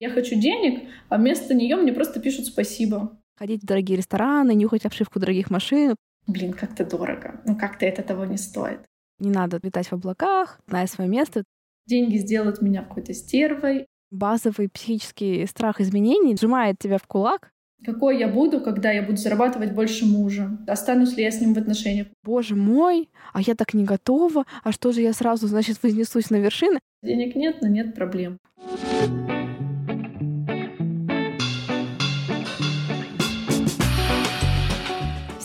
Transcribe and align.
Я 0.00 0.10
хочу 0.10 0.36
денег, 0.36 0.88
а 1.08 1.18
вместо 1.18 1.54
нее 1.54 1.76
мне 1.76 1.92
просто 1.92 2.20
пишут 2.20 2.46
спасибо. 2.46 3.18
Ходить 3.36 3.62
в 3.62 3.66
дорогие 3.66 3.96
рестораны, 3.98 4.54
нюхать 4.54 4.86
обшивку 4.86 5.18
дорогих 5.18 5.50
машин. 5.50 5.96
Блин, 6.26 6.52
как-то 6.52 6.84
дорого. 6.84 7.40
Ну 7.44 7.56
как-то 7.56 7.84
это 7.84 8.02
того 8.02 8.24
не 8.24 8.36
стоит. 8.36 8.80
Не 9.18 9.30
надо 9.30 9.58
летать 9.62 9.88
в 9.88 9.92
облаках, 9.94 10.60
знай 10.68 10.86
свое 10.86 11.10
место. 11.10 11.42
Деньги 11.86 12.18
сделают 12.18 12.62
меня 12.62 12.82
какой-то 12.82 13.12
стервой. 13.12 13.86
Базовый 14.10 14.68
психический 14.68 15.44
страх 15.46 15.80
изменений 15.80 16.36
сжимает 16.36 16.76
тебя 16.78 16.98
в 16.98 17.06
кулак. 17.06 17.50
Какой 17.84 18.18
я 18.18 18.28
буду, 18.28 18.60
когда 18.60 18.90
я 18.90 19.02
буду 19.02 19.16
зарабатывать 19.16 19.72
больше 19.72 20.04
мужа? 20.04 20.58
Останусь 20.66 21.16
ли 21.16 21.24
я 21.24 21.30
с 21.30 21.40
ним 21.40 21.54
в 21.54 21.58
отношениях? 21.58 22.08
Боже 22.24 22.54
мой, 22.56 23.08
а 23.32 23.40
я 23.40 23.54
так 23.54 23.74
не 23.74 23.84
готова. 23.84 24.44
А 24.64 24.72
что 24.72 24.92
же 24.92 25.00
я 25.00 25.12
сразу, 25.12 25.46
значит, 25.46 25.82
вознесусь 25.82 26.30
на 26.30 26.36
вершины? 26.36 26.80
Денег 27.02 27.36
нет, 27.36 27.58
но 27.62 27.68
нет 27.68 27.94
проблем. 27.94 28.38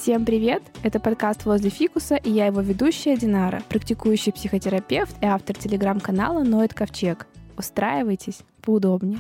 Всем 0.04 0.26
привет! 0.26 0.62
Это 0.84 1.00
подкаст 1.00 1.46
«Возле 1.46 1.70
фикуса» 1.70 2.18
и 2.18 2.30
я 2.30 2.48
его 2.48 2.60
ведущая 2.60 3.16
Динара, 3.16 3.64
практикующий 3.70 4.34
психотерапевт 4.34 5.16
и 5.22 5.26
автор 5.26 5.56
телеграм-канала 5.56 6.44
«Ноет 6.44 6.74
Ковчег». 6.74 7.26
Устраивайтесь 7.58 8.40
поудобнее. 8.62 9.18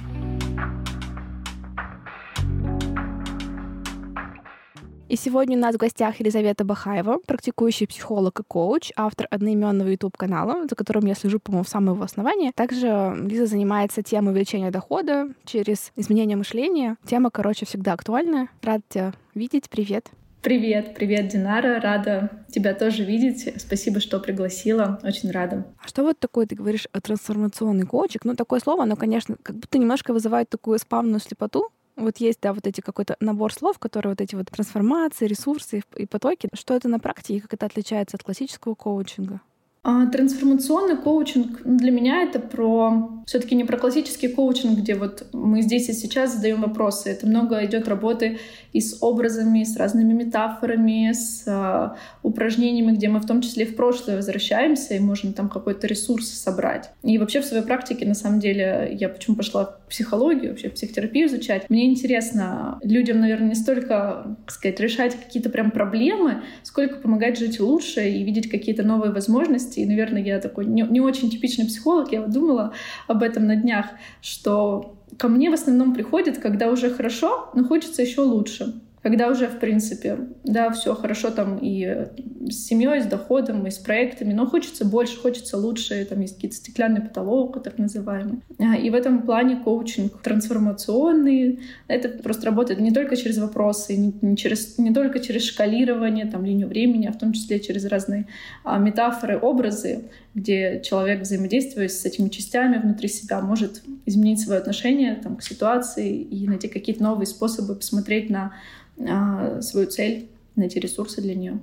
И 5.08 5.16
сегодня 5.16 5.56
у 5.56 5.62
нас 5.62 5.76
в 5.76 5.78
гостях 5.78 6.20
Елизавета 6.20 6.66
Бахаева, 6.66 7.20
практикующий 7.26 7.88
психолог 7.88 8.42
и 8.42 8.44
коуч, 8.44 8.92
автор 8.98 9.28
одноименного 9.32 9.88
YouTube-канала, 9.88 10.68
за 10.68 10.76
которым 10.76 11.06
я 11.06 11.16
слежу, 11.16 11.40
по-моему, 11.40 11.64
в 11.64 11.70
самого 11.70 11.96
его. 11.96 12.52
Также 12.54 13.16
Лиза 13.22 13.46
занимается 13.46 14.04
темой 14.04 14.34
увеличения 14.34 14.70
дохода 14.70 15.30
через 15.46 15.94
изменение 15.96 16.36
мышления. 16.36 16.98
Тема, 17.06 17.30
короче, 17.30 17.66
всегда 17.66 17.94
актуальная. 17.94 18.50
Рад 18.62 18.82
тебя 18.90 19.14
видеть. 19.34 19.70
Привет. 19.70 20.12
Привет, 20.44 20.94
привет, 20.94 21.30
Динара. 21.30 21.80
Рада 21.80 22.30
тебя 22.50 22.74
тоже 22.74 23.06
видеть. 23.06 23.54
Спасибо, 23.62 24.02
что 24.02 24.20
пригласила. 24.20 25.00
Очень 25.02 25.32
рада. 25.32 25.66
А 25.82 25.88
что 25.88 26.04
вот 26.04 26.20
такое, 26.20 26.46
ты 26.46 26.54
говоришь, 26.54 26.86
трансформационный 26.92 27.86
коучик? 27.86 28.26
Ну, 28.26 28.36
такое 28.36 28.60
слово, 28.60 28.84
оно, 28.84 28.98
конечно, 28.98 29.38
как 29.42 29.56
будто 29.56 29.78
немножко 29.78 30.12
вызывает 30.12 30.50
такую 30.50 30.80
спавную 30.80 31.22
слепоту. 31.22 31.70
Вот 31.96 32.18
есть, 32.18 32.40
да, 32.42 32.52
вот 32.52 32.68
эти 32.68 32.82
какой-то 32.82 33.16
набор 33.22 33.54
слов, 33.54 33.80
которые 33.80 34.12
вот 34.12 34.20
эти 34.20 34.36
вот 34.36 34.50
трансформации, 34.52 35.28
ресурсы 35.28 35.82
и 35.96 36.06
потоки. 36.06 36.50
Что 36.54 36.76
это 36.76 36.90
на 36.90 37.00
практике, 37.00 37.40
как 37.40 37.54
это 37.54 37.66
отличается 37.66 38.18
от 38.18 38.24
классического 38.24 38.76
коучинга? 38.76 39.40
А, 39.86 40.06
трансформационный 40.06 40.96
коучинг 40.96 41.62
для 41.66 41.92
меня 41.92 42.24
это 42.24 42.40
про 42.40 43.24
все-таки 43.26 43.56
не 43.56 43.64
про 43.64 43.78
классический 43.78 44.28
коучинг, 44.28 44.80
где 44.80 44.96
вот 44.96 45.28
мы 45.34 45.62
здесь 45.62 45.90
и 45.90 45.94
сейчас 45.94 46.36
задаем 46.36 46.62
вопросы. 46.62 47.10
Это 47.10 47.28
много 47.28 47.64
идет 47.66 47.88
работы 47.88 48.40
и 48.74 48.82
с 48.82 48.98
образами, 49.02 49.64
с 49.64 49.78
разными 49.78 50.14
метафорами, 50.14 51.12
с 51.12 51.44
а, 51.48 51.98
упражнениями, 52.22 52.96
где 52.96 53.10
мы 53.10 53.20
в 53.20 53.26
том 53.26 53.42
числе 53.42 53.66
в 53.66 53.76
прошлое 53.76 54.18
возвращаемся 54.18 54.96
и 54.96 55.00
можем 55.00 55.34
там 55.34 55.50
какой-то 55.50 55.88
ресурс 55.88 56.30
собрать. 56.30 56.90
И 57.04 57.18
вообще 57.18 57.42
в 57.42 57.46
своей 57.46 57.64
практике, 57.64 58.06
на 58.06 58.16
самом 58.16 58.40
деле, 58.40 58.96
я 59.00 59.10
почему 59.10 59.36
пошла 59.36 59.66
в 59.66 59.90
психологию, 59.90 60.52
вообще 60.52 60.70
в 60.70 60.74
психотерапию 60.74 61.28
изучать, 61.28 61.70
мне 61.70 61.86
интересно 61.86 62.80
людям, 62.84 63.20
наверное, 63.20 63.50
не 63.50 63.56
столько, 63.56 64.36
как 64.46 64.52
сказать, 64.52 64.80
решать 64.80 65.16
какие-то 65.16 65.50
прям 65.50 65.72
проблемы, 65.72 66.42
сколько 66.64 66.96
помогать 66.96 67.38
жить 67.38 67.60
лучше 67.60 68.10
и 68.10 68.24
видеть 68.24 68.50
какие-то 68.50 68.84
новые 68.84 69.12
возможности 69.12 69.73
и, 69.78 69.86
наверное, 69.86 70.22
я 70.22 70.40
такой 70.40 70.66
не, 70.66 70.82
не 70.84 71.02
очень 71.02 71.30
типичный 71.30 71.66
психолог. 71.66 72.12
Я 72.12 72.22
вот 72.22 72.32
думала 72.32 72.74
об 73.08 73.24
этом 73.24 73.48
на 73.48 73.56
днях, 73.56 73.88
что 74.22 74.96
ко 75.18 75.28
мне 75.28 75.50
в 75.50 75.54
основном 75.54 75.94
приходит, 75.94 76.40
когда 76.40 76.70
уже 76.70 76.90
хорошо, 76.90 77.50
но 77.54 77.64
хочется 77.64 78.02
еще 78.02 78.22
лучше 78.22 78.74
когда 79.04 79.30
уже, 79.30 79.48
в 79.48 79.60
принципе, 79.60 80.18
да, 80.46 80.72
все 80.72 80.96
хорошо 80.96 81.30
там 81.30 81.60
и 81.62 82.08
с 82.50 82.66
семьей, 82.66 83.02
с 83.02 83.06
доходом, 83.06 83.68
и 83.68 83.70
с 83.70 83.78
проектами, 83.78 84.32
но 84.32 84.48
хочется 84.48 84.86
больше, 84.86 85.20
хочется 85.20 85.58
лучше, 85.58 86.06
там 86.06 86.22
есть 86.22 86.36
какие-то 86.36 86.56
стеклянный 86.56 87.02
потолок, 87.02 87.62
так 87.62 87.78
называемый. 87.78 88.42
А, 88.60 88.78
и 88.78 88.90
в 88.90 88.96
этом 88.96 89.24
плане 89.24 89.58
коучинг 89.58 90.22
трансформационный, 90.22 91.60
это 91.90 92.10
просто 92.10 92.46
работает 92.46 92.80
не 92.80 92.92
только 92.92 93.18
через 93.18 93.38
вопросы, 93.38 93.98
не, 93.98 94.14
не, 94.22 94.38
через, 94.38 94.78
не 94.78 94.94
только 94.94 95.20
через 95.20 95.44
шкалирование, 95.44 96.26
там, 96.26 96.46
линию 96.46 96.70
времени, 96.70 97.06
а 97.06 97.12
в 97.12 97.18
том 97.18 97.34
числе 97.34 97.60
через 97.60 97.86
разные 97.86 98.28
а, 98.64 98.78
метафоры, 98.78 99.38
образы, 99.38 100.06
где 100.34 100.82
человек, 100.82 101.22
взаимодействуя 101.22 101.90
с 101.90 102.06
этими 102.06 102.30
частями 102.30 102.78
внутри 102.78 103.10
себя, 103.10 103.42
может 103.42 103.84
изменить 104.06 104.40
свое 104.40 104.62
отношение 104.62 105.16
там, 105.16 105.36
к 105.36 105.44
ситуации 105.44 106.16
и 106.22 106.48
найти 106.48 106.70
какие-то 106.70 107.04
новые 107.04 107.28
способы 107.28 107.76
посмотреть 107.76 108.30
на 108.30 108.54
свою 108.96 109.88
цель, 109.88 110.30
найти 110.56 110.80
ресурсы 110.80 111.22
для 111.22 111.36
нее. 111.36 111.60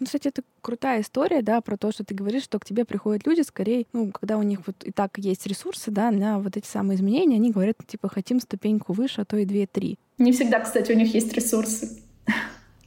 Ну, 0.00 0.06
кстати, 0.06 0.28
это 0.28 0.42
крутая 0.60 1.02
история, 1.02 1.40
да, 1.40 1.60
про 1.60 1.76
то, 1.76 1.92
что 1.92 2.04
ты 2.04 2.14
говоришь, 2.14 2.42
что 2.42 2.58
к 2.58 2.64
тебе 2.64 2.84
приходят 2.84 3.26
люди, 3.26 3.42
скорее, 3.42 3.86
ну, 3.92 4.10
когда 4.10 4.38
у 4.38 4.42
них 4.42 4.60
вот 4.66 4.82
и 4.82 4.90
так 4.90 5.18
есть 5.18 5.46
ресурсы, 5.46 5.90
да, 5.90 6.10
на 6.10 6.40
вот 6.40 6.56
эти 6.56 6.66
самые 6.66 6.96
изменения, 6.96 7.36
они 7.36 7.52
говорят, 7.52 7.76
типа, 7.86 8.08
хотим 8.08 8.40
ступеньку 8.40 8.92
выше, 8.92 9.20
а 9.20 9.24
то 9.24 9.36
и 9.36 9.44
две-три. 9.44 9.98
Не 10.18 10.32
всегда, 10.32 10.60
кстати, 10.60 10.90
у 10.90 10.96
них 10.96 11.14
есть 11.14 11.32
ресурсы. 11.32 12.02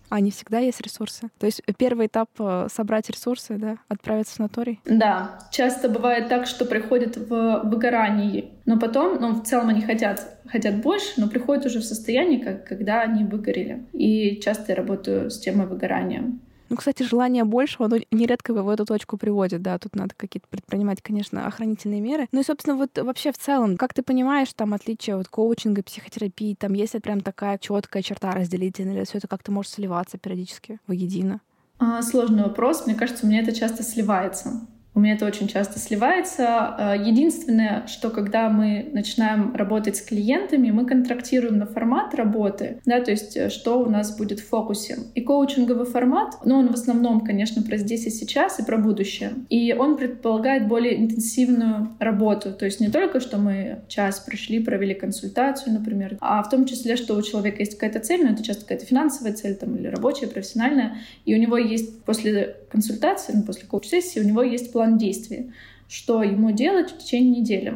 А 0.09 0.19
не 0.22 0.31
всегда 0.31 0.59
есть 0.59 0.81
ресурсы. 0.81 1.29
То 1.38 1.45
есть 1.45 1.62
первый 1.78 2.07
этап 2.07 2.29
э,— 2.40 2.68
собрать 2.73 3.09
ресурсы, 3.09 3.57
да, 3.57 3.78
отправиться 3.90 4.34
в 4.34 4.35
санаторий? 4.38 4.79
Да. 4.85 5.40
Часто 5.51 5.90
бывает 5.90 6.29
так, 6.29 6.47
что 6.47 6.66
приходят 6.66 7.18
в 7.18 7.62
выгорании, 7.66 8.53
но 8.66 8.79
потом, 8.79 9.19
ну, 9.19 9.34
в 9.34 9.44
целом 9.44 9.69
они 9.69 9.81
хотят, 9.81 10.40
хотят 10.47 10.81
больше, 10.81 11.13
но 11.18 11.28
приходят 11.28 11.66
уже 11.66 11.79
в 11.79 11.84
состояние, 11.84 12.44
как, 12.44 12.66
когда 12.66 13.01
они 13.01 13.25
выгорели. 13.25 13.85
И 13.94 14.40
часто 14.40 14.72
я 14.72 14.75
работаю 14.75 15.29
с 15.29 15.40
темой 15.40 15.68
выгорания. 15.68 16.39
Ну, 16.69 16.75
кстати, 16.75 17.03
желание 17.03 17.44
большего, 17.44 17.85
оно 17.85 17.97
нередко 18.11 18.53
в 18.53 18.69
эту 18.69 18.85
точку 18.85 19.17
приводит, 19.17 19.61
да, 19.61 19.78
тут 19.78 19.95
надо 19.95 20.13
какие-то 20.16 20.47
предпринимать, 20.50 21.01
конечно, 21.01 21.47
охранительные 21.47 22.01
меры. 22.01 22.28
Ну 22.31 22.41
и, 22.41 22.44
собственно, 22.44 22.75
вот 22.75 22.97
вообще 22.97 23.31
в 23.31 23.38
целом, 23.38 23.78
как 23.78 23.94
ты 23.94 24.03
понимаешь, 24.03 24.51
там 24.53 24.73
отличие 24.73 25.16
от 25.16 25.27
коучинга, 25.27 25.83
психотерапии, 25.83 26.56
там 26.56 26.73
есть 26.73 26.94
ли 26.94 27.00
прям 27.00 27.22
такая 27.22 27.57
четкая 27.57 28.03
черта 28.03 28.31
разделительная, 28.31 28.95
или 28.95 29.06
все 29.06 29.19
это 29.19 29.27
как-то 29.27 29.51
может 29.51 29.72
сливаться 29.72 30.17
периодически 30.17 30.79
воедино? 30.88 31.41
А, 31.79 32.01
сложный 32.01 32.44
вопрос. 32.44 32.85
Мне 32.85 32.95
кажется, 32.95 33.25
у 33.25 33.29
меня 33.29 33.41
это 33.41 33.53
часто 33.53 33.83
сливается. 33.83 34.61
У 34.97 34.99
меня 34.99 35.13
это 35.13 35.27
очень 35.27 35.47
часто 35.47 35.77
сливается. 35.77 36.45
А, 36.47 36.95
единственное, 36.95 37.85
что 37.85 38.09
когда 38.09 38.49
мы 38.49 38.89
начинаем 38.93 39.53
работать 39.53 39.97
с 39.97 40.01
клиентами, 40.01 40.71
мы 40.71 40.87
контрактируем 40.87 41.59
на 41.59 41.67
формат 41.67 42.15
работы, 42.15 42.81
да, 42.83 42.99
то 42.99 43.11
есть 43.11 43.37
э, 43.37 43.51
что 43.51 43.79
у 43.79 43.91
нас 43.91 44.17
будет 44.17 44.39
в 44.39 44.49
фокусе. 44.49 44.97
И 45.13 45.21
коучинговый 45.21 45.85
формат, 45.85 46.39
ну, 46.45 46.55
он 46.57 46.69
в 46.69 46.73
основном, 46.73 47.21
конечно, 47.21 47.61
про 47.61 47.77
здесь 47.77 48.07
и 48.07 48.09
сейчас 48.09 48.59
и 48.59 48.65
про 48.65 48.77
будущее. 48.77 49.33
И 49.49 49.71
он 49.71 49.97
предполагает 49.97 50.67
более 50.67 50.99
интенсивную 50.99 51.89
работу. 51.99 52.51
То 52.51 52.65
есть 52.65 52.79
не 52.79 52.89
только, 52.89 53.19
что 53.19 53.37
мы 53.37 53.83
час 53.87 54.19
пришли, 54.21 54.63
провели 54.63 54.95
консультацию, 54.95 55.73
например, 55.75 56.17
а 56.21 56.41
в 56.41 56.49
том 56.49 56.65
числе, 56.65 56.95
что 56.95 57.15
у 57.15 57.21
человека 57.21 57.59
есть 57.59 57.75
какая-то 57.75 57.99
цель, 57.99 58.25
но 58.25 58.31
это 58.31 58.43
часто 58.43 58.63
какая-то 58.63 58.87
финансовая 58.87 59.33
цель 59.33 59.53
там, 59.53 59.75
или 59.75 59.89
рабочая, 59.89 60.25
профессиональная, 60.25 60.97
и 61.23 61.35
у 61.35 61.37
него 61.37 61.55
есть 61.55 62.03
после 62.03 62.55
консультации, 62.69 63.33
ну, 63.33 63.44
после 63.44 63.67
коуч-сессии, 63.67 64.19
у 64.19 64.23
него 64.23 64.41
есть 64.44 64.72
план 64.72 64.97
действий, 64.97 65.51
что 65.88 66.22
ему 66.22 66.51
делать 66.51 66.91
в 66.91 66.97
течение 66.97 67.39
недели. 67.39 67.73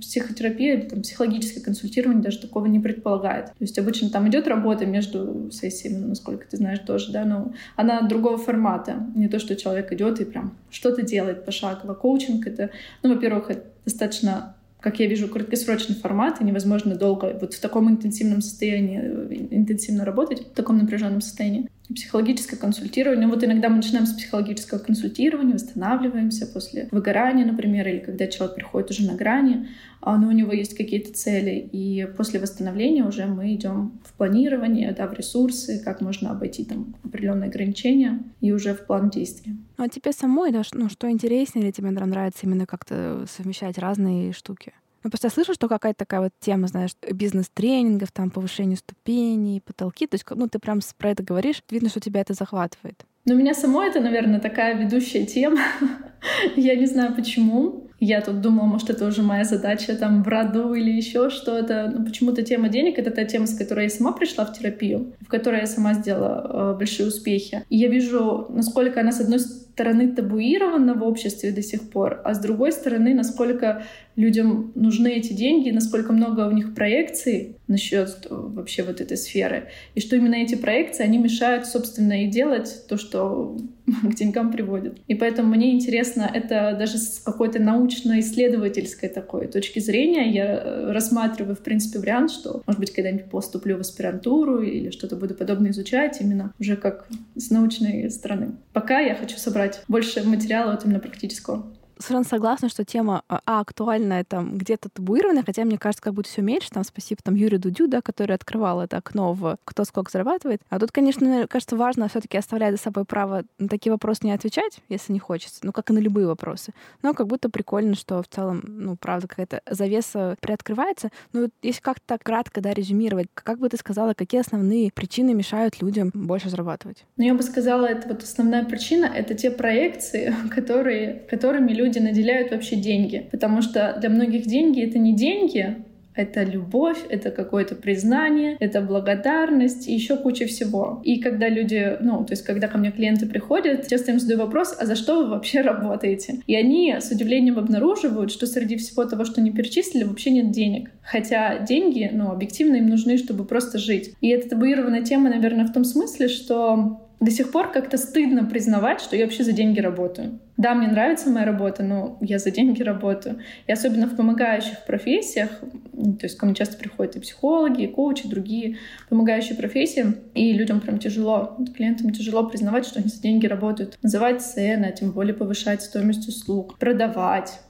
Психотерапия 0.00 0.74
или 0.78 0.88
там, 0.88 1.02
психологическое 1.02 1.60
консультирование 1.60 2.22
даже 2.22 2.38
такого 2.38 2.66
не 2.66 2.80
предполагает. 2.80 3.46
То 3.46 3.52
есть 3.60 3.78
обычно 3.78 4.08
там 4.08 4.28
идет 4.28 4.48
работа 4.48 4.86
между 4.86 5.50
сессиями, 5.52 6.06
насколько 6.06 6.46
ты 6.48 6.56
знаешь 6.56 6.78
тоже, 6.80 7.12
да, 7.12 7.24
но 7.24 7.52
она 7.76 8.00
другого 8.02 8.38
формата. 8.38 9.06
Не 9.14 9.28
то, 9.28 9.38
что 9.38 9.56
человек 9.56 9.92
идет 9.92 10.20
и 10.20 10.24
прям 10.24 10.56
что-то 10.70 11.02
делает 11.02 11.44
пошагово. 11.44 11.94
Коучинг— 11.94 12.46
это, 12.46 12.70
ну, 13.02 13.14
во-первых, 13.14 13.50
это 13.50 13.64
достаточно 13.84 14.54
как 14.80 14.98
я 14.98 15.06
вижу, 15.06 15.28
краткосрочный 15.28 15.94
формат, 15.94 16.40
и 16.40 16.44
невозможно 16.44 16.94
долго 16.94 17.36
вот 17.38 17.52
в 17.52 17.60
таком 17.60 17.90
интенсивном 17.90 18.40
состоянии 18.40 18.98
э, 19.02 19.46
интенсивно 19.50 20.06
работать, 20.06 20.40
в 20.40 20.54
таком 20.54 20.78
напряженном 20.78 21.20
состоянии 21.20 21.68
психологическое 21.94 22.56
консультирование. 22.56 23.28
Вот 23.28 23.42
иногда 23.44 23.68
мы 23.68 23.76
начинаем 23.76 24.06
с 24.06 24.12
психологического 24.12 24.78
консультирования, 24.78 25.54
восстанавливаемся 25.54 26.46
после 26.46 26.88
выгорания, 26.90 27.44
например, 27.44 27.88
или 27.88 27.98
когда 27.98 28.26
человек 28.26 28.56
приходит 28.56 28.90
уже 28.90 29.06
на 29.06 29.14
грани, 29.14 29.68
а, 30.00 30.16
но 30.16 30.28
у 30.28 30.32
него 30.32 30.52
есть 30.52 30.76
какие-то 30.76 31.12
цели, 31.12 31.68
и 31.72 32.06
после 32.16 32.40
восстановления 32.40 33.04
уже 33.04 33.26
мы 33.26 33.54
идем 33.54 34.00
в 34.04 34.12
планирование, 34.14 34.92
да, 34.92 35.06
в 35.06 35.12
ресурсы, 35.12 35.82
как 35.84 36.00
можно 36.00 36.30
обойти 36.30 36.64
там 36.64 36.94
определенные 37.04 37.48
ограничения, 37.48 38.22
и 38.40 38.52
уже 38.52 38.74
в 38.74 38.86
план 38.86 39.10
действия. 39.10 39.56
Ну, 39.76 39.84
а 39.84 39.88
тебе 39.88 40.12
самой, 40.12 40.52
да, 40.52 40.62
ну, 40.72 40.88
что 40.88 41.10
интереснее, 41.10 41.64
или 41.64 41.72
тебе 41.72 41.90
нравится 41.90 42.46
именно 42.46 42.66
как-то 42.66 43.24
совмещать 43.28 43.78
разные 43.78 44.32
штуки? 44.32 44.72
Ну, 45.02 45.10
просто 45.10 45.26
я 45.28 45.30
слышу, 45.30 45.54
что 45.54 45.68
какая-то 45.68 45.98
такая 45.98 46.20
вот 46.20 46.32
тема, 46.40 46.66
знаешь, 46.66 46.92
бизнес-тренингов, 47.10 48.12
там, 48.12 48.30
повышение 48.30 48.76
ступеней, 48.76 49.60
потолки. 49.60 50.06
То 50.06 50.14
есть, 50.14 50.24
ну, 50.30 50.46
ты 50.48 50.58
прям 50.58 50.80
про 50.98 51.10
это 51.10 51.22
говоришь, 51.22 51.62
видно, 51.70 51.88
что 51.88 52.00
тебя 52.00 52.20
это 52.20 52.34
захватывает. 52.34 53.04
Ну, 53.24 53.34
меня 53.34 53.54
самой 53.54 53.88
это, 53.88 54.00
наверное, 54.00 54.40
такая 54.40 54.74
ведущая 54.74 55.26
тема. 55.26 55.60
я 56.56 56.76
не 56.76 56.86
знаю 56.86 57.14
почему. 57.14 57.89
Я 58.00 58.22
тут 58.22 58.40
думала, 58.40 58.64
может, 58.64 58.88
это 58.88 59.06
уже 59.06 59.22
моя 59.22 59.44
задача 59.44 59.94
там 59.94 60.22
в 60.22 60.28
роду 60.28 60.72
или 60.72 60.90
еще 60.90 61.28
что-то. 61.28 61.92
Но 61.94 62.02
почему-то 62.04 62.42
тема 62.42 62.70
денег— 62.70 62.98
это 62.98 63.10
та 63.10 63.24
тема, 63.24 63.46
с 63.46 63.54
которой 63.54 63.84
я 63.84 63.90
сама 63.90 64.12
пришла 64.12 64.46
в 64.46 64.52
терапию, 64.54 65.12
в 65.20 65.28
которой 65.28 65.60
я 65.60 65.66
сама 65.66 65.92
сделала 65.92 66.72
э, 66.72 66.78
большие 66.78 67.06
успехи. 67.06 67.62
И 67.68 67.76
я 67.76 67.88
вижу, 67.88 68.46
насколько 68.48 69.00
она, 69.00 69.12
с 69.12 69.20
одной 69.20 69.40
стороны, 69.40 70.08
табуирована 70.08 70.94
в 70.94 71.02
обществе 71.02 71.52
до 71.52 71.62
сих 71.62 71.90
пор, 71.90 72.22
а 72.24 72.34
с 72.34 72.38
другой 72.38 72.72
стороны, 72.72 73.14
насколько 73.14 73.82
людям 74.16 74.72
нужны 74.74 75.08
эти 75.08 75.32
деньги, 75.32 75.70
насколько 75.70 76.12
много 76.12 76.48
у 76.48 76.52
них 76.52 76.74
проекций 76.74 77.56
насчет 77.70 78.26
вообще 78.28 78.82
вот 78.82 79.00
этой 79.00 79.16
сферы, 79.16 79.68
и 79.94 80.00
что 80.00 80.16
именно 80.16 80.34
эти 80.34 80.54
проекции, 80.54 81.04
они 81.04 81.18
мешают, 81.18 81.66
собственно, 81.66 82.24
и 82.24 82.26
делать 82.26 82.84
то, 82.88 82.98
что 82.98 83.56
к 84.02 84.14
деньгам 84.14 84.52
приводит. 84.52 84.98
И 85.06 85.14
поэтому 85.14 85.54
мне 85.54 85.72
интересно 85.72 86.30
это 86.32 86.76
даже 86.78 86.98
с 86.98 87.20
какой-то 87.20 87.60
научно-исследовательской 87.60 89.08
такой 89.08 89.46
точки 89.46 89.78
зрения. 89.78 90.30
Я 90.30 90.44
э, 90.44 90.92
рассматриваю, 90.92 91.56
в 91.56 91.60
принципе, 91.60 91.98
вариант, 91.98 92.30
что, 92.30 92.62
может 92.66 92.80
быть, 92.80 92.92
когда-нибудь 92.92 93.30
поступлю 93.30 93.76
в 93.76 93.80
аспирантуру 93.80 94.62
или 94.62 94.90
что-то 94.90 95.16
буду 95.16 95.34
подобное 95.34 95.70
изучать 95.70 96.20
именно 96.20 96.52
уже 96.58 96.76
как 96.76 97.08
с 97.36 97.50
научной 97.50 98.10
стороны. 98.10 98.52
Пока 98.72 99.00
я 99.00 99.14
хочу 99.14 99.36
собрать 99.36 99.80
больше 99.88 100.22
материала 100.24 100.72
вот 100.72 100.84
именно 100.84 101.00
практического 101.00 101.66
совершенно 102.00 102.24
согласна, 102.24 102.68
что 102.68 102.84
тема 102.84 103.22
а, 103.28 103.40
а 103.46 103.60
актуальная, 103.60 104.24
там 104.24 104.56
где-то 104.58 104.88
табуированная, 104.88 105.42
хотя 105.44 105.64
мне 105.64 105.78
кажется, 105.78 106.02
как 106.02 106.14
будто 106.14 106.28
все 106.28 106.42
меньше. 106.42 106.70
Там 106.70 106.84
спасибо 106.84 107.20
там 107.22 107.34
Юрию 107.34 107.60
Дудю, 107.60 107.86
да, 107.86 108.00
который 108.00 108.34
открывал 108.34 108.80
это 108.80 108.96
окно 108.96 109.32
в 109.32 109.58
кто 109.64 109.84
сколько 109.84 110.10
зарабатывает. 110.10 110.62
А 110.68 110.78
тут, 110.78 110.92
конечно, 110.92 111.26
мне 111.26 111.46
кажется, 111.46 111.76
важно 111.76 112.08
все-таки 112.08 112.38
оставлять 112.38 112.72
за 112.72 112.82
собой 112.82 113.04
право 113.04 113.44
на 113.58 113.68
такие 113.68 113.92
вопросы 113.92 114.20
не 114.24 114.32
отвечать, 114.32 114.80
если 114.88 115.12
не 115.12 115.18
хочется. 115.18 115.60
Ну, 115.62 115.72
как 115.72 115.90
и 115.90 115.92
на 115.92 115.98
любые 115.98 116.26
вопросы. 116.26 116.72
Но 117.02 117.14
как 117.14 117.26
будто 117.26 117.50
прикольно, 117.50 117.94
что 117.94 118.22
в 118.22 118.28
целом, 118.28 118.62
ну, 118.66 118.96
правда, 118.96 119.28
какая-то 119.28 119.62
завеса 119.68 120.36
приоткрывается. 120.40 121.10
Ну, 121.32 121.50
если 121.62 121.80
как-то 121.80 122.02
так 122.06 122.22
кратко, 122.22 122.60
да, 122.60 122.72
резюмировать, 122.72 123.28
как 123.34 123.58
бы 123.58 123.68
ты 123.68 123.76
сказала, 123.76 124.14
какие 124.14 124.40
основные 124.40 124.90
причины 124.92 125.34
мешают 125.34 125.80
людям 125.80 126.10
больше 126.14 126.50
зарабатывать? 126.50 127.04
Ну, 127.16 127.24
я 127.24 127.34
бы 127.34 127.42
сказала, 127.42 127.86
это 127.86 128.08
вот 128.08 128.22
основная 128.22 128.64
причина— 128.64 129.04
это 129.14 129.34
те 129.34 129.50
проекции, 129.50 130.34
которые, 130.50 131.26
которыми 131.28 131.72
люди 131.72 131.89
люди 131.90 131.98
наделяют 131.98 132.52
вообще 132.52 132.76
деньги. 132.76 133.28
Потому 133.30 133.62
что 133.62 133.96
для 134.00 134.10
многих 134.10 134.46
деньги— 134.46 134.82
это 134.88 134.98
не 134.98 135.14
деньги, 135.14 135.76
это 136.14 136.42
любовь, 136.42 136.98
это 137.08 137.30
какое-то 137.30 137.74
признание, 137.74 138.56
это 138.60 138.80
благодарность 138.80 139.88
и 139.88 139.94
еще 139.94 140.16
куча 140.16 140.46
всего. 140.46 141.00
И 141.04 141.20
когда 141.20 141.48
люди, 141.48 141.96
ну, 142.00 142.24
то 142.24 142.32
есть 142.32 142.44
когда 142.44 142.68
ко 142.68 142.78
мне 142.78 142.90
клиенты 142.90 143.26
приходят, 143.26 143.88
часто 143.88 144.12
им 144.12 144.20
задаю 144.20 144.40
вопрос, 144.40 144.76
а 144.78 144.86
за 144.86 144.96
что 144.96 145.16
вы 145.16 145.30
вообще 145.30 145.60
работаете? 145.62 146.40
И 146.46 146.54
они 146.54 146.94
с 147.00 147.10
удивлением 147.10 147.58
обнаруживают, 147.58 148.30
что 148.30 148.46
среди 148.46 148.76
всего 148.76 149.04
того, 149.04 149.24
что 149.24 149.40
они 149.40 149.50
перечислили, 149.50 150.04
вообще 150.04 150.30
нет 150.30 150.50
денег. 150.50 150.90
Хотя 151.02 151.58
деньги, 151.58 152.10
ну, 152.12 152.30
объективно 152.30 152.76
им 152.76 152.86
нужны, 152.86 153.16
чтобы 153.16 153.44
просто 153.44 153.78
жить. 153.78 154.14
И 154.20 154.28
это 154.28 154.48
табуированная 154.48 155.02
тема, 155.02 155.30
наверное, 155.30 155.66
в 155.66 155.72
том 155.72 155.84
смысле, 155.84 156.28
что 156.28 157.00
до 157.20 157.30
сих 157.30 157.52
пор 157.52 157.70
как-то 157.70 157.98
стыдно 157.98 158.44
признавать, 158.44 159.00
что 159.00 159.14
я 159.14 159.24
вообще 159.24 159.44
за 159.44 159.52
деньги 159.52 159.78
работаю. 159.78 160.40
Да, 160.56 160.74
мне 160.74 160.88
нравится 160.88 161.30
моя 161.30 161.46
работа, 161.46 161.82
но 161.82 162.18
я 162.20 162.38
за 162.38 162.50
деньги 162.50 162.82
работаю. 162.82 163.40
И 163.66 163.72
особенно 163.72 164.06
в 164.06 164.16
помогающих 164.16 164.84
профессиях, 164.86 165.50
то 165.60 166.24
есть 166.24 166.36
ко 166.36 166.46
мне 166.46 166.54
часто 166.54 166.78
приходят 166.78 167.16
и 167.16 167.20
психологи, 167.20 167.84
и 167.84 167.86
коучи, 167.86 168.26
и 168.26 168.28
другие 168.28 168.78
помогающие 169.08 169.56
профессии, 169.56 170.14
и 170.34 170.52
людям 170.52 170.80
прям 170.80 170.98
тяжело, 170.98 171.58
клиентам 171.76 172.10
тяжело 172.10 172.46
признавать, 172.46 172.86
что 172.86 173.00
они 173.00 173.08
за 173.08 173.20
деньги 173.20 173.46
работают. 173.46 173.98
Называть 174.02 174.42
цены, 174.42 174.86
а 174.86 174.92
тем 174.92 175.12
более 175.12 175.34
повышать 175.34 175.82
стоимость 175.82 176.28
услуг, 176.28 176.78
продавать, 176.78 177.60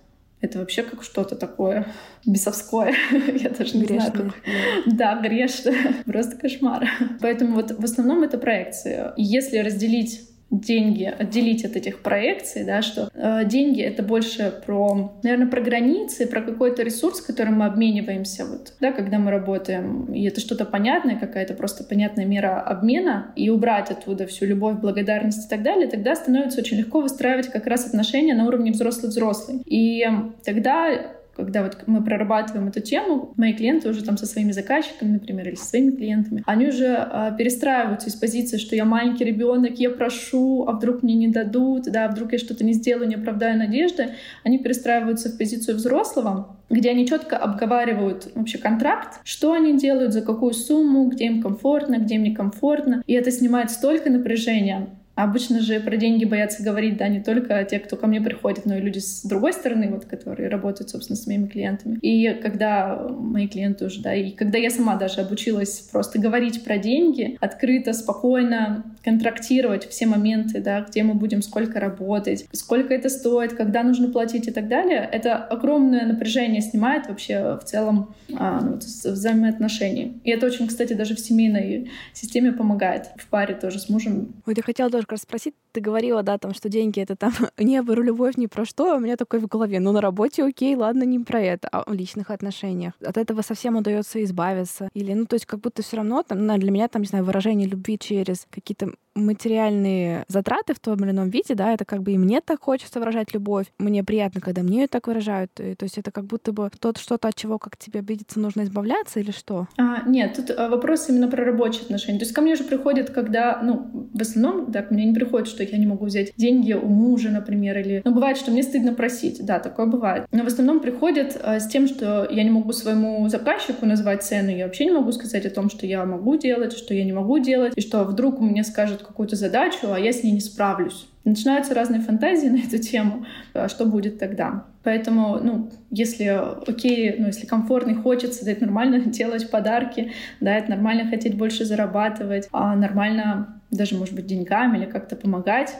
это 0.40 0.58
вообще 0.58 0.82
как 0.82 1.02
что-то 1.02 1.36
такое 1.36 1.86
бесовское. 2.24 2.94
Я 3.38 3.50
даже 3.50 3.76
не 3.76 3.84
Грешное. 3.84 4.10
знаю, 4.10 4.32
как... 4.32 4.96
Да, 4.96 5.20
грешное. 5.20 5.94
Просто 6.06 6.36
кошмар. 6.36 6.88
Поэтому 7.20 7.54
вот 7.54 7.72
в 7.72 7.84
основном 7.84 8.22
это 8.22 8.38
проекции. 8.38 9.12
Если 9.16 9.58
разделить 9.58 10.29
деньги, 10.50 11.04
отделить 11.04 11.64
от 11.64 11.76
этих 11.76 12.02
проекций, 12.02 12.64
да, 12.64 12.82
что 12.82 13.10
э, 13.14 13.44
деньги 13.44 13.82
это 13.82 14.02
больше 14.02 14.52
про, 14.66 15.12
наверное, 15.22 15.46
про 15.46 15.60
границы, 15.60 16.26
про 16.26 16.42
какой-то 16.42 16.82
ресурс, 16.82 17.20
которым 17.20 17.54
мы 17.54 17.66
обмениваемся, 17.66 18.44
вот, 18.44 18.74
да, 18.80 18.92
когда 18.92 19.18
мы 19.18 19.30
работаем, 19.30 20.12
и 20.12 20.24
это 20.26 20.40
что-то 20.40 20.64
понятное, 20.64 21.16
какая-то 21.16 21.54
просто 21.54 21.84
понятная 21.84 22.24
мера 22.24 22.60
обмена, 22.60 23.32
и 23.36 23.48
убрать 23.48 23.90
оттуда 23.90 24.26
всю 24.26 24.46
любовь, 24.46 24.78
благодарность 24.80 25.46
и 25.46 25.48
так 25.48 25.62
далее, 25.62 25.86
тогда 25.86 26.16
становится 26.16 26.60
очень 26.60 26.78
легко 26.78 27.00
выстраивать 27.00 27.48
как 27.48 27.66
раз 27.66 27.86
отношения 27.86 28.34
на 28.34 28.46
уровне 28.46 28.72
взрослый-взрослый. 28.72 29.62
И 29.66 30.04
тогда 30.44 31.19
когда 31.36 31.62
вот 31.62 31.78
мы 31.86 32.02
прорабатываем 32.02 32.68
эту 32.68 32.80
тему, 32.80 33.32
мои 33.36 33.52
клиенты 33.52 33.88
уже 33.88 34.04
там 34.04 34.16
со 34.16 34.26
своими 34.26 34.52
заказчиками, 34.52 35.12
например, 35.12 35.48
или 35.48 35.54
со 35.54 35.66
своими 35.66 35.90
клиентами, 35.92 36.42
они 36.46 36.68
уже 36.68 36.86
э, 36.86 37.32
перестраиваются 37.36 38.08
из 38.08 38.14
позиции, 38.14 38.58
что 38.58 38.76
я 38.76 38.84
маленький 38.84 39.24
ребенок, 39.24 39.78
я 39.78 39.90
прошу, 39.90 40.66
а 40.66 40.72
вдруг 40.72 41.02
мне 41.02 41.14
не 41.14 41.28
дадут, 41.28 41.84
да, 41.84 42.06
а 42.06 42.08
вдруг 42.08 42.32
я 42.32 42.38
что-то 42.38 42.64
не 42.64 42.72
сделаю, 42.72 43.08
не 43.08 43.14
оправдаю 43.14 43.58
надежды. 43.58 44.10
Они 44.44 44.58
перестраиваются 44.58 45.30
в 45.30 45.38
позицию 45.38 45.76
взрослого, 45.76 46.56
где 46.68 46.90
они 46.90 47.06
четко 47.06 47.36
обговаривают 47.36 48.30
вообще 48.34 48.58
контракт, 48.58 49.20
что 49.24 49.52
они 49.52 49.76
делают, 49.76 50.12
за 50.12 50.22
какую 50.22 50.52
сумму, 50.52 51.08
где 51.08 51.26
им 51.26 51.42
комфортно, 51.42 51.98
где 51.98 52.16
им 52.16 52.22
некомфортно. 52.22 53.02
И 53.06 53.14
это 53.14 53.30
снимает 53.30 53.70
столько 53.70 54.10
напряжения, 54.10 54.88
Обычно 55.20 55.60
же 55.60 55.80
про 55.80 55.98
деньги 55.98 56.24
боятся 56.24 56.62
говорить, 56.62 56.96
да, 56.96 57.06
не 57.08 57.20
только 57.20 57.62
те, 57.64 57.78
кто 57.78 57.96
ко 57.96 58.06
мне 58.06 58.22
приходит, 58.22 58.64
но 58.64 58.76
и 58.76 58.80
люди 58.80 59.00
с 59.00 59.22
другой 59.22 59.52
стороны, 59.52 59.90
вот, 59.90 60.06
которые 60.06 60.48
работают, 60.48 60.88
собственно, 60.88 61.16
с 61.16 61.26
моими 61.26 61.46
клиентами. 61.46 61.98
И 62.00 62.32
когда 62.42 63.06
мои 63.08 63.46
клиенты 63.46 63.84
уже, 63.84 64.00
да, 64.00 64.14
и 64.14 64.30
когда 64.30 64.56
я 64.56 64.70
сама 64.70 64.96
даже 64.96 65.20
обучилась 65.20 65.80
просто 65.92 66.18
говорить 66.18 66.64
про 66.64 66.78
деньги, 66.78 67.36
открыто, 67.40 67.92
спокойно 67.92 68.84
контрактировать 69.04 69.86
все 69.88 70.06
моменты, 70.06 70.62
да, 70.62 70.80
где 70.80 71.02
мы 71.02 71.12
будем 71.12 71.42
сколько 71.42 71.80
работать, 71.80 72.46
сколько 72.52 72.94
это 72.94 73.10
стоит, 73.10 73.52
когда 73.52 73.82
нужно 73.82 74.08
платить 74.08 74.48
и 74.48 74.50
так 74.50 74.68
далее, 74.68 75.06
это 75.12 75.36
огромное 75.36 76.06
напряжение 76.06 76.62
снимает 76.62 77.08
вообще 77.08 77.58
в 77.60 77.64
целом 77.64 78.14
а, 78.34 78.60
ну, 78.62 78.70
вот, 78.72 78.84
взаимоотношений. 78.84 80.18
И 80.24 80.30
это 80.30 80.46
очень, 80.46 80.66
кстати, 80.66 80.94
даже 80.94 81.14
в 81.14 81.20
семейной 81.20 81.90
системе 82.14 82.52
помогает, 82.52 83.10
в 83.16 83.26
паре 83.28 83.54
тоже 83.54 83.78
с 83.78 83.90
мужем. 83.90 84.34
Вот 84.46 84.56
я 84.56 84.62
хотела 84.62 84.90
тоже 84.90 85.06
как 85.10 85.16
раз 85.16 85.22
спросить, 85.22 85.56
ты 85.72 85.80
говорила, 85.80 86.22
да, 86.22 86.38
там, 86.38 86.54
что 86.54 86.68
деньги— 86.68 87.00
это 87.02 87.16
там 87.16 87.32
не 87.58 87.82
про 87.82 88.02
любовь, 88.02 88.36
не 88.36 88.48
про 88.48 88.64
что, 88.64 88.92
а 88.92 88.96
у 88.96 89.00
меня 89.00 89.16
такое 89.16 89.40
в 89.40 89.46
голове, 89.46 89.80
ну, 89.80 89.92
на 89.92 90.00
работе 90.00 90.44
окей, 90.44 90.74
ладно, 90.76 91.04
не 91.04 91.18
про 91.18 91.40
это, 91.40 91.68
а 91.70 91.90
в 91.90 91.94
личных 91.94 92.30
отношениях. 92.30 92.92
От 93.04 93.16
этого 93.16 93.42
совсем 93.42 93.76
удается 93.76 94.22
избавиться. 94.24 94.88
Или, 94.94 95.14
ну, 95.14 95.26
то 95.26 95.34
есть 95.34 95.46
как 95.46 95.60
будто 95.60 95.82
все 95.82 95.96
равно, 95.96 96.22
там, 96.22 96.46
ну, 96.46 96.58
для 96.58 96.70
меня, 96.70 96.88
там, 96.88 97.02
не 97.02 97.08
знаю, 97.08 97.24
выражение 97.24 97.68
любви 97.68 97.98
через 97.98 98.46
какие-то 98.50 98.92
материальные 99.14 100.24
затраты 100.28 100.74
в 100.74 100.78
том 100.78 100.96
или 101.04 101.10
ином 101.10 101.30
виде, 101.30 101.54
да, 101.54 101.72
это 101.72 101.84
как 101.84 102.02
бы 102.02 102.12
и 102.12 102.18
мне 102.18 102.40
так 102.40 102.62
хочется 102.62 103.00
выражать 103.00 103.34
любовь, 103.34 103.66
мне 103.78 104.04
приятно, 104.04 104.40
когда 104.40 104.62
мне 104.62 104.86
так 104.86 105.06
выражают, 105.06 105.50
и, 105.58 105.74
то 105.74 105.84
есть 105.84 105.98
это 105.98 106.10
как 106.10 106.24
будто 106.24 106.52
бы 106.52 106.70
тот 106.78 106.98
что-то, 106.98 107.28
от 107.28 107.34
чего, 107.34 107.58
как 107.58 107.76
тебе 107.76 108.00
обидеться, 108.00 108.38
нужно 108.38 108.62
избавляться 108.62 109.20
или 109.20 109.32
что? 109.32 109.66
А, 109.78 110.02
нет, 110.08 110.36
тут 110.36 110.50
а, 110.50 110.68
вопрос 110.68 111.08
именно 111.08 111.28
про 111.28 111.44
рабочие 111.44 111.82
отношения. 111.82 112.18
То 112.18 112.24
есть 112.24 112.34
ко 112.34 112.40
мне 112.40 112.54
же 112.54 112.64
приходит, 112.64 113.10
когда, 113.10 113.60
ну, 113.62 114.10
в 114.14 114.20
основном, 114.20 114.70
да, 114.70 114.82
ко 114.82 114.94
мне 114.94 115.04
не 115.06 115.14
приходит, 115.14 115.48
что 115.48 115.59
я 115.64 115.78
не 115.78 115.86
могу 115.86 116.06
взять 116.06 116.32
деньги 116.36 116.72
у 116.72 116.86
мужа, 116.86 117.30
например, 117.30 117.78
или... 117.78 118.02
Ну, 118.04 118.12
бывает, 118.12 118.36
что 118.36 118.50
мне 118.50 118.62
стыдно 118.62 118.94
просить, 118.94 119.44
да, 119.44 119.58
такое 119.58 119.86
бывает. 119.86 120.26
Но 120.32 120.44
в 120.44 120.46
основном 120.46 120.80
приходит 120.80 121.38
а, 121.42 121.60
с 121.60 121.68
тем, 121.68 121.86
что 121.86 122.26
я 122.30 122.42
не 122.42 122.50
могу 122.50 122.72
своему 122.72 123.28
заказчику 123.28 123.86
назвать 123.86 124.22
цену, 124.22 124.50
я 124.50 124.66
вообще 124.66 124.86
не 124.86 124.92
могу 124.92 125.12
сказать 125.12 125.46
о 125.46 125.50
том, 125.50 125.70
что 125.70 125.86
я 125.86 126.04
могу 126.04 126.36
делать, 126.36 126.72
что 126.72 126.94
я 126.94 127.04
не 127.04 127.12
могу 127.12 127.38
делать, 127.38 127.72
и 127.76 127.80
что 127.80 128.04
вдруг 128.04 128.40
мне 128.40 128.64
скажут 128.64 129.02
какую-то 129.02 129.36
задачу, 129.36 129.92
а 129.92 129.98
я 129.98 130.12
с 130.12 130.22
ней 130.22 130.32
не 130.32 130.40
справлюсь. 130.40 131.06
Начинаются 131.24 131.74
разные 131.74 132.00
фантазии 132.00 132.48
на 132.48 132.58
эту 132.58 132.78
тему, 132.78 133.26
а 133.52 133.68
что 133.68 133.84
будет 133.84 134.18
тогда. 134.18 134.64
Поэтому, 134.82 135.38
ну, 135.42 135.70
если 135.90 136.40
окей, 136.66 137.14
ну, 137.18 137.26
если 137.26 137.46
комфортно 137.46 137.90
и 137.90 137.94
хочется, 137.94 138.44
да, 138.44 138.52
это 138.52 138.64
нормально 138.64 139.00
делать 139.06 139.50
подарки, 139.50 140.12
да, 140.40 140.56
это 140.56 140.70
нормально 140.70 141.10
хотеть 141.10 141.36
больше 141.36 141.64
зарабатывать, 141.64 142.48
а 142.52 142.74
нормально 142.74 143.59
даже, 143.70 143.96
может 143.96 144.14
быть, 144.14 144.26
деньгами 144.26 144.78
или 144.78 144.86
как-то 144.86 145.16
помогать 145.16 145.74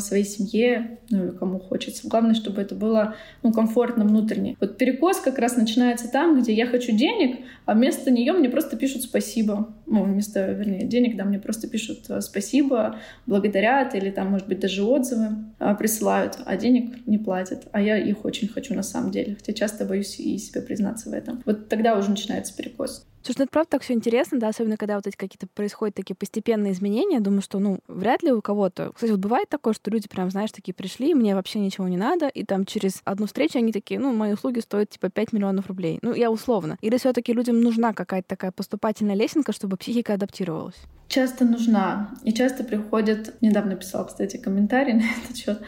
своей 0.00 0.24
семье, 0.24 0.98
ну 1.10 1.24
или 1.24 1.30
кому 1.30 1.58
хочется. 1.58 2.08
Главное, 2.08 2.34
чтобы 2.34 2.60
это 2.60 2.74
было 2.74 3.14
ну, 3.42 3.52
комфортно 3.52 4.04
внутренне. 4.04 4.56
Вот 4.60 4.78
перекос 4.78 5.18
как 5.20 5.38
раз 5.38 5.56
начинается 5.56 6.08
там, 6.08 6.40
где 6.40 6.52
я 6.52 6.66
хочу 6.66 6.92
денег, 6.92 7.40
а 7.66 7.74
вместо 7.74 8.10
нее 8.10 8.32
мне 8.32 8.48
просто 8.48 8.76
пишут 8.76 9.02
спасибо. 9.02 9.74
Ну, 9.86 10.04
вместо, 10.04 10.50
вернее, 10.52 10.86
денег, 10.86 11.16
да, 11.16 11.24
мне 11.24 11.38
просто 11.38 11.68
пишут 11.68 12.06
а, 12.08 12.20
спасибо, 12.20 12.96
благодарят 13.26 13.94
или 13.94 14.10
там, 14.10 14.28
может 14.28 14.48
быть, 14.48 14.60
даже 14.60 14.82
отзывы 14.82 15.36
а, 15.58 15.74
присылают, 15.74 16.38
а 16.44 16.56
денег 16.56 17.06
не 17.06 17.18
платят. 17.18 17.68
А 17.72 17.80
я 17.80 17.96
их 17.96 18.24
очень 18.24 18.48
хочу 18.48 18.74
на 18.74 18.82
самом 18.82 19.10
деле, 19.10 19.36
хотя 19.36 19.52
часто 19.52 19.84
боюсь 19.84 20.18
и 20.18 20.38
себе 20.38 20.62
признаться 20.62 21.10
в 21.10 21.12
этом. 21.12 21.42
Вот 21.46 21.68
тогда 21.68 21.96
уже 21.96 22.10
начинается 22.10 22.56
перекос. 22.56 23.06
Слушай, 23.22 23.38
ну 23.38 23.44
это 23.44 23.52
правда 23.52 23.70
так 23.72 23.82
все 23.82 23.92
интересно, 23.92 24.38
да, 24.38 24.48
особенно 24.48 24.78
когда 24.78 24.96
вот 24.96 25.06
эти 25.06 25.16
какие-то 25.16 25.46
происходят 25.46 25.94
такие 25.94 26.14
постепенные 26.14 26.72
изменения. 26.72 27.20
Думаю, 27.20 27.42
что, 27.42 27.58
ну, 27.58 27.80
вряд 27.86 28.22
ли 28.22 28.32
у 28.32 28.40
кого-то... 28.40 28.92
Кстати, 28.94 29.10
вот 29.10 29.20
бывает 29.20 29.48
так 29.50 29.59
такое, 29.60 29.74
что 29.74 29.90
люди 29.90 30.08
прям, 30.08 30.30
знаешь, 30.30 30.52
такие 30.52 30.72
пришли, 30.72 31.14
мне 31.14 31.34
вообще 31.34 31.58
ничего 31.58 31.86
не 31.86 31.98
надо, 31.98 32.28
и 32.28 32.44
там 32.44 32.64
через 32.64 33.02
одну 33.04 33.26
встречу 33.26 33.58
они 33.58 33.72
такие, 33.72 34.00
ну, 34.00 34.12
мои 34.12 34.32
услуги 34.32 34.60
стоят 34.60 34.88
типа 34.88 35.10
5 35.10 35.34
миллионов 35.34 35.66
рублей. 35.66 35.98
Ну, 36.00 36.14
я 36.14 36.30
условно. 36.30 36.78
Или 36.80 36.96
все 36.96 37.12
таки 37.12 37.34
людям 37.34 37.60
нужна 37.60 37.92
какая-то 37.92 38.28
такая 38.28 38.52
поступательная 38.52 39.14
лесенка, 39.14 39.52
чтобы 39.52 39.76
психика 39.76 40.14
адаптировалась? 40.14 40.76
Часто 41.08 41.44
нужна. 41.44 42.10
И 42.24 42.32
часто 42.32 42.64
приходят... 42.64 43.34
Недавно 43.42 43.76
писала, 43.76 44.04
кстати, 44.04 44.38
комментарий 44.38 44.92
на 44.94 45.02
этот 45.02 45.36
счет. 45.36 45.60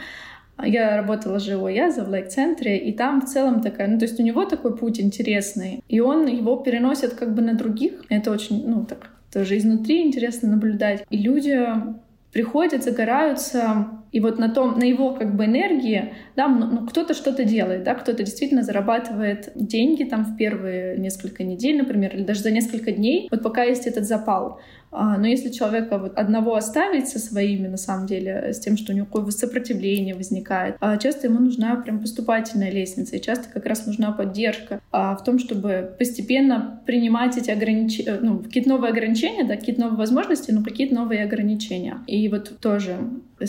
Я 0.64 0.96
работала 0.96 1.38
же 1.38 1.56
у 1.56 1.66
Яза 1.66 2.04
в 2.04 2.08
лайк-центре, 2.08 2.78
и 2.78 2.92
там 2.92 3.20
в 3.20 3.26
целом 3.26 3.60
такая, 3.60 3.88
ну, 3.88 3.98
то 3.98 4.06
есть 4.06 4.18
у 4.20 4.22
него 4.22 4.44
такой 4.46 4.76
путь 4.76 5.00
интересный, 5.00 5.82
и 5.88 6.00
он 6.00 6.26
его 6.26 6.56
переносит 6.56 7.14
как 7.14 7.34
бы 7.34 7.42
на 7.42 7.54
других. 7.54 7.92
Это 8.08 8.30
очень, 8.30 8.66
ну, 8.66 8.84
так, 8.84 9.10
тоже 9.32 9.58
изнутри 9.58 10.06
интересно 10.06 10.50
наблюдать. 10.50 11.04
И 11.10 11.18
люди 11.18 11.58
приходят, 12.32 12.82
загораются, 12.82 14.01
и 14.12 14.20
вот 14.20 14.38
на 14.38 14.50
том, 14.50 14.78
на 14.78 14.84
его 14.84 15.14
как 15.14 15.34
бы 15.34 15.46
энергии, 15.46 16.14
да, 16.36 16.46
ну, 16.46 16.86
кто-то 16.86 17.14
что-то 17.14 17.44
делает, 17.44 17.82
да, 17.82 17.94
кто-то 17.94 18.22
действительно 18.22 18.62
зарабатывает 18.62 19.50
деньги 19.54 20.04
там 20.04 20.24
в 20.24 20.36
первые 20.36 20.98
несколько 20.98 21.42
недель, 21.42 21.78
например, 21.78 22.14
или 22.14 22.22
даже 22.22 22.40
за 22.40 22.50
несколько 22.50 22.92
дней, 22.92 23.28
вот 23.30 23.42
пока 23.42 23.64
есть 23.64 23.86
этот 23.86 24.04
запал. 24.04 24.60
А, 24.94 25.16
но 25.16 25.26
если 25.26 25.48
человека 25.48 25.96
вот 25.96 26.18
одного 26.18 26.54
оставить 26.54 27.08
со 27.08 27.18
своими, 27.18 27.66
на 27.66 27.78
самом 27.78 28.06
деле, 28.06 28.52
с 28.52 28.58
тем, 28.60 28.76
что 28.76 28.92
у 28.92 28.94
него 28.94 29.06
какое 29.06 29.30
сопротивление 29.30 30.14
возникает, 30.14 30.76
а 30.80 30.98
часто 30.98 31.28
ему 31.28 31.40
нужна 31.40 31.76
прям 31.76 31.98
поступательная 31.98 32.70
лестница, 32.70 33.16
и 33.16 33.20
часто 33.22 33.48
как 33.50 33.64
раз 33.64 33.86
нужна 33.86 34.12
поддержка 34.12 34.80
а, 34.90 35.16
в 35.16 35.24
том, 35.24 35.38
чтобы 35.38 35.94
постепенно 35.98 36.82
принимать 36.84 37.38
эти 37.38 37.50
ограничения, 37.50 38.18
ну, 38.20 38.40
какие-то 38.40 38.68
новые 38.68 38.90
ограничения, 38.90 39.44
да, 39.44 39.56
какие-то 39.56 39.80
новые 39.80 39.96
возможности, 39.96 40.50
но 40.50 40.62
какие-то 40.62 40.94
новые 40.94 41.24
ограничения. 41.24 42.00
И 42.06 42.28
вот 42.28 42.58
тоже 42.60 42.98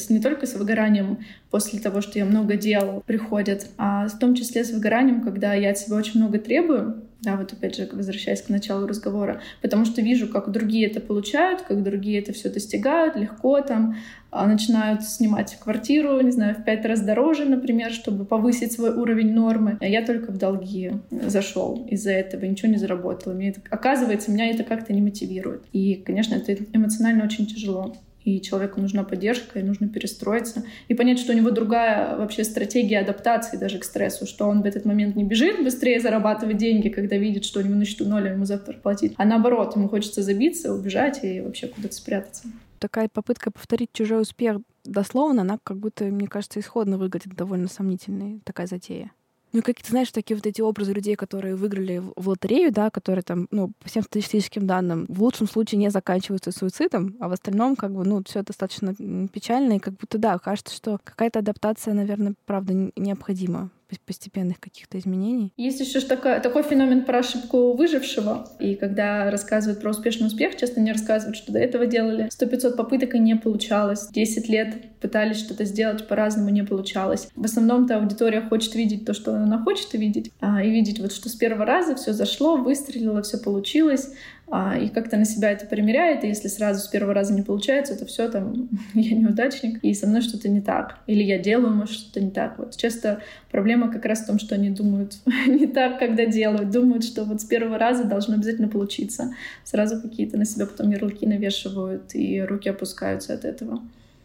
не 0.09 0.19
только 0.19 0.45
с 0.45 0.53
выгоранием 0.53 1.19
после 1.49 1.79
того, 1.79 2.01
что 2.01 2.19
я 2.19 2.25
много 2.25 2.55
делал, 2.55 3.03
приходят, 3.05 3.67
а 3.77 4.07
в 4.07 4.19
том 4.19 4.35
числе 4.35 4.63
с 4.63 4.71
выгоранием, 4.71 5.21
когда 5.21 5.53
я 5.53 5.71
от 5.71 5.77
себя 5.77 5.97
очень 5.97 6.19
много 6.19 6.39
требую, 6.39 7.03
да, 7.23 7.37
вот 7.37 7.53
опять 7.53 7.75
же, 7.75 7.87
возвращаясь 7.91 8.41
к 8.41 8.49
началу 8.49 8.85
разговора, 8.85 9.41
потому 9.61 9.85
что 9.85 10.01
вижу, 10.01 10.27
как 10.27 10.51
другие 10.51 10.87
это 10.87 10.99
получают, 10.99 11.61
как 11.61 11.81
другие 11.81 12.19
это 12.19 12.33
все 12.33 12.49
достигают 12.49 13.15
легко, 13.15 13.61
там, 13.61 13.95
а, 14.29 14.45
начинают 14.45 15.03
снимать 15.03 15.57
квартиру, 15.57 16.19
не 16.19 16.31
знаю, 16.31 16.55
в 16.55 16.65
пять 16.65 16.83
раз 16.85 17.01
дороже, 17.01 17.45
например, 17.45 17.91
чтобы 17.91 18.25
повысить 18.25 18.73
свой 18.73 18.93
уровень 18.93 19.33
нормы. 19.33 19.77
А 19.79 19.85
я 19.85 20.05
только 20.05 20.31
в 20.31 20.37
долги 20.37 20.91
зашел 21.11 21.87
из-за 21.89 22.11
этого, 22.11 22.43
ничего 22.43 22.69
не 22.69 22.77
заработал. 22.77 23.33
Мне 23.33 23.51
это, 23.51 23.61
оказывается, 23.69 24.29
меня 24.29 24.49
это 24.49 24.63
как-то 24.63 24.91
не 24.91 25.01
мотивирует. 25.01 25.63
И, 25.71 25.95
конечно, 25.95 26.35
это 26.35 26.57
эмоционально 26.73 27.23
очень 27.23 27.45
тяжело 27.45 27.95
и 28.25 28.41
человеку 28.41 28.81
нужна 28.81 29.03
поддержка, 29.03 29.59
и 29.59 29.63
нужно 29.63 29.87
перестроиться, 29.87 30.63
и 30.87 30.93
понять, 30.93 31.19
что 31.19 31.33
у 31.33 31.35
него 31.35 31.51
другая 31.51 32.17
вообще 32.17 32.43
стратегия 32.43 32.99
адаптации 32.99 33.57
даже 33.57 33.79
к 33.79 33.83
стрессу, 33.83 34.25
что 34.25 34.47
он 34.47 34.61
в 34.61 34.65
этот 34.65 34.85
момент 34.85 35.15
не 35.15 35.23
бежит 35.23 35.63
быстрее 35.63 35.99
зарабатывать 35.99 36.57
деньги, 36.57 36.89
когда 36.89 37.17
видит, 37.17 37.45
что 37.45 37.59
у 37.59 37.63
него 37.63 37.75
на 37.75 37.85
счету 37.85 38.05
ноль, 38.05 38.29
а 38.29 38.31
ему 38.31 38.45
завтра 38.45 38.73
платить, 38.73 39.13
а 39.17 39.25
наоборот, 39.25 39.75
ему 39.75 39.89
хочется 39.89 40.21
забиться, 40.21 40.73
убежать 40.73 41.23
и 41.23 41.41
вообще 41.41 41.67
куда-то 41.67 41.93
спрятаться. 41.93 42.43
Такая 42.79 43.07
попытка 43.07 43.51
повторить 43.51 43.89
чужой 43.93 44.21
успех 44.21 44.57
дословно, 44.83 45.41
она 45.41 45.57
как 45.63 45.77
будто, 45.77 46.05
мне 46.05 46.27
кажется, 46.27 46.59
исходно 46.59 46.97
выглядит 46.97 47.35
довольно 47.35 47.67
сомнительной, 47.67 48.41
такая 48.43 48.67
затея. 48.67 49.11
Ну, 49.53 49.61
как 49.61 49.77
ты 49.81 49.89
знаешь, 49.89 50.11
такие 50.11 50.35
вот 50.35 50.47
эти 50.47 50.61
образы 50.61 50.93
людей, 50.93 51.15
которые 51.15 51.55
выиграли 51.55 52.01
в 52.15 52.27
лотерею, 52.27 52.71
да, 52.71 52.89
которые 52.89 53.21
там, 53.21 53.47
ну, 53.51 53.71
по 53.79 53.87
всем 53.87 54.01
статистическим 54.03 54.65
данным, 54.65 55.05
в 55.07 55.21
лучшем 55.21 55.47
случае 55.47 55.77
не 55.77 55.89
заканчиваются 55.89 56.51
суицидом, 56.51 57.15
а 57.19 57.29
в 57.29 57.33
остальном, 57.33 57.75
как 57.75 57.93
бы, 57.93 58.03
ну, 58.03 58.23
все 58.25 58.41
достаточно 58.41 58.95
печально, 59.31 59.73
и 59.73 59.79
как 59.79 59.93
будто, 59.93 60.17
да, 60.17 60.39
кажется, 60.39 60.75
что 60.75 60.99
какая-то 61.03 61.39
адаптация, 61.39 61.93
наверное, 61.93 62.33
правда, 62.45 62.73
необходима 62.95 63.69
постепенных 64.05 64.59
каких-то 64.59 64.97
изменений. 64.97 65.53
Есть 65.57 65.79
еще 65.79 65.99
такой, 66.01 66.39
такой 66.39 66.63
феномен 66.63 67.05
про 67.05 67.19
ошибку 67.19 67.73
выжившего. 67.73 68.47
И 68.59 68.75
когда 68.75 69.29
рассказывают 69.29 69.81
про 69.81 69.91
успешный 69.91 70.27
успех, 70.27 70.57
часто 70.57 70.79
не 70.81 70.91
рассказывают, 70.91 71.37
что 71.37 71.51
до 71.51 71.59
этого 71.59 71.85
делали 71.85 72.29
100-500 72.29 72.75
попыток 72.75 73.15
и 73.15 73.19
не 73.19 73.35
получалось. 73.35 74.09
10 74.09 74.49
лет 74.49 74.92
пытались 75.03 75.37
что-то 75.37 75.65
сделать 75.65 76.07
по-разному, 76.07 76.49
не 76.49 76.63
получалось. 76.63 77.27
В 77.35 77.43
основном-то 77.43 77.97
аудитория 77.97 78.41
хочет 78.41 78.73
видеть 78.73 79.05
то, 79.05 79.13
что 79.13 79.35
она 79.35 79.59
хочет 79.59 79.93
видеть, 79.93 80.31
а, 80.39 80.63
и 80.63 80.71
видеть 80.71 80.99
вот, 80.99 81.11
что 81.11 81.27
с 81.27 81.35
первого 81.35 81.65
раза 81.65 81.95
все 81.95 82.13
зашло, 82.13 82.55
выстрелило, 82.55 83.21
все 83.21 83.37
получилось, 83.37 84.13
а, 84.47 84.77
и 84.77 84.87
как-то 84.87 85.17
на 85.17 85.25
себя 85.25 85.51
это 85.51 85.65
примеряет, 85.65 86.23
и 86.23 86.27
если 86.27 86.47
сразу 86.47 86.79
с 86.79 86.87
первого 86.87 87.13
раза 87.13 87.33
не 87.33 87.41
получается, 87.41 87.99
то 87.99 88.05
все 88.05 88.29
там, 88.29 88.69
я 88.93 89.15
неудачник, 89.15 89.83
и 89.83 89.93
со 89.93 90.07
мной 90.07 90.21
что-то 90.21 90.47
не 90.47 90.61
так, 90.61 90.99
или 91.05 91.21
я 91.21 91.37
делаю, 91.37 91.73
может, 91.73 91.95
что-то 91.95 92.21
не 92.21 92.31
так. 92.31 92.57
Вот 92.57 92.77
часто 92.77 93.19
проблема 93.51 93.91
как 93.91 94.05
раз 94.05 94.21
в 94.21 94.27
том, 94.27 94.39
что 94.39 94.55
они 94.55 94.69
думают 94.69 95.17
не 95.47 95.67
так, 95.67 95.99
когда 95.99 96.25
делают, 96.25 96.71
думают, 96.71 97.03
что 97.03 97.25
вот 97.25 97.41
с 97.41 97.45
первого 97.45 97.77
раза 97.77 98.05
должно 98.05 98.35
обязательно 98.35 98.69
получиться. 98.69 99.33
Сразу 99.65 100.01
какие-то 100.01 100.37
на 100.37 100.45
себя 100.45 100.65
потом 100.65 100.91
ярлыки 100.91 101.25
навешивают, 101.25 102.15
и 102.15 102.41
руки 102.41 102.69
опускаются 102.69 103.33
от 103.33 103.43
этого. 103.43 103.81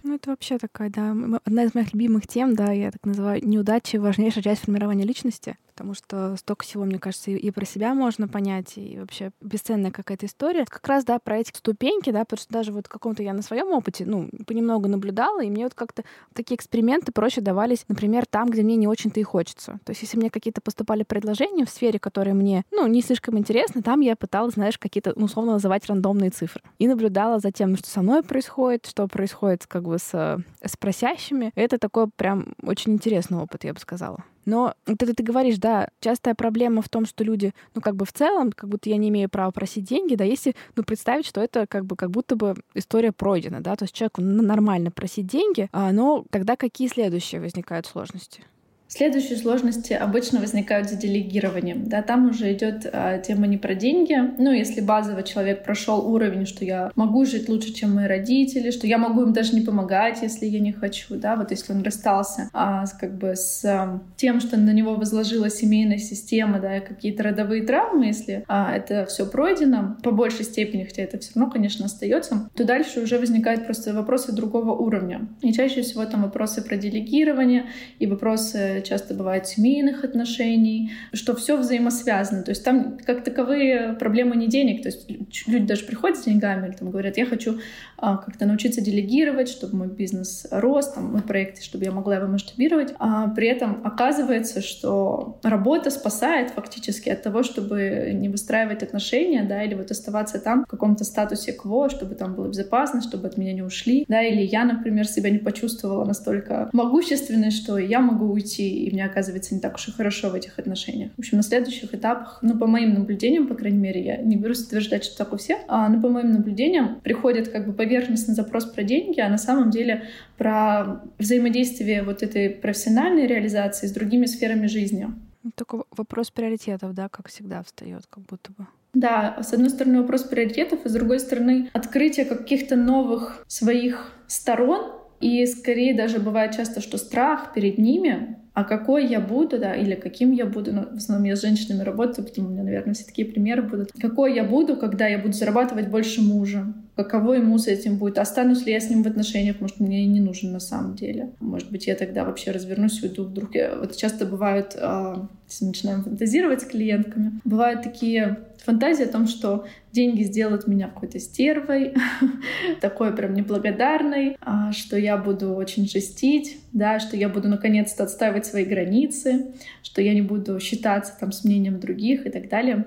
Ну, 0.08 0.14
это 0.14 0.30
вообще 0.30 0.56
такая, 0.56 0.88
да, 0.88 1.10
одна 1.44 1.64
из 1.64 1.74
моих 1.74 1.92
любимых 1.92 2.26
тем, 2.26 2.54
да, 2.54 2.72
я 2.72 2.90
так 2.90 3.04
называю, 3.04 3.46
неудачи— 3.46 3.96
важнейшая 3.98 4.42
часть 4.42 4.62
формирования 4.62 5.04
личности 5.04 5.58
потому 5.78 5.94
что 5.94 6.34
столько 6.36 6.64
всего, 6.64 6.84
мне 6.84 6.98
кажется, 6.98 7.30
и, 7.30 7.50
про 7.52 7.64
себя 7.64 7.94
можно 7.94 8.26
понять, 8.26 8.72
и 8.76 8.98
вообще 8.98 9.30
бесценная 9.40 9.92
какая-то 9.92 10.26
история. 10.26 10.64
Как 10.64 10.84
раз, 10.88 11.04
да, 11.04 11.20
про 11.20 11.38
эти 11.38 11.56
ступеньки, 11.56 12.10
да, 12.10 12.24
потому 12.24 12.40
что 12.40 12.52
даже 12.52 12.72
вот 12.72 12.88
каком-то 12.88 13.22
я 13.22 13.32
на 13.32 13.42
своем 13.42 13.68
опыте, 13.68 14.04
ну, 14.04 14.28
понемногу 14.44 14.88
наблюдала, 14.88 15.40
и 15.40 15.48
мне 15.48 15.62
вот 15.62 15.74
как-то 15.74 16.02
такие 16.34 16.56
эксперименты 16.56 17.12
проще 17.12 17.40
давались, 17.42 17.84
например, 17.86 18.26
там, 18.26 18.50
где 18.50 18.62
мне 18.62 18.74
не 18.74 18.88
очень-то 18.88 19.20
и 19.20 19.22
хочется. 19.22 19.78
То 19.84 19.90
есть 19.90 20.02
если 20.02 20.18
мне 20.18 20.30
какие-то 20.30 20.60
поступали 20.60 21.04
предложения 21.04 21.64
в 21.64 21.70
сфере, 21.70 22.00
которые 22.00 22.34
мне, 22.34 22.64
ну, 22.72 22.88
не 22.88 23.00
слишком 23.00 23.38
интересны, 23.38 23.80
там 23.80 24.00
я 24.00 24.16
пыталась, 24.16 24.54
знаешь, 24.54 24.78
какие-то, 24.78 25.12
ну, 25.14 25.26
условно 25.26 25.52
называть 25.52 25.86
рандомные 25.86 26.30
цифры. 26.30 26.60
И 26.80 26.88
наблюдала 26.88 27.38
за 27.38 27.52
тем, 27.52 27.76
что 27.76 27.88
со 27.88 28.02
мной 28.02 28.24
происходит, 28.24 28.86
что 28.86 29.06
происходит 29.06 29.68
как 29.68 29.84
бы 29.84 29.96
с, 29.98 30.10
с 30.10 30.76
просящими. 30.76 31.52
Это 31.54 31.78
такой 31.78 32.08
прям 32.08 32.54
очень 32.64 32.94
интересный 32.94 33.38
опыт, 33.38 33.62
я 33.62 33.72
бы 33.72 33.78
сказала. 33.78 34.24
Но 34.48 34.72
вот 34.86 35.02
это 35.02 35.12
ты 35.12 35.22
говоришь, 35.22 35.58
да, 35.58 35.88
частая 36.00 36.34
проблема 36.34 36.80
в 36.80 36.88
том, 36.88 37.04
что 37.04 37.22
люди, 37.22 37.52
ну, 37.74 37.82
как 37.82 37.96
бы 37.96 38.06
в 38.06 38.14
целом, 38.14 38.50
как 38.50 38.70
будто 38.70 38.88
я 38.88 38.96
не 38.96 39.10
имею 39.10 39.28
права 39.28 39.50
просить 39.50 39.84
деньги, 39.84 40.14
да, 40.14 40.24
если, 40.24 40.56
ну, 40.74 40.84
представить, 40.84 41.26
что 41.26 41.42
это 41.42 41.66
как 41.66 41.84
бы 41.84 41.96
как 41.96 42.10
будто 42.10 42.34
бы 42.34 42.54
история 42.72 43.12
пройдена, 43.12 43.60
да, 43.60 43.76
то 43.76 43.84
есть 43.84 43.94
человеку 43.94 44.22
нормально 44.22 44.90
просить 44.90 45.26
деньги, 45.26 45.68
а, 45.70 45.92
но 45.92 46.24
тогда 46.30 46.56
какие 46.56 46.88
следующие 46.88 47.42
возникают 47.42 47.84
сложности? 47.84 48.42
Следующие 48.88 49.36
сложности 49.36 49.92
обычно 49.92 50.40
возникают 50.40 50.88
за 50.88 50.96
делегированием. 50.96 51.88
Да, 51.88 52.00
там 52.00 52.30
уже 52.30 52.50
идет 52.54 52.88
а, 52.90 53.18
тема 53.18 53.46
не 53.46 53.58
про 53.58 53.74
деньги. 53.74 54.16
Ну, 54.38 54.50
если 54.50 54.80
базово 54.80 55.22
человек 55.22 55.62
прошел 55.62 56.10
уровень, 56.10 56.46
что 56.46 56.64
я 56.64 56.90
могу 56.96 57.26
жить 57.26 57.50
лучше, 57.50 57.74
чем 57.74 57.94
мои 57.94 58.06
родители, 58.06 58.70
что 58.70 58.86
я 58.86 58.96
могу 58.96 59.22
им 59.24 59.34
даже 59.34 59.54
не 59.54 59.60
помогать, 59.60 60.22
если 60.22 60.46
я 60.46 60.58
не 60.58 60.72
хочу, 60.72 61.16
да, 61.16 61.36
вот 61.36 61.50
если 61.50 61.74
он 61.74 61.82
расстался 61.82 62.48
а, 62.54 62.86
как 62.98 63.18
бы 63.18 63.36
с 63.36 63.62
а, 63.66 64.00
тем, 64.16 64.40
что 64.40 64.56
на 64.56 64.72
него 64.72 64.94
возложила 64.94 65.50
семейная 65.50 65.98
система, 65.98 66.58
да, 66.58 66.80
какие-то 66.80 67.24
родовые 67.24 67.64
травмы, 67.64 68.06
если 68.06 68.42
а, 68.48 68.74
это 68.74 69.04
все 69.04 69.26
пройдено 69.26 69.98
по 70.02 70.12
большей 70.12 70.46
степени, 70.46 70.84
хотя 70.84 71.02
это 71.02 71.18
все 71.18 71.32
равно, 71.34 71.52
конечно, 71.52 71.84
остается, 71.84 72.48
то 72.54 72.64
дальше 72.64 73.00
уже 73.00 73.18
возникают 73.18 73.66
просто 73.66 73.92
вопросы 73.92 74.32
другого 74.32 74.72
уровня. 74.72 75.28
И 75.42 75.52
чаще 75.52 75.82
всего 75.82 76.06
там 76.06 76.22
вопросы 76.22 76.62
про 76.62 76.78
делегирование 76.78 77.66
и 77.98 78.06
вопросы 78.06 78.77
часто 78.82 79.14
бывает 79.14 79.46
семейных 79.46 80.04
отношений, 80.04 80.92
что 81.12 81.34
все 81.34 81.56
взаимосвязано. 81.56 82.42
То 82.42 82.50
есть 82.50 82.64
там 82.64 82.98
как 83.04 83.24
таковые 83.24 83.94
проблемы 83.94 84.36
не 84.36 84.48
денег. 84.48 84.82
То 84.82 84.88
есть 84.88 85.08
люди 85.46 85.66
даже 85.66 85.84
приходят 85.84 86.18
с 86.18 86.24
деньгами, 86.24 86.74
там 86.78 86.90
говорят, 86.90 87.16
я 87.16 87.26
хочу 87.26 87.58
а, 87.96 88.16
как-то 88.16 88.46
научиться 88.46 88.80
делегировать, 88.80 89.48
чтобы 89.48 89.76
мой 89.76 89.88
бизнес 89.88 90.46
рос, 90.50 90.92
там, 90.92 91.12
мой 91.12 91.22
проект, 91.22 91.62
чтобы 91.62 91.84
я 91.84 91.92
могла 91.92 92.16
его 92.16 92.28
масштабировать. 92.28 92.94
А 92.98 93.28
при 93.28 93.48
этом 93.48 93.80
оказывается, 93.84 94.60
что 94.60 95.38
работа 95.42 95.90
спасает 95.90 96.50
фактически 96.50 97.08
от 97.08 97.22
того, 97.22 97.42
чтобы 97.42 98.10
не 98.14 98.28
выстраивать 98.28 98.82
отношения, 98.82 99.42
да, 99.42 99.62
или 99.62 99.74
вот 99.74 99.90
оставаться 99.90 100.38
там 100.38 100.64
в 100.64 100.68
каком-то 100.68 101.04
статусе 101.04 101.52
кво, 101.52 101.88
чтобы 101.88 102.14
там 102.14 102.34
было 102.34 102.48
безопасно, 102.48 103.00
чтобы 103.00 103.26
от 103.26 103.36
меня 103.36 103.52
не 103.52 103.62
ушли, 103.62 104.04
да, 104.08 104.22
или 104.22 104.42
я, 104.42 104.64
например, 104.64 105.06
себя 105.06 105.30
не 105.30 105.38
почувствовала 105.38 106.04
настолько 106.04 106.70
могущественной, 106.72 107.50
что 107.50 107.78
я 107.78 108.00
могу 108.00 108.26
уйти 108.26 108.67
и 108.68 108.90
мне 108.92 109.04
оказывается 109.04 109.54
не 109.54 109.60
так 109.60 109.74
уж 109.76 109.88
и 109.88 109.92
хорошо 109.92 110.30
в 110.30 110.34
этих 110.34 110.58
отношениях. 110.58 111.10
В 111.16 111.18
общем, 111.18 111.38
на 111.38 111.42
следующих 111.42 111.94
этапах, 111.94 112.38
ну, 112.42 112.58
по 112.58 112.66
моим 112.66 112.94
наблюдениям, 112.94 113.46
по 113.46 113.54
крайней 113.54 113.78
мере, 113.78 114.04
я 114.04 114.16
не 114.18 114.36
берусь 114.36 114.66
утверждать, 114.66 115.04
что 115.04 115.18
так 115.18 115.32
у 115.32 115.36
всех, 115.36 115.58
а, 115.68 115.88
но 115.88 116.00
по 116.00 116.08
моим 116.08 116.32
наблюдениям 116.32 117.00
приходит 117.00 117.48
как 117.48 117.66
бы 117.66 117.72
поверхностный 117.72 118.34
запрос 118.34 118.64
про 118.66 118.82
деньги, 118.82 119.20
а 119.20 119.28
на 119.28 119.38
самом 119.38 119.70
деле 119.70 120.04
про 120.36 121.02
взаимодействие 121.18 122.02
вот 122.02 122.22
этой 122.22 122.50
профессиональной 122.50 123.26
реализации 123.26 123.86
с 123.86 123.92
другими 123.92 124.26
сферами 124.26 124.66
жизни. 124.66 125.08
Ну, 125.42 125.50
такой 125.54 125.82
вопрос 125.96 126.30
приоритетов, 126.30 126.94
да, 126.94 127.08
как 127.08 127.28
всегда 127.28 127.62
встает, 127.62 128.04
как 128.08 128.24
будто 128.24 128.52
бы. 128.52 128.66
Да, 128.94 129.38
с 129.42 129.52
одной 129.52 129.70
стороны 129.70 130.00
вопрос 130.00 130.24
приоритетов, 130.24 130.80
а 130.84 130.88
с 130.88 130.92
другой 130.92 131.20
стороны 131.20 131.70
открытие 131.72 132.24
каких-то 132.26 132.74
новых 132.76 133.44
своих 133.46 134.12
сторон, 134.26 134.92
И 135.20 135.46
скорее 135.46 135.94
даже 135.94 136.20
бывает 136.20 136.56
часто, 136.56 136.80
что 136.80 136.96
страх 136.96 137.52
перед 137.52 137.76
ними, 137.78 138.36
а 138.58 138.64
какой 138.64 139.06
я 139.06 139.20
буду, 139.20 139.56
да, 139.56 139.72
или 139.72 139.94
каким 139.94 140.32
я 140.32 140.44
буду, 140.44 140.72
ну, 140.72 140.82
в 140.92 140.96
основном 140.96 141.24
я 141.28 141.36
с 141.36 141.42
женщинами 141.42 141.84
работаю, 141.84 142.24
поэтому 142.24 142.48
у 142.48 142.50
меня, 142.50 142.64
наверное, 142.64 142.92
все 142.92 143.04
такие 143.04 143.24
примеры 143.24 143.62
будут. 143.62 143.92
Какой 143.92 144.34
я 144.34 144.42
буду, 144.42 144.74
когда 144.74 145.06
я 145.06 145.20
буду 145.20 145.32
зарабатывать 145.32 145.86
больше 145.86 146.22
мужа? 146.22 146.66
Каково 146.96 147.34
ему 147.34 147.56
с 147.58 147.68
этим 147.68 147.98
будет? 147.98 148.18
Останусь 148.18 148.66
ли 148.66 148.72
я 148.72 148.80
с 148.80 148.90
ним 148.90 149.04
в 149.04 149.06
отношениях? 149.06 149.60
Может, 149.60 149.78
мне 149.78 150.02
и 150.02 150.06
не 150.06 150.18
нужен 150.18 150.50
на 150.50 150.58
самом 150.58 150.96
деле? 150.96 151.30
Может 151.38 151.70
быть, 151.70 151.86
я 151.86 151.94
тогда 151.94 152.24
вообще 152.24 152.50
развернусь, 152.50 153.00
уйду 153.00 153.22
вдруг. 153.22 153.54
Я... 153.54 153.76
Вот 153.76 153.94
часто 153.94 154.26
бывают, 154.26 154.74
э, 154.74 155.14
если 155.48 155.64
начинаем 155.64 156.02
фантазировать 156.02 156.62
с 156.62 156.64
клиентками, 156.64 157.40
бывают 157.44 157.82
такие 157.82 158.38
фантазии 158.64 159.04
о 159.04 159.12
том, 159.12 159.28
что 159.28 159.66
деньги 159.92 160.22
сделают 160.22 160.66
меня 160.66 160.88
какой-то 160.88 161.18
стервой, 161.18 161.94
такой 162.80 163.14
прям 163.14 163.34
неблагодарной, 163.34 164.36
а, 164.40 164.72
что 164.72 164.98
я 164.98 165.16
буду 165.16 165.54
очень 165.54 165.88
жестить, 165.88 166.58
да, 166.72 167.00
что 167.00 167.16
я 167.16 167.28
буду 167.28 167.48
наконец-то 167.48 168.04
отстаивать 168.04 168.46
свои 168.46 168.64
границы, 168.64 169.54
что 169.82 170.02
я 170.02 170.14
не 170.14 170.22
буду 170.22 170.60
считаться 170.60 171.14
там 171.18 171.32
с 171.32 171.44
мнением 171.44 171.80
других 171.80 172.26
и 172.26 172.30
так 172.30 172.48
далее. 172.48 172.86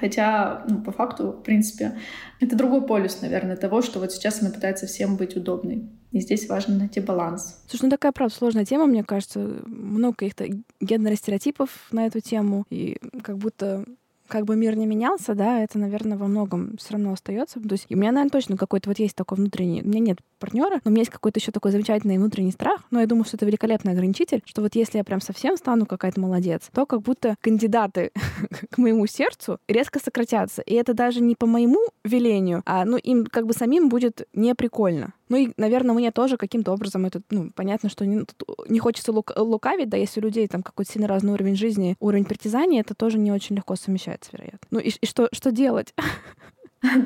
Хотя, 0.00 0.64
ну, 0.68 0.80
по 0.80 0.92
факту, 0.92 1.32
в 1.32 1.42
принципе, 1.42 1.94
это 2.40 2.56
другой 2.56 2.86
полюс, 2.86 3.20
наверное, 3.20 3.56
того, 3.56 3.82
что 3.82 3.98
вот 3.98 4.12
сейчас 4.12 4.40
она 4.40 4.50
пытается 4.50 4.86
всем 4.86 5.16
быть 5.16 5.36
удобной. 5.36 5.88
И 6.12 6.20
здесь 6.20 6.48
важно 6.48 6.76
найти 6.76 7.00
баланс. 7.00 7.62
Слушай, 7.68 7.84
ну 7.84 7.90
такая, 7.90 8.12
правда, 8.12 8.34
сложная 8.34 8.64
тема, 8.64 8.86
мне 8.86 9.02
кажется. 9.02 9.40
Много 9.66 10.16
каких-то 10.16 10.46
гендерных 10.80 11.18
стереотипов 11.18 11.88
на 11.90 12.06
эту 12.06 12.20
тему. 12.20 12.64
И 12.68 12.98
как 13.22 13.38
будто 13.38 13.84
как 14.28 14.44
бы 14.44 14.56
мир 14.56 14.76
не 14.76 14.86
менялся, 14.86 15.34
да, 15.34 15.62
это, 15.62 15.78
наверное, 15.78 16.16
во 16.16 16.26
многом 16.26 16.76
все 16.78 16.94
равно 16.94 17.12
остается. 17.12 17.60
То 17.60 17.72
есть 17.72 17.86
у 17.90 17.96
меня, 17.96 18.12
наверное, 18.12 18.30
точно 18.30 18.56
какой-то 18.56 18.88
вот 18.88 18.98
есть 18.98 19.16
такой 19.16 19.38
внутренний... 19.38 19.82
У 19.82 19.88
меня 19.88 20.00
нет 20.00 20.18
партнера, 20.42 20.80
но 20.84 20.88
у 20.88 20.90
меня 20.90 21.02
есть 21.02 21.12
какой-то 21.12 21.38
еще 21.38 21.52
такой 21.52 21.70
замечательный 21.70 22.18
внутренний 22.18 22.50
страх. 22.50 22.82
Но 22.90 23.00
я 23.00 23.06
думаю, 23.06 23.24
что 23.24 23.36
это 23.36 23.46
великолепный 23.46 23.92
ограничитель, 23.92 24.42
что 24.44 24.60
вот 24.60 24.74
если 24.74 24.98
я 24.98 25.04
прям 25.04 25.20
совсем 25.20 25.56
стану 25.56 25.86
какая-то 25.86 26.20
молодец, 26.20 26.68
то 26.72 26.84
как 26.84 27.02
будто 27.02 27.36
кандидаты 27.40 28.10
к 28.70 28.78
моему 28.78 29.06
сердцу 29.06 29.58
резко 29.68 30.00
сократятся. 30.00 30.62
И 30.62 30.74
это 30.74 30.94
даже 30.94 31.20
не 31.20 31.36
по 31.36 31.46
моему 31.46 31.80
велению, 32.04 32.62
а 32.66 32.84
ну 32.84 32.96
им 32.96 33.24
как 33.24 33.46
бы 33.46 33.52
самим 33.52 33.88
будет 33.88 34.26
не 34.32 34.54
прикольно. 34.56 35.12
Ну 35.28 35.38
и, 35.38 35.52
наверное, 35.56 35.94
мне 35.94 36.10
тоже 36.10 36.36
каким-то 36.36 36.72
образом 36.72 37.06
это, 37.06 37.22
ну, 37.30 37.50
понятно, 37.54 37.88
что 37.88 38.04
не, 38.04 38.26
не 38.68 38.78
хочется 38.80 39.12
лук, 39.12 39.32
лукавить, 39.34 39.88
да, 39.88 39.96
если 39.96 40.20
у 40.20 40.24
людей 40.24 40.46
там 40.46 40.62
какой-то 40.62 40.92
сильно 40.92 41.08
разный 41.08 41.32
уровень 41.32 41.56
жизни, 41.56 41.96
уровень 42.00 42.26
притязаний, 42.26 42.80
это 42.80 42.94
тоже 42.94 43.16
не 43.18 43.32
очень 43.32 43.56
легко 43.56 43.74
совмещается, 43.76 44.30
вероятно. 44.34 44.68
Ну 44.70 44.78
и, 44.78 44.90
и 44.90 45.06
что, 45.06 45.28
что 45.32 45.50
делать? 45.50 45.94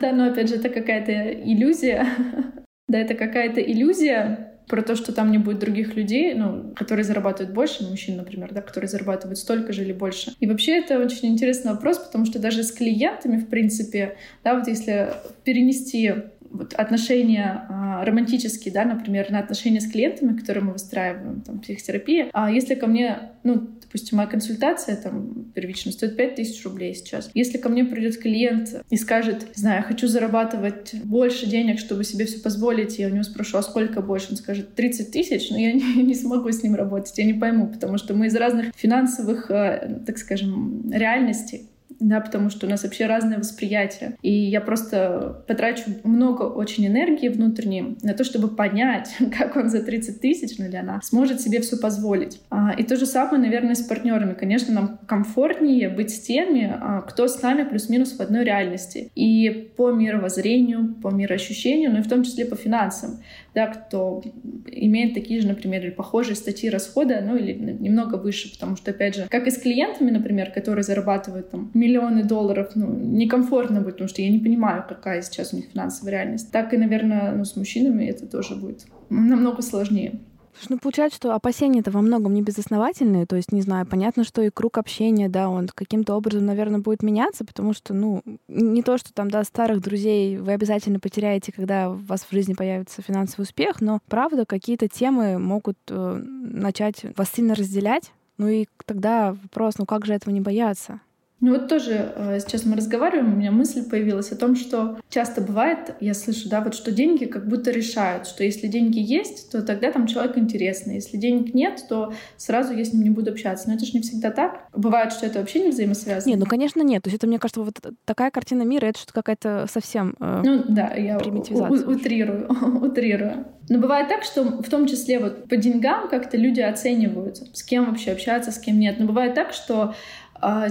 Да, 0.00 0.12
но 0.12 0.28
опять 0.28 0.48
же, 0.48 0.54
это 0.54 0.70
какая-то 0.70 1.12
иллюзия. 1.12 2.08
Да, 2.88 2.98
это 2.98 3.14
какая-то 3.14 3.60
иллюзия, 3.60 4.52
про 4.68 4.82
то, 4.82 4.96
что 4.96 5.12
там 5.12 5.30
не 5.30 5.38
будет 5.38 5.58
других 5.58 5.94
людей, 5.94 6.34
ну, 6.34 6.72
которые 6.74 7.04
зарабатывают 7.04 7.54
больше, 7.54 7.84
мужчин, 7.84 8.16
например, 8.16 8.52
да, 8.52 8.60
которые 8.60 8.88
зарабатывают 8.88 9.38
столько 9.38 9.72
же 9.72 9.82
или 9.82 9.92
больше. 9.92 10.32
И 10.40 10.46
вообще 10.46 10.78
это 10.78 10.98
очень 10.98 11.28
интересный 11.28 11.72
вопрос, 11.72 11.98
потому 11.98 12.26
что 12.26 12.38
даже 12.38 12.62
с 12.62 12.72
клиентами, 12.72 13.38
в 13.38 13.48
принципе, 13.48 14.16
да, 14.42 14.54
вот 14.54 14.66
если 14.66 15.12
перенести 15.44 16.12
вот 16.50 16.74
отношения 16.74 17.66
а, 17.68 18.04
романтические, 18.04 18.72
да, 18.72 18.84
например, 18.84 19.30
на 19.30 19.40
отношения 19.40 19.80
с 19.80 19.90
клиентами, 19.90 20.36
которые 20.36 20.64
мы 20.64 20.72
выстраиваем, 20.72 21.42
там, 21.42 21.60
психотерапия, 21.60 22.28
а 22.32 22.50
если 22.50 22.74
ко 22.74 22.86
мне, 22.86 23.30
ну, 23.42 23.68
допустим, 23.86 24.18
моя 24.18 24.28
консультация 24.28 24.96
там 24.96 25.52
первично 25.54 25.92
стоит 25.92 26.16
5000 26.16 26.64
рублей 26.64 26.94
сейчас. 26.94 27.30
Если 27.34 27.58
ко 27.58 27.68
мне 27.68 27.84
придет 27.84 28.18
клиент 28.18 28.82
и 28.90 28.96
скажет, 28.96 29.46
знаю, 29.54 29.78
я 29.78 29.82
хочу 29.82 30.08
зарабатывать 30.08 30.94
больше 31.04 31.46
денег, 31.46 31.78
чтобы 31.78 32.04
себе 32.04 32.26
все 32.26 32.40
позволить, 32.40 32.98
я 32.98 33.06
у 33.06 33.10
него 33.10 33.22
спрошу, 33.22 33.58
а 33.58 33.62
сколько 33.62 34.02
больше? 34.02 34.28
Он 34.30 34.36
скажет 34.36 34.74
30 34.74 35.10
тысяч, 35.12 35.50
но 35.50 35.58
я 35.58 35.72
не, 35.72 36.02
не 36.02 36.14
смогу 36.14 36.50
с 36.50 36.62
ним 36.62 36.74
работать, 36.74 37.16
я 37.16 37.24
не 37.24 37.34
пойму, 37.34 37.68
потому 37.68 37.98
что 37.98 38.14
мы 38.14 38.26
из 38.26 38.34
разных 38.34 38.74
финансовых, 38.74 39.50
э, 39.50 40.00
так 40.04 40.18
скажем, 40.18 40.90
реальностей 40.92 41.68
да, 42.00 42.20
потому 42.20 42.50
что 42.50 42.66
у 42.66 42.70
нас 42.70 42.84
вообще 42.84 43.06
разное 43.06 43.38
восприятие. 43.38 44.16
И 44.22 44.32
я 44.32 44.60
просто 44.60 45.44
потрачу 45.46 45.84
много 46.04 46.42
очень 46.42 46.86
энергии 46.86 47.28
внутренней 47.28 47.96
на 48.02 48.14
то, 48.14 48.24
чтобы 48.24 48.48
понять, 48.48 49.14
как 49.36 49.56
он 49.56 49.68
за 49.68 49.82
30 49.82 50.20
тысяч, 50.20 50.58
ну 50.58 50.66
или 50.66 50.76
она, 50.76 51.00
сможет 51.02 51.40
себе 51.40 51.60
все 51.60 51.76
позволить. 51.76 52.40
А, 52.50 52.72
и 52.72 52.82
то 52.82 52.96
же 52.96 53.06
самое, 53.06 53.42
наверное, 53.42 53.74
с 53.74 53.82
партнерами. 53.82 54.34
Конечно, 54.34 54.74
нам 54.74 54.98
комфортнее 55.06 55.88
быть 55.88 56.10
с 56.10 56.20
теми, 56.20 56.72
а, 56.72 57.00
кто 57.02 57.28
с 57.28 57.40
нами 57.42 57.64
плюс-минус 57.64 58.16
в 58.16 58.20
одной 58.20 58.44
реальности. 58.44 59.10
И 59.14 59.50
по 59.76 59.90
мировоззрению, 59.90 60.94
по 61.02 61.10
мироощущению, 61.10 61.92
но 61.92 61.98
и 61.98 62.02
в 62.02 62.08
том 62.08 62.24
числе 62.24 62.44
по 62.44 62.56
финансам 62.56 63.20
да, 63.56 63.68
кто 63.68 64.22
имеет 64.66 65.14
такие 65.14 65.40
же, 65.40 65.48
например, 65.48 65.82
или 65.82 65.90
похожие 65.90 66.36
статьи 66.36 66.68
расхода, 66.68 67.22
ну 67.22 67.36
или 67.36 67.54
немного 67.54 68.16
выше, 68.16 68.52
потому 68.52 68.76
что, 68.76 68.90
опять 68.90 69.16
же, 69.16 69.26
как 69.30 69.46
и 69.46 69.50
с 69.50 69.56
клиентами, 69.56 70.10
например, 70.10 70.50
которые 70.50 70.82
зарабатывают 70.82 71.50
там 71.50 71.70
миллионы 71.72 72.22
долларов, 72.22 72.72
ну, 72.74 72.86
некомфортно 72.92 73.80
будет, 73.80 73.94
потому 73.94 74.08
что 74.08 74.20
я 74.20 74.30
не 74.30 74.38
понимаю, 74.38 74.84
какая 74.86 75.22
сейчас 75.22 75.54
у 75.54 75.56
них 75.56 75.68
финансовая 75.72 76.12
реальность. 76.12 76.52
Так 76.52 76.74
и, 76.74 76.76
наверное, 76.76 77.32
ну, 77.32 77.46
с 77.46 77.56
мужчинами 77.56 78.04
это 78.04 78.26
тоже 78.26 78.56
будет 78.56 78.84
намного 79.08 79.62
сложнее. 79.62 80.20
Ну 80.68 80.78
получается, 80.78 81.16
что 81.16 81.34
опасения-то 81.34 81.90
во 81.90 82.00
многом 82.00 82.34
не 82.34 82.42
безосновательные. 82.42 83.26
То 83.26 83.36
есть, 83.36 83.52
не 83.52 83.62
знаю, 83.62 83.86
понятно, 83.86 84.24
что 84.24 84.42
и 84.42 84.50
круг 84.50 84.78
общения, 84.78 85.28
да, 85.28 85.48
он 85.48 85.68
каким-то 85.68 86.14
образом, 86.14 86.46
наверное, 86.46 86.80
будет 86.80 87.02
меняться, 87.02 87.44
потому 87.44 87.72
что, 87.72 87.94
ну, 87.94 88.22
не 88.48 88.82
то, 88.82 88.98
что 88.98 89.12
там, 89.12 89.30
да, 89.30 89.44
старых 89.44 89.80
друзей 89.80 90.38
вы 90.38 90.52
обязательно 90.52 91.00
потеряете, 91.00 91.52
когда 91.52 91.90
у 91.90 91.94
вас 91.94 92.22
в 92.22 92.32
жизни 92.32 92.54
появится 92.54 93.02
финансовый 93.02 93.42
успех, 93.42 93.80
но, 93.80 94.00
правда, 94.08 94.46
какие-то 94.46 94.88
темы 94.88 95.38
могут 95.38 95.78
э, 95.88 96.22
начать 96.22 97.04
вас 97.16 97.30
сильно 97.32 97.54
разделять. 97.54 98.12
Ну 98.38 98.48
и 98.48 98.66
тогда 98.84 99.32
вопрос, 99.32 99.78
ну 99.78 99.86
как 99.86 100.04
же 100.04 100.14
этого 100.14 100.32
не 100.32 100.40
бояться? 100.40 101.00
Ну 101.40 101.52
вот 101.52 101.68
тоже 101.68 102.12
э, 102.16 102.40
сейчас 102.40 102.64
мы 102.64 102.76
разговариваем, 102.76 103.34
у 103.34 103.36
меня 103.36 103.50
мысль 103.50 103.86
появилась 103.88 104.32
о 104.32 104.36
том, 104.36 104.56
что 104.56 104.98
часто 105.10 105.42
бывает, 105.42 105.94
я 106.00 106.14
слышу, 106.14 106.48
да, 106.48 106.62
вот 106.62 106.74
что 106.74 106.92
деньги 106.92 107.26
как 107.26 107.46
будто 107.46 107.70
решают, 107.70 108.26
что 108.26 108.42
если 108.42 108.68
деньги 108.68 109.00
есть, 109.00 109.52
то 109.52 109.60
тогда 109.60 109.92
там 109.92 110.06
человек 110.06 110.38
интересный, 110.38 110.94
если 110.94 111.18
денег 111.18 111.52
нет, 111.52 111.84
то 111.90 112.14
сразу 112.38 112.72
я 112.72 112.84
с 112.84 112.94
ним 112.94 113.02
не 113.02 113.10
буду 113.10 113.32
общаться. 113.32 113.68
Но 113.68 113.74
это 113.74 113.84
же 113.84 113.92
не 113.92 114.00
всегда 114.00 114.30
так. 114.30 114.68
Бывает, 114.74 115.12
что 115.12 115.26
это 115.26 115.40
вообще 115.40 115.60
не 115.60 115.70
взаимосвязано. 115.70 116.30
Нет, 116.30 116.40
ну 116.40 116.46
конечно 116.46 116.80
нет. 116.80 117.02
То 117.02 117.10
есть 117.10 117.18
это, 117.18 117.26
мне 117.26 117.38
кажется, 117.38 117.60
вот 117.60 117.74
такая 118.06 118.30
картина 118.30 118.62
мира, 118.62 118.86
это 118.86 118.98
что-то 118.98 119.12
какая-то 119.12 119.66
совсем 119.70 120.16
э, 120.18 120.40
Ну 120.42 120.64
да, 120.68 120.94
я 120.94 121.18
утрирую, 121.18 122.48
утрирую. 122.82 123.46
Но 123.68 123.78
бывает 123.78 124.08
так, 124.08 124.22
что 124.22 124.42
в 124.44 124.68
том 124.70 124.86
числе 124.86 125.18
вот 125.18 125.48
по 125.48 125.56
деньгам 125.56 126.08
как-то 126.08 126.36
люди 126.36 126.60
оцениваются, 126.60 127.46
с 127.52 127.62
кем 127.62 127.86
вообще 127.86 128.12
общаться, 128.12 128.52
с 128.52 128.58
кем 128.58 128.78
нет. 128.78 128.96
Но 128.98 129.06
бывает 129.06 129.34
так, 129.34 129.52
что 129.52 129.94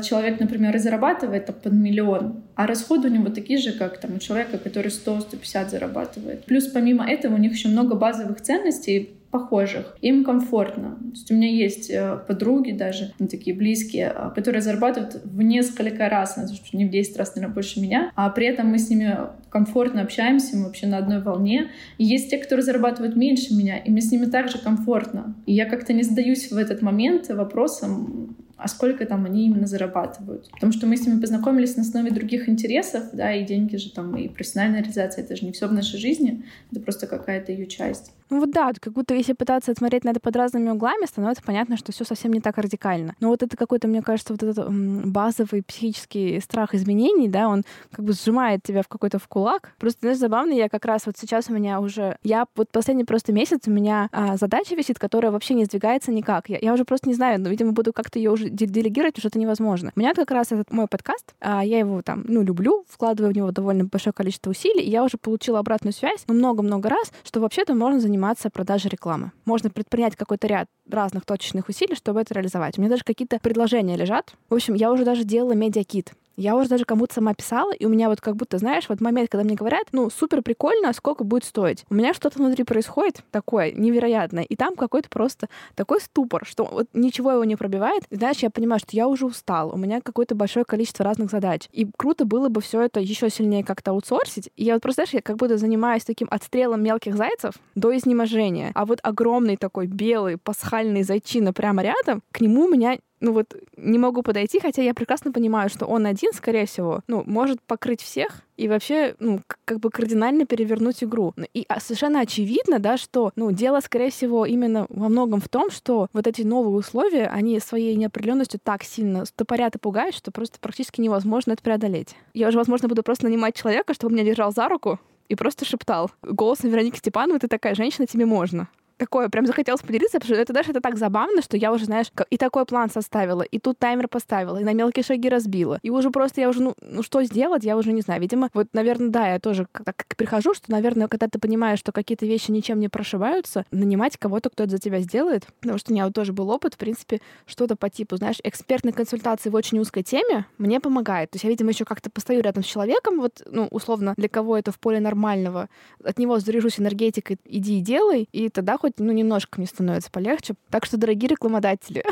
человек, 0.03 0.39
например, 0.39 0.77
зарабатывает 0.77 1.45
там, 1.45 1.55
под 1.55 1.73
миллион, 1.73 2.43
а 2.55 2.67
расходы 2.67 3.09
у 3.09 3.11
него 3.11 3.29
такие 3.29 3.59
же, 3.59 3.73
как 3.73 3.99
там, 3.99 4.15
у 4.15 4.19
человека, 4.19 4.57
который 4.57 4.87
100-150 4.87 5.69
зарабатывает. 5.69 6.45
Плюс 6.45 6.67
помимо 6.67 7.09
этого 7.09 7.35
у 7.35 7.37
них 7.37 7.53
еще 7.53 7.69
много 7.69 7.95
базовых 7.95 8.41
ценностей, 8.41 9.15
похожих. 9.35 9.97
Им 10.01 10.23
комфортно. 10.23 10.95
То 10.95 11.11
есть 11.11 11.31
у 11.31 11.35
меня 11.35 11.49
есть 11.49 11.89
э, 11.89 12.17
подруги 12.25 12.71
даже, 12.71 13.11
ну, 13.19 13.27
такие 13.27 13.53
близкие, 13.53 14.07
а, 14.07 14.29
которые 14.29 14.61
зарабатывают 14.61 15.19
в 15.25 15.41
несколько 15.41 16.07
раз, 16.07 16.39
не 16.71 16.85
в 16.85 16.89
10 16.89 17.17
раз, 17.17 17.35
наверное, 17.35 17.53
больше 17.53 17.81
меня, 17.81 18.11
а 18.15 18.29
при 18.29 18.47
этом 18.47 18.67
мы 18.67 18.79
с 18.79 18.89
ними 18.89 19.17
комфортно 19.49 20.03
общаемся, 20.03 20.55
мы 20.55 20.67
вообще 20.67 20.87
на 20.87 20.99
одной 20.99 21.21
волне. 21.21 21.67
И 21.97 22.05
есть 22.05 22.29
те, 22.29 22.37
которые 22.37 22.63
зарабатывают 22.63 23.17
меньше 23.17 23.53
меня, 23.53 23.77
и 23.77 23.91
мне 23.91 23.99
с 23.99 24.09
ними 24.09 24.25
также 24.27 24.57
комфортно. 24.57 25.35
И 25.45 25.53
я 25.53 25.65
как-то 25.65 25.91
не 25.91 26.03
задаюсь 26.03 26.49
в 26.49 26.55
этот 26.55 26.81
момент 26.81 27.27
вопросом, 27.27 28.37
а 28.57 28.67
сколько 28.67 29.05
там 29.05 29.25
они 29.25 29.45
именно 29.45 29.67
зарабатывают. 29.67 30.49
Потому 30.51 30.71
что 30.71 30.87
мы 30.87 30.95
с 30.97 31.05
ними 31.05 31.19
познакомились 31.19 31.75
на 31.75 31.81
основе 31.81 32.11
других 32.11 32.47
интересов, 32.47 33.09
да, 33.13 33.33
и 33.33 33.45
деньги 33.45 33.75
же 33.75 33.91
там, 33.91 34.15
и 34.15 34.29
профессиональная 34.29 34.81
реализация, 34.81 35.23
это 35.23 35.35
же 35.35 35.45
не 35.45 35.51
все 35.51 35.67
в 35.67 35.73
нашей 35.73 35.99
жизни, 35.99 36.45
это 36.71 36.79
просто 36.79 37.07
какая-то 37.07 37.51
ее 37.51 37.67
часть. 37.67 38.11
Ну 38.29 38.39
вот 38.39 38.51
да, 38.51 38.71
как 38.79 38.93
будто 38.93 39.13
если 39.13 39.33
пытаться 39.33 39.73
смотреть 39.77 40.03
на 40.03 40.09
это 40.09 40.19
под 40.19 40.35
разными 40.35 40.69
углами, 40.69 41.05
становится 41.05 41.43
понятно, 41.43 41.77
что 41.77 41.91
все 41.91 42.03
совсем 42.03 42.33
не 42.33 42.41
так 42.41 42.57
радикально. 42.57 43.15
Но 43.19 43.29
вот 43.29 43.43
это 43.43 43.55
какой-то, 43.55 43.87
мне 43.87 44.01
кажется, 44.01 44.33
вот 44.33 44.41
этот 44.41 44.67
базовый 45.05 45.61
психический 45.61 46.39
страх 46.39 46.73
изменений, 46.73 47.27
да, 47.27 47.47
он 47.47 47.63
как 47.91 48.03
бы 48.03 48.13
сжимает 48.13 48.63
тебя 48.63 48.81
в 48.81 48.87
какой-то 48.87 49.19
в 49.19 49.27
кулак. 49.27 49.73
Просто, 49.77 49.99
знаешь, 50.01 50.17
забавно, 50.17 50.53
я 50.53 50.69
как 50.69 50.85
раз 50.85 51.05
вот 51.05 51.17
сейчас 51.17 51.49
у 51.49 51.53
меня 51.53 51.79
уже... 51.79 52.17
Я 52.23 52.45
вот 52.55 52.69
последний 52.71 53.03
просто 53.03 53.31
месяц 53.31 53.61
у 53.67 53.71
меня 53.71 54.09
а, 54.11 54.37
задача 54.37 54.75
висит, 54.75 54.97
которая 54.97 55.31
вообще 55.31 55.53
не 55.53 55.65
сдвигается 55.65 56.11
никак. 56.11 56.49
Я, 56.49 56.57
я 56.59 56.73
уже 56.73 56.83
просто 56.83 57.07
не 57.09 57.15
знаю, 57.15 57.39
но, 57.39 57.49
видимо, 57.49 57.73
буду 57.73 57.93
как-то 57.93 58.17
ее 58.17 58.31
уже 58.31 58.49
делегировать, 58.49 59.19
что 59.19 59.27
это 59.27 59.37
невозможно. 59.37 59.91
У 59.95 59.99
меня 59.99 60.13
как 60.15 60.31
раз 60.31 60.51
этот 60.51 60.71
мой 60.71 60.87
подкаст, 60.87 61.35
а, 61.39 61.63
я 61.63 61.77
его 61.77 62.01
там, 62.01 62.25
ну, 62.27 62.41
люблю, 62.41 62.85
вкладываю 62.89 63.33
в 63.33 63.35
него 63.35 63.51
довольно 63.51 63.85
большое 63.85 64.13
количество 64.13 64.49
усилий, 64.49 64.81
и 64.81 64.89
я 64.89 65.03
уже 65.03 65.17
получила 65.17 65.59
обратную 65.59 65.93
связь 65.93 66.23
ну, 66.27 66.33
много-много 66.33 66.89
раз, 66.89 67.11
что 67.23 67.39
вообще-то 67.39 67.75
можно 67.75 67.99
заниматься 67.99 68.14
заниматься 68.15 68.49
продажей 68.49 68.89
рекламы. 68.89 69.33
Можно 69.43 69.69
предпринять 69.69 70.15
какой-то 70.15 70.47
ряд 70.47 70.67
разных 70.89 71.25
точечных 71.25 71.67
усилий, 71.67 71.95
чтобы 71.95 72.21
это 72.21 72.33
реализовать. 72.33 72.77
У 72.77 72.81
меня 72.81 72.89
даже 72.89 73.03
какие-то 73.03 73.39
предложения 73.39 73.97
лежат. 73.97 74.35
В 74.49 74.53
общем, 74.53 74.73
я 74.73 74.91
уже 74.91 75.03
даже 75.03 75.25
делала 75.25 75.51
медиакит 75.53 76.13
Я 76.37 76.55
уже 76.55 76.69
даже 76.69 76.85
кому-то 76.85 77.13
сама 77.13 77.33
писала, 77.33 77.71
и 77.71 77.85
у 77.85 77.89
меня 77.89 78.09
вот 78.09 78.21
как 78.21 78.35
будто, 78.35 78.57
знаешь, 78.57 78.85
вот 78.89 79.01
момент, 79.01 79.29
когда 79.29 79.43
мне 79.43 79.55
говорят, 79.55 79.87
ну, 79.91 80.09
супер 80.09 80.41
прикольно, 80.41 80.91
сколько 80.93 81.23
будет 81.23 81.45
стоить. 81.45 81.85
У 81.89 81.93
меня 81.93 82.13
что-то 82.13 82.39
внутри 82.39 82.63
происходит 82.63 83.23
такое 83.31 83.71
невероятное, 83.71 84.43
и 84.43 84.55
там 84.55 84.75
какой-то 84.75 85.09
просто 85.09 85.47
такой 85.75 86.01
ступор, 86.01 86.45
что 86.45 86.65
вот 86.65 86.87
ничего 86.93 87.31
его 87.31 87.43
не 87.43 87.55
пробивает. 87.55 88.03
И, 88.09 88.15
знаешь, 88.15 88.39
я 88.39 88.49
понимаю, 88.49 88.79
что 88.79 88.89
я 88.91 89.07
уже 89.07 89.25
устал, 89.25 89.73
у 89.73 89.77
меня 89.77 90.01
какое-то 90.01 90.35
большое 90.35 90.65
количество 90.65 91.05
разных 91.05 91.31
задач. 91.31 91.69
И 91.71 91.87
круто 91.97 92.25
было 92.25 92.49
бы 92.49 92.61
все 92.61 92.81
это 92.81 92.99
еще 92.99 93.29
сильнее 93.29 93.63
как-то 93.63 93.91
аутсорсить. 93.91 94.49
И 94.55 94.65
я 94.65 94.73
вот 94.73 94.81
просто, 94.81 95.03
знаешь, 95.03 95.13
я 95.13 95.21
как 95.21 95.37
будто 95.37 95.57
занимаюсь 95.57 96.03
таким 96.03 96.27
отстрелом 96.29 96.83
мелких 96.83 97.15
зайцев 97.15 97.55
до 97.75 97.95
изнеможения. 97.95 98.71
А 98.75 98.85
вот 98.85 98.99
огромный 99.03 99.57
такой 99.57 99.87
белый 99.87 100.37
пасхальный 100.37 101.03
зайчина 101.03 101.53
прямо 101.53 101.81
рядом, 101.81 102.21
к 102.31 102.41
нему 102.41 102.65
у 102.65 102.69
меня 102.69 102.97
ну 103.19 103.33
вот 103.33 103.55
не 103.77 103.97
могу 103.97 104.21
подойти, 104.23 104.59
хотя 104.59 104.81
я 104.81 104.93
прекрасно 104.93 105.31
понимаю, 105.31 105.69
что 105.69 105.85
он 105.85 106.05
один, 106.05 106.31
скорее 106.33 106.65
всего, 106.65 107.01
ну, 107.07 107.23
может 107.25 107.61
покрыть 107.61 108.01
всех 108.01 108.41
и 108.57 108.67
вообще, 108.67 109.15
ну, 109.19 109.41
как 109.65 109.79
бы 109.79 109.89
кардинально 109.89 110.45
перевернуть 110.45 111.03
игру. 111.03 111.33
И 111.53 111.65
а, 111.67 111.79
совершенно 111.79 112.21
очевидно, 112.21 112.79
да, 112.79 112.97
что, 112.97 113.31
ну, 113.35 113.51
дело, 113.51 113.79
скорее 113.79 114.11
всего, 114.11 114.45
именно 114.45 114.85
во 114.89 115.09
многом 115.09 115.41
в 115.41 115.49
том, 115.49 115.69
что 115.69 116.07
вот 116.13 116.27
эти 116.27 116.41
новые 116.41 116.75
условия, 116.75 117.27
они 117.27 117.59
своей 117.59 117.95
неопределенностью 117.95 118.59
так 118.63 118.83
сильно 118.83 119.25
стопорят 119.25 119.75
и 119.75 119.79
пугают, 119.79 120.15
что 120.15 120.31
просто 120.31 120.59
практически 120.59 121.01
невозможно 121.01 121.53
это 121.53 121.63
преодолеть. 121.63 122.15
Я 122.33 122.49
уже, 122.49 122.57
возможно, 122.57 122.87
буду 122.87 123.03
просто 123.03 123.25
нанимать 123.25 123.55
человека, 123.55 123.93
чтобы 123.93 124.13
меня 124.13 124.23
держал 124.23 124.51
за 124.51 124.67
руку 124.69 124.99
и 125.27 125.35
просто 125.35 125.65
шептал. 125.65 126.11
Голосом 126.21 126.69
Вероники 126.69 126.97
Степановой 126.97 127.39
«Ты 127.39 127.47
такая 127.47 127.75
женщина, 127.75 128.07
тебе 128.07 128.25
можно» 128.25 128.69
такое 128.97 129.29
прям 129.29 129.45
захотелось 129.45 129.81
поделиться, 129.81 130.19
потому 130.19 130.35
что 130.35 130.41
это 130.41 130.53
даже 130.53 130.71
это 130.71 130.81
так 130.81 130.97
забавно, 130.97 131.41
что 131.41 131.57
я 131.57 131.71
уже, 131.71 131.85
знаешь, 131.85 132.07
и 132.29 132.37
такой 132.37 132.65
план 132.65 132.89
составила, 132.89 133.41
и 133.41 133.59
тут 133.59 133.77
таймер 133.77 134.07
поставила, 134.07 134.57
и 134.57 134.63
на 134.63 134.73
мелкие 134.73 135.03
шаги 135.03 135.29
разбила. 135.29 135.79
И 135.83 135.89
уже 135.89 136.11
просто 136.11 136.41
я 136.41 136.49
уже, 136.49 136.61
ну, 136.61 136.75
ну 136.81 137.03
что 137.03 137.23
сделать, 137.23 137.63
я 137.63 137.77
уже 137.77 137.91
не 137.93 138.01
знаю. 138.01 138.21
Видимо, 138.21 138.49
вот, 138.53 138.67
наверное, 138.73 139.09
да, 139.09 139.33
я 139.33 139.39
тоже 139.39 139.67
так 139.83 140.05
прихожу, 140.15 140.53
что, 140.53 140.71
наверное, 140.71 141.07
когда 141.07 141.27
ты 141.27 141.39
понимаешь, 141.39 141.79
что 141.79 141.91
какие-то 141.91 142.25
вещи 142.25 142.51
ничем 142.51 142.79
не 142.79 142.89
прошиваются, 142.89 143.65
нанимать 143.71 144.17
кого-то, 144.17 144.49
кто 144.49 144.63
это 144.63 144.71
за 144.71 144.77
тебя 144.77 144.99
сделает, 144.99 145.47
потому 145.59 145.77
что 145.77 145.91
у 145.91 145.93
меня 145.93 146.05
вот 146.05 146.13
тоже 146.13 146.33
был 146.33 146.49
опыт, 146.49 146.75
в 146.75 146.77
принципе, 146.77 147.21
что-то 147.45 147.75
по 147.75 147.89
типу, 147.89 148.15
знаешь, 148.17 148.37
экспертной 148.43 148.93
консультации 148.93 149.49
в 149.49 149.55
очень 149.55 149.79
узкой 149.79 150.03
теме 150.03 150.45
мне 150.57 150.79
помогает. 150.79 151.31
То 151.31 151.35
есть 151.35 151.43
я, 151.43 151.49
видимо, 151.49 151.71
еще 151.71 151.85
как-то 151.85 152.09
постою 152.09 152.41
рядом 152.41 152.63
с 152.63 152.67
человеком, 152.67 153.19
вот, 153.19 153.41
ну, 153.45 153.67
условно, 153.71 154.13
для 154.17 154.29
кого 154.29 154.57
это 154.57 154.71
в 154.71 154.79
поле 154.79 154.99
нормального, 154.99 155.69
от 156.03 156.17
него 156.19 156.39
заряжусь 156.39 156.79
энергетикой, 156.79 157.37
иди 157.45 157.79
и 157.79 157.81
делай, 157.81 158.29
и 158.31 158.49
тогда 158.49 158.77
хоть, 158.85 158.99
ну, 158.99 159.11
немножко 159.11 159.57
мне 159.57 159.65
становится 159.65 160.11
полегче. 160.11 160.53
Так 160.69 160.85
что, 160.85 160.97
дорогие 160.97 161.27
рекламодатели, 161.27 162.03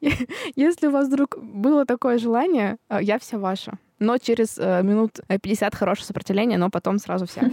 если 0.56 0.88
у 0.88 0.90
вас 0.90 1.06
вдруг 1.06 1.38
было 1.40 1.86
такое 1.86 2.18
желание, 2.18 2.76
э, 2.88 2.98
я 3.00 3.20
вся 3.20 3.38
ваша. 3.38 3.74
Но 4.00 4.18
через 4.18 4.58
э, 4.58 4.82
минут 4.82 5.20
50 5.28 5.76
хорошее 5.76 6.06
сопротивление, 6.06 6.58
но 6.58 6.70
потом 6.70 6.98
сразу 6.98 7.26
вся. 7.26 7.42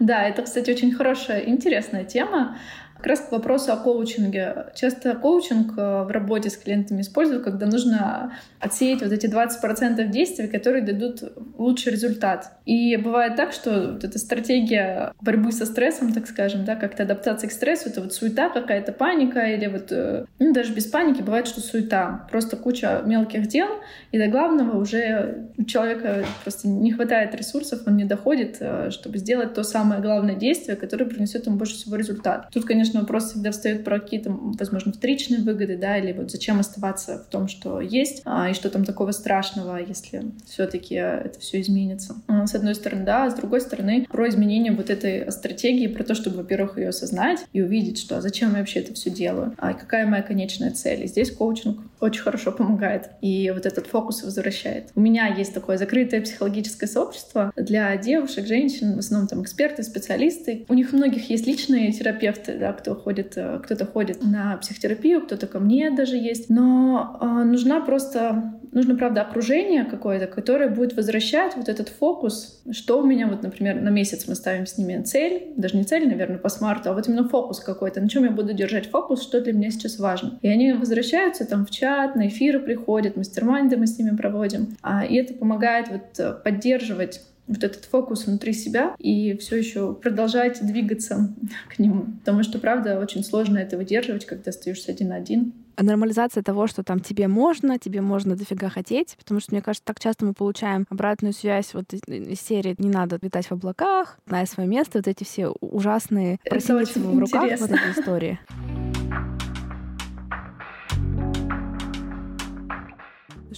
Да, 0.00 0.24
это, 0.24 0.42
кстати, 0.42 0.70
очень 0.72 0.92
хорошая, 0.92 1.44
интересная 1.44 2.04
тема. 2.04 2.58
Как 2.96 3.06
раз 3.06 3.20
к 3.20 3.32
вопросу 3.32 3.72
о 3.72 3.76
коучинге. 3.76 4.66
Часто 4.74 5.14
коучинг 5.14 5.76
э, 5.76 6.04
в 6.04 6.10
работе 6.10 6.50
с 6.50 6.56
клиентами 6.56 7.02
используют, 7.02 7.44
когда 7.44 7.66
нужно 7.66 8.32
отсеять 8.58 9.02
вот 9.02 9.12
эти 9.12 9.26
20% 9.26 10.06
действий, 10.08 10.48
которые 10.48 10.82
дадут 10.82 11.22
лучший 11.58 11.92
результат. 11.92 12.52
И 12.64 12.96
бывает 12.96 13.36
так, 13.36 13.52
что 13.52 13.92
вот 13.92 14.04
эта 14.04 14.18
стратегия 14.18 15.12
борьбы 15.20 15.52
со 15.52 15.66
стрессом, 15.66 16.12
так 16.12 16.26
скажем, 16.26 16.64
да, 16.64 16.74
как-то 16.74 17.02
адаптация 17.02 17.48
к 17.48 17.52
стрессу, 17.52 17.90
это 17.90 18.00
вот 18.00 18.12
суета 18.12 18.48
какая-то, 18.48 18.92
паника, 18.92 19.40
или 19.40 19.66
вот, 19.66 19.92
э, 19.92 20.24
ну, 20.38 20.52
даже 20.52 20.72
без 20.72 20.86
паники 20.86 21.22
бывает, 21.22 21.46
что 21.46 21.60
суета. 21.60 22.26
Просто 22.30 22.56
куча 22.56 23.02
мелких 23.04 23.46
дел, 23.46 23.68
и 24.10 24.18
до 24.18 24.28
главного 24.28 24.78
уже 24.78 25.50
у 25.58 25.64
человека 25.64 26.24
просто 26.42 26.68
не 26.68 26.92
хватает 26.92 27.34
ресурсов, 27.34 27.82
он 27.86 27.96
не 27.96 28.04
доходит, 28.04 28.56
э, 28.60 28.90
чтобы 28.90 29.18
сделать 29.18 29.54
то 29.54 29.62
самое 29.62 30.00
главное 30.00 30.34
действие, 30.34 30.76
которое 30.76 31.04
принесет 31.04 31.46
ему 31.46 31.56
больше 31.56 31.74
всего 31.74 31.96
результат. 31.96 32.48
Тут, 32.52 32.64
конечно, 32.64 32.85
вопрос 32.94 33.30
всегда 33.30 33.50
встает 33.50 33.84
про 33.84 34.00
какие-то, 34.00 34.30
возможно, 34.30 34.92
вторичные 34.92 35.40
выгоды, 35.40 35.76
да, 35.76 35.98
или 35.98 36.12
вот 36.12 36.30
зачем 36.30 36.60
оставаться 36.60 37.18
в 37.18 37.30
том, 37.30 37.48
что 37.48 37.80
есть, 37.80 38.22
а, 38.24 38.50
и 38.50 38.54
что 38.54 38.70
там 38.70 38.84
такого 38.84 39.12
страшного, 39.12 39.76
если 39.76 40.22
все-таки 40.46 40.94
это 40.94 41.38
все 41.40 41.60
изменится. 41.60 42.16
А, 42.26 42.46
с 42.46 42.54
одной 42.54 42.74
стороны, 42.74 43.04
да, 43.04 43.24
а 43.24 43.30
с 43.30 43.34
другой 43.34 43.60
стороны, 43.60 44.06
про 44.10 44.28
изменение 44.28 44.72
вот 44.72 44.90
этой 44.90 45.30
стратегии, 45.32 45.86
про 45.86 46.04
то, 46.04 46.14
чтобы, 46.14 46.38
во-первых, 46.38 46.78
ее 46.78 46.88
осознать 46.88 47.46
и 47.52 47.62
увидеть, 47.62 47.98
что 47.98 48.18
а 48.18 48.20
зачем 48.20 48.52
я 48.52 48.58
вообще 48.58 48.80
это 48.80 48.94
все 48.94 49.10
делаю, 49.10 49.54
а 49.58 49.74
какая 49.74 50.06
моя 50.06 50.22
конечная 50.22 50.70
цель. 50.70 51.04
И 51.04 51.08
здесь 51.08 51.30
коучинг 51.30 51.80
очень 52.00 52.22
хорошо 52.22 52.52
помогает 52.52 53.10
и 53.20 53.50
вот 53.54 53.66
этот 53.66 53.86
фокус 53.86 54.22
возвращает. 54.22 54.90
У 54.94 55.00
меня 55.00 55.26
есть 55.26 55.54
такое 55.54 55.78
закрытое 55.78 56.20
психологическое 56.20 56.86
сообщество 56.86 57.52
для 57.56 57.96
девушек, 57.96 58.46
женщин, 58.46 58.94
в 58.94 58.98
основном 58.98 59.28
там 59.28 59.42
эксперты, 59.42 59.82
специалисты. 59.82 60.64
У 60.68 60.74
них 60.74 60.92
у 60.92 60.96
многих 60.96 61.30
есть 61.30 61.46
личные 61.46 61.92
терапевты, 61.92 62.58
да, 62.58 62.72
кто 62.76 62.94
ходит, 62.94 63.34
э, 63.36 63.60
кто-то 63.64 63.86
ходит 63.86 64.22
на 64.22 64.56
психотерапию, 64.58 65.22
кто-то 65.22 65.46
ко 65.46 65.58
мне 65.58 65.90
даже 65.90 66.16
есть. 66.16 66.48
Но 66.50 67.18
э, 67.20 67.44
нужна 67.44 67.80
просто, 67.80 68.54
нужно, 68.72 68.96
правда, 68.96 69.22
окружение 69.22 69.84
какое-то, 69.84 70.26
которое 70.26 70.68
будет 70.68 70.96
возвращать 70.96 71.56
вот 71.56 71.68
этот 71.68 71.88
фокус, 71.88 72.62
что 72.70 73.00
у 73.00 73.06
меня 73.06 73.26
вот, 73.26 73.42
например, 73.42 73.80
на 73.80 73.88
месяц 73.88 74.28
мы 74.28 74.34
ставим 74.34 74.66
с 74.66 74.78
ними 74.78 75.02
цель, 75.02 75.52
даже 75.56 75.76
не 75.76 75.84
цель, 75.84 76.06
наверное, 76.06 76.38
по 76.38 76.48
смарту, 76.48 76.90
а 76.90 76.92
вот 76.92 77.08
именно 77.08 77.28
фокус 77.28 77.60
какой-то, 77.60 78.00
на 78.00 78.08
чем 78.08 78.24
я 78.24 78.30
буду 78.30 78.52
держать 78.52 78.90
фокус, 78.90 79.22
что 79.22 79.40
для 79.40 79.52
меня 79.52 79.70
сейчас 79.70 79.98
важно. 79.98 80.38
И 80.42 80.48
они 80.48 80.72
возвращаются 80.72 81.44
там 81.44 81.66
в 81.66 81.70
чат, 81.70 82.16
на 82.16 82.28
эфиры 82.28 82.60
приходят, 82.60 83.16
мастер-майнды 83.16 83.76
мы 83.76 83.86
с 83.86 83.98
ними 83.98 84.16
проводим. 84.16 84.76
А, 84.82 85.04
и 85.04 85.16
это 85.16 85.34
помогает 85.34 85.88
вот 85.88 86.18
э, 86.18 86.32
поддерживать 86.32 87.20
вот 87.46 87.62
этот 87.62 87.84
фокус 87.84 88.26
внутри 88.26 88.52
себя 88.52 88.94
и 88.98 89.36
все 89.36 89.56
еще 89.56 89.94
продолжать 89.94 90.64
двигаться 90.64 91.34
к 91.68 91.78
нему. 91.78 92.06
Потому 92.20 92.42
что, 92.42 92.58
правда, 92.58 92.98
очень 92.98 93.24
сложно 93.24 93.58
это 93.58 93.76
выдерживать, 93.76 94.26
когда 94.26 94.50
остаешься 94.50 94.92
один 94.92 95.08
на 95.08 95.16
один. 95.16 95.52
А 95.78 95.82
нормализация 95.82 96.42
того, 96.42 96.66
что 96.66 96.82
там 96.82 97.00
тебе 97.00 97.28
можно, 97.28 97.78
тебе 97.78 98.00
можно 98.00 98.34
дофига 98.34 98.70
хотеть, 98.70 99.14
потому 99.18 99.40
что, 99.40 99.52
мне 99.52 99.60
кажется, 99.60 99.84
так 99.84 100.00
часто 100.00 100.24
мы 100.24 100.32
получаем 100.32 100.86
обратную 100.88 101.34
связь 101.34 101.74
вот 101.74 101.92
из 101.92 102.40
серии 102.40 102.74
«не 102.78 102.88
надо 102.88 103.18
летать 103.20 103.46
в 103.46 103.52
облаках», 103.52 104.18
«знай 104.26 104.46
свое 104.46 104.66
место», 104.66 104.98
вот 104.98 105.06
эти 105.06 105.24
все 105.24 105.48
ужасные 105.60 106.38
просить 106.48 106.96
в 106.96 107.18
руках 107.18 107.60
в 107.60 107.64
этой 107.64 107.92
истории. 107.92 108.38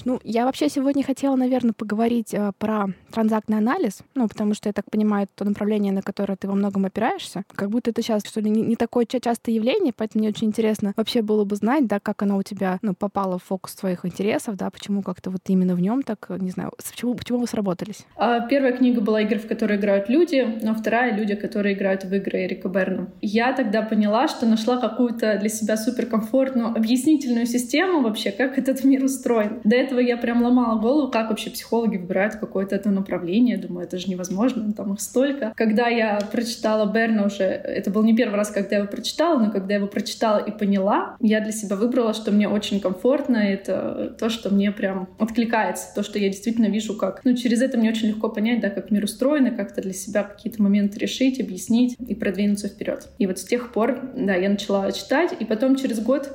Ну, 0.04 0.20
я 0.24 0.44
вообще 0.44 0.68
сегодня 0.68 1.02
хотела, 1.02 1.37
наверное, 1.37 1.72
поговорить 1.72 2.34
э, 2.34 2.52
про 2.58 2.87
транзактный 3.12 3.58
анализ, 3.58 4.00
ну, 4.14 4.28
потому 4.28 4.54
что, 4.54 4.68
я 4.68 4.72
так 4.72 4.90
понимаю, 4.90 5.28
то 5.34 5.44
направление, 5.44 5.92
на 5.92 6.02
которое 6.02 6.37
ты 6.37 6.48
во 6.48 6.54
многом 6.54 6.84
опираешься, 6.84 7.44
как 7.54 7.70
будто 7.70 7.90
это 7.90 8.02
сейчас, 8.02 8.22
что 8.26 8.40
ли, 8.40 8.50
не, 8.50 8.62
не 8.62 8.76
такое 8.76 9.06
частое 9.06 9.54
явление, 9.54 9.92
поэтому 9.96 10.20
мне 10.22 10.28
очень 10.30 10.48
интересно 10.48 10.92
вообще 10.96 11.22
было 11.22 11.44
бы 11.44 11.56
знать, 11.56 11.87
да, 11.87 12.00
как 12.00 12.22
оно 12.22 12.37
у 12.37 12.42
тебя, 12.42 12.78
ну, 12.82 12.94
попало 12.94 13.38
в 13.38 13.44
фокус 13.44 13.74
твоих 13.74 14.04
интересов, 14.04 14.56
да, 14.56 14.70
почему 14.70 15.02
как-то 15.02 15.30
вот 15.30 15.40
именно 15.46 15.74
в 15.74 15.80
нем 15.80 16.02
так, 16.02 16.30
не 16.38 16.50
знаю, 16.50 16.72
почему, 16.76 17.14
почему 17.14 17.38
вы 17.38 17.46
сработались? 17.46 18.06
А, 18.16 18.40
первая 18.40 18.72
книга 18.72 19.00
была 19.00 19.22
«Игры, 19.22 19.38
в 19.38 19.48
которые 19.48 19.78
играют 19.78 20.08
люди», 20.08 20.58
но 20.62 20.74
вторая— 20.74 21.16
«Люди, 21.18 21.34
которые 21.34 21.74
играют 21.74 22.04
в 22.04 22.14
игры» 22.14 22.44
Эрика 22.44 22.68
Берна. 22.68 23.08
Я 23.20 23.52
тогда 23.52 23.82
поняла, 23.82 24.28
что 24.28 24.46
нашла 24.46 24.76
какую-то 24.78 25.38
для 25.38 25.48
себя 25.48 25.76
суперкомфортную 25.76 26.68
объяснительную 26.68 27.46
систему 27.46 28.02
вообще, 28.02 28.30
как 28.30 28.58
этот 28.58 28.84
мир 28.84 29.04
устроен. 29.04 29.61
До 29.64 29.76
этого 29.76 29.88
я 29.96 30.16
прям 30.16 30.42
ломала 30.42 30.79
голову, 30.79 31.11
как 31.11 31.31
вообще 31.31 31.51
психологи 31.51 31.96
выбирают 31.96 32.35
какое-то 32.37 32.77
это 32.77 32.90
направление. 32.90 33.57
Думаю, 33.57 33.87
это 33.87 33.98
же 33.98 34.09
невозможно, 34.09 34.72
там 34.72 34.92
их 34.94 35.01
столько. 35.01 35.53
Когда 35.57 35.88
я 35.88 36.18
прочитала 36.31 36.90
Берна 36.90 37.27
уже, 37.27 37.44
это 37.44 37.90
был 37.90 38.03
не 38.03 38.14
первый 38.14 38.37
раз, 38.37 38.51
когда 38.51 38.77
я 38.77 38.83
его 38.83 38.90
прочитала, 38.90 39.38
но 39.38 39.51
когда 39.51 39.74
я 39.74 39.79
его 39.79 39.88
прочитала 39.88 40.38
и 40.38 40.51
поняла, 40.51 41.16
я 41.20 41.40
для 41.40 41.53
себя 41.53 41.77
выбрала, 41.77 42.14
что 42.14 42.31
мне 42.31 42.48
очень 42.48 42.81
комфортно, 42.81 43.37
это 43.37 44.14
то, 44.18 44.29
что 44.29 44.51
мне 44.51 44.72
прям 44.72 45.09
откликается, 45.18 45.94
то, 45.94 46.03
что 46.03 46.18
я 46.18 46.29
действительно 46.29 46.66
вижу 46.66 46.96
как. 46.96 47.24
Ну, 47.24 47.35
через 47.35 47.62
это 47.62 47.79
мне 47.79 47.90
очень 47.90 48.09
легко 48.09 48.29
понять, 48.29 48.61
да, 48.61 48.70
как 48.70 48.90
мир 48.90 49.05
устроен, 49.05 49.46
и 49.46 49.57
как-то 49.57 49.81
для 49.83 49.92
себя 49.92 50.22
какие-то 50.22 50.62
моменты 50.62 50.98
решить, 50.98 51.40
объяснить 51.40 51.96
и 51.98 52.14
продвинуться 52.14 52.68
вперед. 52.68 53.09
И 53.18 53.27
вот 53.27 53.38
с 53.38 53.44
тех 53.44 53.72
пор, 53.72 54.01
да, 54.14 54.35
я 54.35 54.48
начала 54.48 54.90
читать, 54.92 55.35
и 55.38 55.44
потом 55.44 55.77
через 55.77 56.01
год 56.01 56.31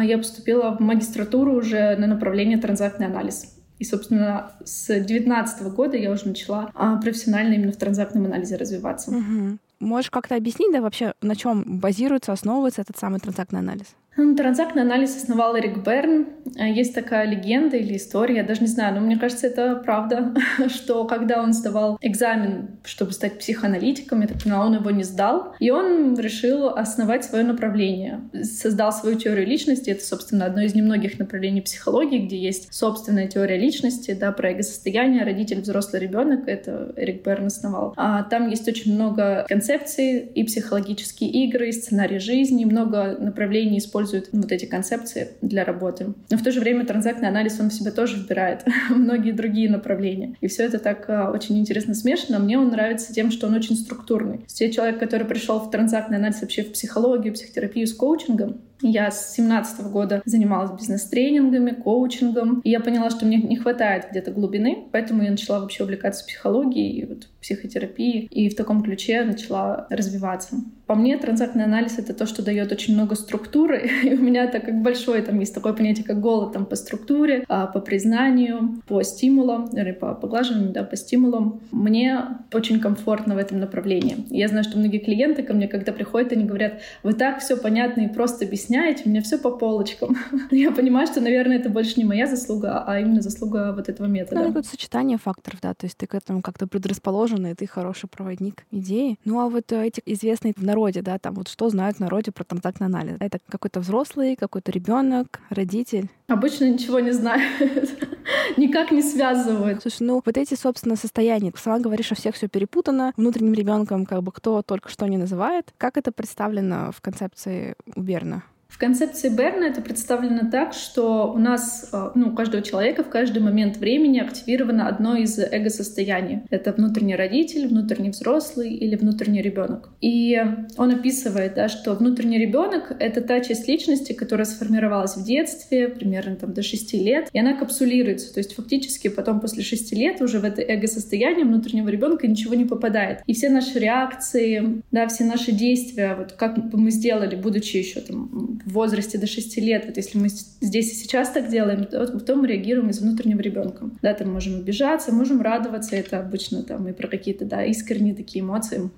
я 0.00 0.16
поступила 0.16 0.76
в 0.76 0.80
магистратуру 0.80 1.54
уже 1.54 1.96
на 1.96 2.06
направление 2.06 2.58
транзактный 2.58 3.06
анализ. 3.06 3.56
И, 3.78 3.84
собственно, 3.84 4.52
с 4.64 4.86
2019 4.86 5.62
года 5.74 5.96
я 5.96 6.12
уже 6.12 6.28
начала 6.28 6.70
а, 6.74 6.96
профессионально 7.00 7.54
именно 7.54 7.72
в 7.72 7.76
транзактном 7.76 8.26
анализе 8.26 8.56
развиваться. 8.56 9.10
Угу. 9.10 9.58
Можешь 9.80 10.10
как-то 10.10 10.36
объяснить, 10.36 10.72
да, 10.72 10.80
вообще, 10.80 11.14
на 11.20 11.34
чем 11.34 11.64
базируется, 11.66 12.32
основывается 12.32 12.82
этот 12.82 12.96
самый 12.96 13.18
транзактный 13.18 13.58
анализ? 13.58 13.96
Ну, 14.14 14.36
транзактный 14.36 14.82
анализ 14.82 15.16
основал 15.16 15.56
Эрик 15.58 15.78
Берн. 15.78 16.26
Э, 16.58 16.70
есть 16.70 16.94
такая 16.94 17.26
легенда 17.26 17.78
или 17.78 17.96
история, 17.96 18.36
я 18.36 18.44
даже 18.44 18.60
не 18.60 18.66
знаю, 18.66 18.94
но 18.94 19.00
мне 19.00 19.16
кажется, 19.16 19.46
это 19.46 19.76
правда, 19.76 20.34
что 20.68 21.04
когда 21.04 21.42
он 21.42 21.54
сдавал 21.54 21.98
экзамен, 22.02 22.68
чтобы 22.84 23.12
стать 23.12 23.38
психоаналитиком, 23.38 24.20
я 24.20 24.28
так 24.28 24.42
поняла, 24.42 24.66
он 24.66 24.74
его 24.74 24.90
не 24.90 25.02
сдал, 25.02 25.54
и 25.60 25.70
он 25.70 26.18
решил 26.18 26.68
основать 26.68 27.24
свое 27.24 27.42
направление. 27.42 28.20
Создал 28.42 28.92
свою 28.92 29.18
теорию 29.18 29.46
личности. 29.46 29.90
Это, 29.90 30.04
собственно, 30.04 30.44
одно 30.44 30.60
из 30.60 30.74
немногих 30.74 31.18
направлений 31.18 31.62
психологии, 31.62 32.26
где 32.26 32.36
есть 32.36 32.72
собственная 32.72 33.28
теория 33.28 33.56
личности, 33.56 34.12
да, 34.18 34.32
про 34.32 34.50
эго-состояние, 34.50 35.24
родитель, 35.24 35.62
взрослый 35.62 36.02
ребенок. 36.02 36.48
Это 36.48 36.92
Эрик 36.96 37.24
Берн 37.24 37.46
основал. 37.46 37.94
А 37.96 38.24
там 38.24 38.50
есть 38.50 38.68
очень 38.68 38.94
много 38.94 39.46
концепций 39.48 40.18
и 40.18 40.44
психологические 40.44 41.30
игры, 41.30 41.70
и 41.70 41.72
сценарий 41.72 42.18
жизни, 42.18 42.66
много 42.66 43.16
направлений 43.18 43.78
используют 43.78 44.01
используют 44.02 44.28
вот 44.32 44.52
эти 44.52 44.66
концепции 44.66 45.28
для 45.40 45.64
работы. 45.64 46.14
Но 46.30 46.36
в 46.36 46.42
то 46.42 46.50
же 46.50 46.60
время 46.60 46.84
транзактный 46.84 47.28
анализ, 47.28 47.58
он 47.60 47.70
в 47.70 47.74
себя 47.74 47.90
тоже 47.90 48.16
вбирает 48.16 48.64
многие 48.90 49.32
другие 49.32 49.70
направления. 49.70 50.36
И 50.40 50.48
все 50.48 50.64
это 50.64 50.78
так 50.78 51.08
а, 51.08 51.30
очень 51.30 51.58
интересно 51.58 51.94
смешано. 51.94 52.38
Мне 52.38 52.58
он 52.58 52.68
нравится 52.68 53.12
тем, 53.12 53.30
что 53.30 53.46
он 53.46 53.54
очень 53.54 53.76
структурный. 53.76 54.44
Я 54.58 54.70
человек, 54.70 54.98
который 54.98 55.26
пришел 55.26 55.58
в 55.58 55.70
транзактный 55.70 56.18
анализ 56.18 56.40
вообще 56.40 56.62
в 56.62 56.72
психологию, 56.72 57.34
психотерапию 57.34 57.86
с 57.86 57.94
коучингом, 57.94 58.60
я 58.82 59.10
с 59.10 59.34
17 59.34 59.86
года 59.86 60.22
занималась 60.24 60.72
бизнес-тренингами, 60.72 61.70
коучингом, 61.70 62.60
и 62.64 62.70
я 62.70 62.80
поняла, 62.80 63.10
что 63.10 63.24
мне 63.24 63.36
не 63.36 63.56
хватает 63.56 64.08
где-то 64.10 64.32
глубины, 64.32 64.84
поэтому 64.92 65.22
я 65.22 65.30
начала 65.30 65.60
вообще 65.60 65.84
увлекаться 65.84 66.24
психологией 66.24 67.00
и 67.00 67.06
вот 67.06 67.28
психотерапией, 67.40 68.26
и 68.30 68.48
в 68.48 68.56
таком 68.56 68.82
ключе 68.82 69.22
начала 69.22 69.86
развиваться. 69.90 70.56
По 70.86 70.94
мне, 70.94 71.16
транзактный 71.16 71.64
анализ— 71.64 71.98
это 71.98 72.12
то, 72.12 72.26
что 72.26 72.42
дает 72.42 72.70
очень 72.72 72.94
много 72.94 73.14
структуры, 73.14 73.88
и 74.04 74.14
у 74.14 74.18
меня 74.18 74.44
это 74.44 74.60
как 74.60 74.82
большое, 74.82 75.22
там 75.22 75.38
есть 75.40 75.54
такое 75.54 75.72
понятие, 75.72 76.04
как 76.04 76.20
голод 76.20 76.52
там, 76.52 76.66
по 76.66 76.76
структуре, 76.76 77.44
а, 77.48 77.66
по 77.66 77.80
признанию, 77.80 78.82
по 78.86 79.02
стимулам, 79.02 79.66
или 79.72 79.92
по 79.92 80.14
поглаживанию, 80.14 80.70
да, 80.70 80.82
по 80.82 80.96
стимулам. 80.96 81.60
Мне 81.70 82.20
очень 82.52 82.80
комфортно 82.80 83.34
в 83.34 83.38
этом 83.38 83.60
направлении. 83.60 84.26
Я 84.30 84.48
знаю, 84.48 84.64
что 84.64 84.78
многие 84.78 84.98
клиенты 84.98 85.42
ко 85.42 85.54
мне, 85.54 85.68
когда 85.68 85.92
приходят, 85.92 86.32
они 86.32 86.44
говорят, 86.44 86.80
вы 87.02 87.14
так 87.14 87.40
все 87.40 87.56
понятно 87.56 88.02
и 88.02 88.08
просто 88.08 88.44
объясняете, 88.44 88.71
объясняете, 88.72 89.02
у 89.06 89.08
меня 89.10 89.22
все 89.22 89.38
по 89.38 89.50
полочкам. 89.50 90.16
Я 90.50 90.70
понимаю, 90.72 91.06
что, 91.06 91.20
наверное, 91.20 91.58
это 91.58 91.68
больше 91.68 91.94
не 91.96 92.04
моя 92.04 92.26
заслуга, 92.26 92.84
а 92.86 92.98
именно 92.98 93.20
заслуга 93.20 93.72
вот 93.76 93.88
этого 93.88 94.06
метода. 94.06 94.40
Ну, 94.40 94.50
это 94.50 94.62
сочетание 94.62 95.18
факторов, 95.18 95.60
да, 95.60 95.74
то 95.74 95.86
есть 95.86 95.96
ты 95.96 96.06
к 96.06 96.14
этому 96.14 96.42
как-то 96.42 96.66
предрасположен, 96.66 97.46
и 97.46 97.54
ты 97.54 97.66
хороший 97.66 98.08
проводник 98.08 98.64
идеи. 98.70 99.18
Ну, 99.24 99.40
а 99.40 99.48
вот 99.48 99.72
эти 99.72 100.02
известные 100.06 100.54
в 100.56 100.64
народе, 100.64 101.02
да, 101.02 101.18
там 101.18 101.34
вот 101.34 101.48
что 101.48 101.68
знают 101.68 101.98
в 101.98 102.00
народе 102.00 102.32
про 102.32 102.44
контактный 102.44 102.86
анализ? 102.86 103.16
Это 103.20 103.38
какой-то 103.48 103.80
взрослый, 103.80 104.36
какой-то 104.36 104.72
ребенок, 104.72 105.40
родитель? 105.50 106.08
Обычно 106.28 106.70
ничего 106.70 107.00
не 107.00 107.12
знают, 107.12 107.60
никак 108.56 108.90
не 108.90 109.02
связывают. 109.02 109.82
Слушай, 109.82 110.04
ну 110.04 110.22
вот 110.24 110.36
эти, 110.38 110.54
собственно, 110.54 110.96
состояния, 110.96 111.52
сама 111.56 111.78
говоришь, 111.78 112.06
что 112.06 112.14
всех 112.14 112.34
все 112.34 112.48
перепутано, 112.48 113.12
внутренним 113.16 113.52
ребенком 113.52 114.06
как 114.06 114.22
бы 114.22 114.32
кто 114.32 114.62
только 114.62 114.88
что 114.88 115.06
не 115.06 115.18
называет. 115.18 115.72
Как 115.76 115.98
это 115.98 116.10
представлено 116.10 116.90
в 116.92 117.00
концепции 117.02 117.74
у 117.94 118.00
Берна? 118.00 118.44
В 118.61 118.61
концепции 118.82 119.28
Берна 119.28 119.68
это 119.68 119.80
представлено 119.80 120.50
так, 120.50 120.72
что 120.72 121.32
у 121.32 121.38
нас, 121.38 121.88
э, 121.92 122.10
ну, 122.16 122.30
у 122.30 122.34
каждого 122.34 122.64
человека 122.64 123.04
в 123.04 123.08
каждый 123.08 123.40
момент 123.40 123.76
времени 123.76 124.18
активировано 124.18 124.88
одно 124.88 125.14
из 125.14 125.38
эго-состояний. 125.38 126.40
Это 126.50 126.72
внутренний 126.72 127.14
родитель, 127.14 127.68
внутренний 127.68 128.10
взрослый 128.10 128.74
или 128.74 128.96
внутренний 128.96 129.40
ребенок. 129.40 129.90
И 130.00 130.36
он 130.76 130.90
описывает, 130.90 131.54
да, 131.54 131.68
что 131.68 131.94
внутренний 131.94 132.38
ребенок— 132.38 132.92
это 132.98 133.20
та 133.20 133.38
часть 133.38 133.68
личности, 133.68 134.14
которая 134.14 134.46
сформировалась 134.46 135.16
в 135.16 135.24
детстве, 135.24 135.86
примерно 135.86 136.34
там 136.34 136.52
до 136.52 136.64
6 136.64 136.94
лет, 136.94 137.28
и 137.32 137.38
она 137.38 137.54
капсулируется. 137.54 138.34
То 138.34 138.40
есть 138.40 138.56
фактически 138.56 139.06
потом 139.06 139.38
после 139.38 139.62
6 139.62 139.92
лет 139.92 140.20
уже 140.20 140.40
в 140.40 140.44
это 140.44 140.60
эго-состояние 140.60 141.44
внутреннего 141.44 141.88
ребенка 141.88 142.26
ничего 142.26 142.56
не 142.56 142.64
попадает. 142.64 143.20
И 143.28 143.32
все 143.32 143.48
наши 143.48 143.78
реакции, 143.78 144.82
да, 144.90 145.06
все 145.06 145.22
наши 145.22 145.52
действия, 145.52 146.16
вот 146.18 146.32
как 146.32 146.56
мы 146.72 146.90
сделали, 146.90 147.36
будучи 147.36 147.76
еще 147.76 148.00
там 148.00 148.58
в 148.72 148.74
возрасте 148.74 149.18
до 149.18 149.26
6 149.26 149.58
лет, 149.58 149.84
вот 149.86 149.96
если 149.98 150.18
мы 150.18 150.28
здесь 150.28 150.92
и 150.92 150.94
сейчас 150.94 151.30
так 151.30 151.50
делаем, 151.50 151.84
то 151.84 152.06
потом 152.06 152.40
мы 152.40 152.48
реагируем 152.48 152.88
из 152.88 153.00
внутреннего 153.00 153.40
ребенка. 153.40 153.90
Да, 154.00 154.14
там 154.14 154.32
можем 154.32 154.56
обижаться, 154.56 155.12
можем 155.12 155.42
радоваться, 155.42 155.94
это 155.94 156.18
обычно 156.18 156.62
там 156.62 156.88
и 156.88 156.92
про 156.92 157.06
какие-то, 157.06 157.44
да, 157.44 157.62
искренние 157.64 158.14
такие 158.14 158.42
эмоции. 158.42 158.90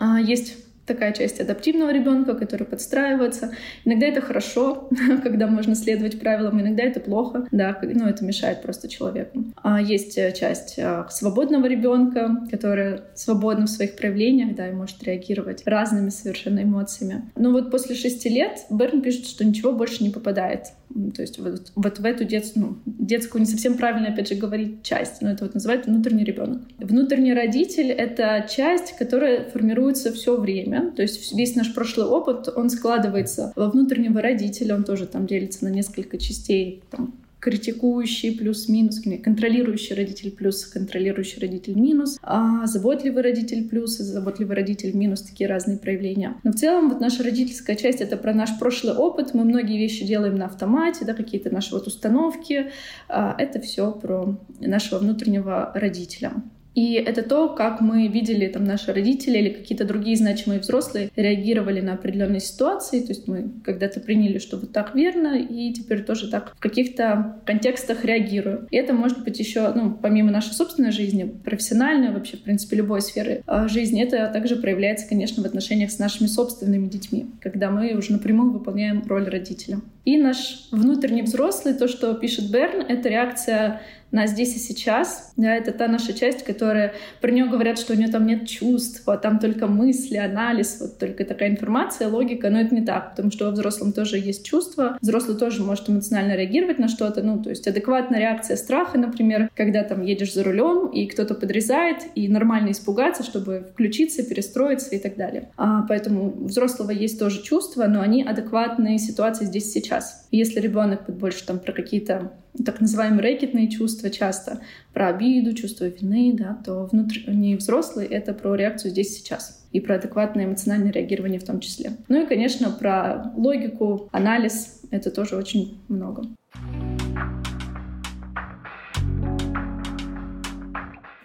А 0.00 0.18
есть 0.18 0.56
такая 0.88 1.12
часть 1.12 1.40
адаптивного 1.40 1.92
ребенка, 1.92 2.34
который 2.34 2.66
подстраивается. 2.66 3.52
Иногда 3.84 4.06
это 4.06 4.20
хорошо, 4.20 4.88
когда 5.22 5.46
можно 5.46 5.74
следовать 5.74 6.18
правилам, 6.18 6.60
иногда 6.60 6.82
это 6.82 7.00
плохо, 7.00 7.46
да, 7.52 7.78
ну 7.82 8.06
это 8.06 8.24
мешает 8.24 8.62
просто 8.62 8.88
человеку. 8.88 9.44
А 9.62 9.80
есть 9.80 10.18
э, 10.18 10.32
часть 10.32 10.74
э, 10.78 11.04
свободного 11.10 11.66
ребенка, 11.66 12.46
которая 12.50 13.02
свободна 13.14 13.66
в 13.66 13.70
своих 13.70 13.96
проявлениях, 13.96 14.56
да, 14.56 14.68
и 14.68 14.72
может 14.72 15.02
реагировать 15.04 15.62
разными 15.64 16.08
совершенно 16.08 16.62
эмоциями. 16.62 17.30
Но 17.36 17.52
вот 17.52 17.70
после 17.70 17.94
шести 17.94 18.28
лет 18.28 18.66
Берн 18.70 19.02
пишет, 19.02 19.26
что 19.26 19.44
ничего 19.44 19.72
больше 19.72 20.02
не 20.02 20.10
попадает 20.10 20.72
то 21.14 21.22
есть 21.22 21.38
вот, 21.38 21.72
вот 21.74 21.98
в 21.98 22.04
эту 22.04 22.24
детскую, 22.24 22.66
ну, 22.66 22.76
детскую 22.86 23.40
не 23.40 23.46
совсем 23.46 23.76
правильно, 23.76 24.08
опять 24.08 24.28
же, 24.28 24.34
говорить 24.34 24.82
часть, 24.82 25.22
но 25.22 25.30
это 25.30 25.44
вот 25.44 25.54
называют 25.54 25.86
внутренний 25.86 26.24
ребенок. 26.24 26.62
Внутренний 26.78 27.34
родитель— 27.34 27.90
это 27.92 28.46
часть, 28.48 28.96
которая 28.96 29.48
формируется 29.50 30.12
все 30.12 30.36
время, 30.36 30.90
то 30.92 31.02
есть 31.02 31.34
весь 31.34 31.54
наш 31.56 31.74
прошлый 31.74 32.06
опыт, 32.06 32.48
он 32.54 32.70
складывается 32.70 33.52
во 33.54 33.70
внутреннего 33.70 34.20
родителя, 34.22 34.74
он 34.74 34.84
тоже 34.84 35.06
там 35.06 35.26
делится 35.26 35.64
на 35.64 35.68
несколько 35.68 36.18
частей, 36.18 36.82
там, 36.90 37.14
критикующий 37.40 38.36
плюс-минус, 38.36 39.00
контролирующий 39.22 39.94
родитель 39.94 40.30
плюс, 40.30 40.64
контролирующий 40.64 41.40
родитель 41.40 41.78
минус, 41.78 42.18
а 42.22 42.66
заботливый 42.66 43.22
родитель 43.22 43.68
плюс, 43.68 43.96
заботливый 43.98 44.56
родитель 44.56 44.96
минус, 44.96 45.22
такие 45.22 45.48
разные 45.48 45.78
проявления. 45.78 46.36
Но 46.42 46.52
в 46.52 46.56
целом 46.56 46.88
вот 46.88 47.00
наша 47.00 47.22
родительская 47.22 47.76
часть— 47.76 48.00
это 48.02 48.16
про 48.16 48.34
наш 48.34 48.58
прошлый 48.58 48.94
опыт, 48.94 49.34
мы 49.34 49.44
многие 49.44 49.78
вещи 49.78 50.04
делаем 50.04 50.36
на 50.36 50.46
автомате, 50.46 51.04
да, 51.04 51.14
какие-то 51.14 51.50
наши 51.50 51.74
вот 51.74 51.86
установки, 51.86 52.70
а 53.08 53.34
это 53.38 53.60
все 53.60 53.92
про 53.92 54.38
нашего 54.60 54.98
внутреннего 54.98 55.72
родителя. 55.74 56.32
И 56.78 56.92
это 56.92 57.24
то, 57.24 57.48
как 57.48 57.80
мы 57.80 58.06
видели 58.06 58.46
там 58.46 58.62
наши 58.62 58.92
родители 58.92 59.36
или 59.36 59.48
какие-то 59.48 59.84
другие 59.84 60.16
значимые 60.16 60.60
взрослые 60.60 61.10
реагировали 61.16 61.80
на 61.80 61.94
определенные 61.94 62.38
ситуации. 62.38 63.00
То 63.00 63.08
есть 63.08 63.26
мы 63.26 63.50
когда-то 63.64 63.98
приняли, 63.98 64.38
что 64.38 64.58
вот 64.58 64.70
так 64.70 64.94
верно, 64.94 65.36
и 65.36 65.72
теперь 65.72 66.04
тоже 66.04 66.30
так 66.30 66.54
в 66.54 66.60
каких-то 66.60 67.40
контекстах 67.44 68.04
реагируем. 68.04 68.68
И 68.70 68.76
это 68.76 68.92
может 68.92 69.24
быть 69.24 69.40
еще, 69.40 69.72
ну, 69.74 69.90
помимо 69.90 70.30
нашей 70.30 70.52
собственной 70.52 70.92
жизни, 70.92 71.24
профессиональной, 71.24 72.12
вообще, 72.12 72.36
в 72.36 72.42
принципе, 72.42 72.76
любой 72.76 73.02
сферы 73.02 73.42
а, 73.48 73.66
жизни, 73.66 74.00
это 74.00 74.30
также 74.32 74.54
проявляется, 74.54 75.08
конечно, 75.08 75.42
в 75.42 75.46
отношениях 75.46 75.90
с 75.90 75.98
нашими 75.98 76.28
собственными 76.28 76.86
детьми, 76.86 77.26
когда 77.40 77.72
мы 77.72 77.92
уже 77.94 78.12
напрямую 78.12 78.52
выполняем 78.52 79.02
роль 79.08 79.28
родителя. 79.28 79.80
И 80.04 80.16
наш 80.16 80.68
внутренний 80.70 81.22
взрослый, 81.22 81.74
то, 81.74 81.88
что 81.88 82.14
пишет 82.14 82.50
Берн, 82.50 82.80
это 82.80 83.08
реакция 83.08 83.82
на 84.10 84.26
здесь 84.26 84.56
и 84.56 84.58
сейчас. 84.58 85.32
Да, 85.36 85.54
это 85.54 85.72
та 85.72 85.88
наша 85.88 86.12
часть, 86.12 86.44
которая 86.44 86.94
про 87.20 87.30
нее 87.30 87.46
говорят, 87.46 87.78
что 87.78 87.92
у 87.92 87.96
нее 87.96 88.08
там 88.08 88.26
нет 88.26 88.48
чувств, 88.48 89.02
а 89.06 89.16
там 89.16 89.38
только 89.38 89.66
мысли, 89.66 90.16
анализ, 90.16 90.78
вот 90.80 90.98
только 90.98 91.24
такая 91.24 91.50
информация, 91.50 92.08
логика. 92.08 92.50
Но 92.50 92.60
это 92.60 92.74
не 92.74 92.84
так, 92.84 93.10
потому 93.10 93.30
что 93.30 93.46
во 93.46 93.50
взрослом 93.50 93.92
тоже 93.92 94.18
есть 94.18 94.44
чувства. 94.44 94.98
Взрослый 95.00 95.36
тоже 95.36 95.62
может 95.62 95.88
эмоционально 95.88 96.36
реагировать 96.36 96.78
на 96.78 96.88
что-то. 96.88 97.22
Ну, 97.22 97.42
то 97.42 97.50
есть 97.50 97.66
адекватная 97.66 98.20
реакция 98.20 98.56
страха, 98.56 98.98
например, 98.98 99.50
когда 99.54 99.84
там 99.84 100.02
едешь 100.02 100.34
за 100.34 100.42
рулем 100.42 100.88
и 100.88 101.06
кто-то 101.06 101.34
подрезает, 101.34 101.98
и 102.14 102.28
нормально 102.28 102.70
испугаться, 102.70 103.22
чтобы 103.22 103.68
включиться, 103.72 104.22
перестроиться 104.22 104.94
и 104.94 104.98
так 104.98 105.16
далее. 105.16 105.50
А, 105.56 105.82
поэтому 105.82 106.34
у 106.40 106.44
взрослого 106.46 106.90
есть 106.90 107.18
тоже 107.18 107.42
чувства, 107.42 107.86
но 107.86 108.00
они 108.00 108.22
адекватные 108.22 108.98
ситуации 108.98 109.44
здесь 109.44 109.68
и 109.68 109.80
сейчас. 109.80 110.26
Если 110.30 110.60
ребенок 110.60 111.04
больше 111.08 111.44
там 111.46 111.58
про 111.58 111.72
какие-то 111.72 112.32
так 112.64 112.80
называемые 112.80 113.22
рэкетные 113.22 113.68
чувства 113.68 114.10
часто, 114.10 114.60
про 114.92 115.08
обиду, 115.08 115.54
чувство 115.54 115.86
вины, 115.86 116.34
да, 116.36 116.58
то 116.64 116.88
внутренний 116.90 117.56
взрослый— 117.56 118.06
это 118.10 118.32
про 118.32 118.54
реакцию 118.54 118.90
здесь 118.90 119.16
сейчас 119.16 119.64
и 119.72 119.80
про 119.80 119.96
адекватное 119.96 120.46
эмоциональное 120.46 120.92
реагирование 120.92 121.40
в 121.40 121.44
том 121.44 121.60
числе. 121.60 121.92
Ну 122.08 122.22
и, 122.22 122.26
конечно, 122.26 122.70
про 122.70 123.32
логику, 123.36 124.08
анализ— 124.12 124.80
это 124.90 125.10
тоже 125.10 125.36
очень 125.36 125.78
много. 125.88 126.24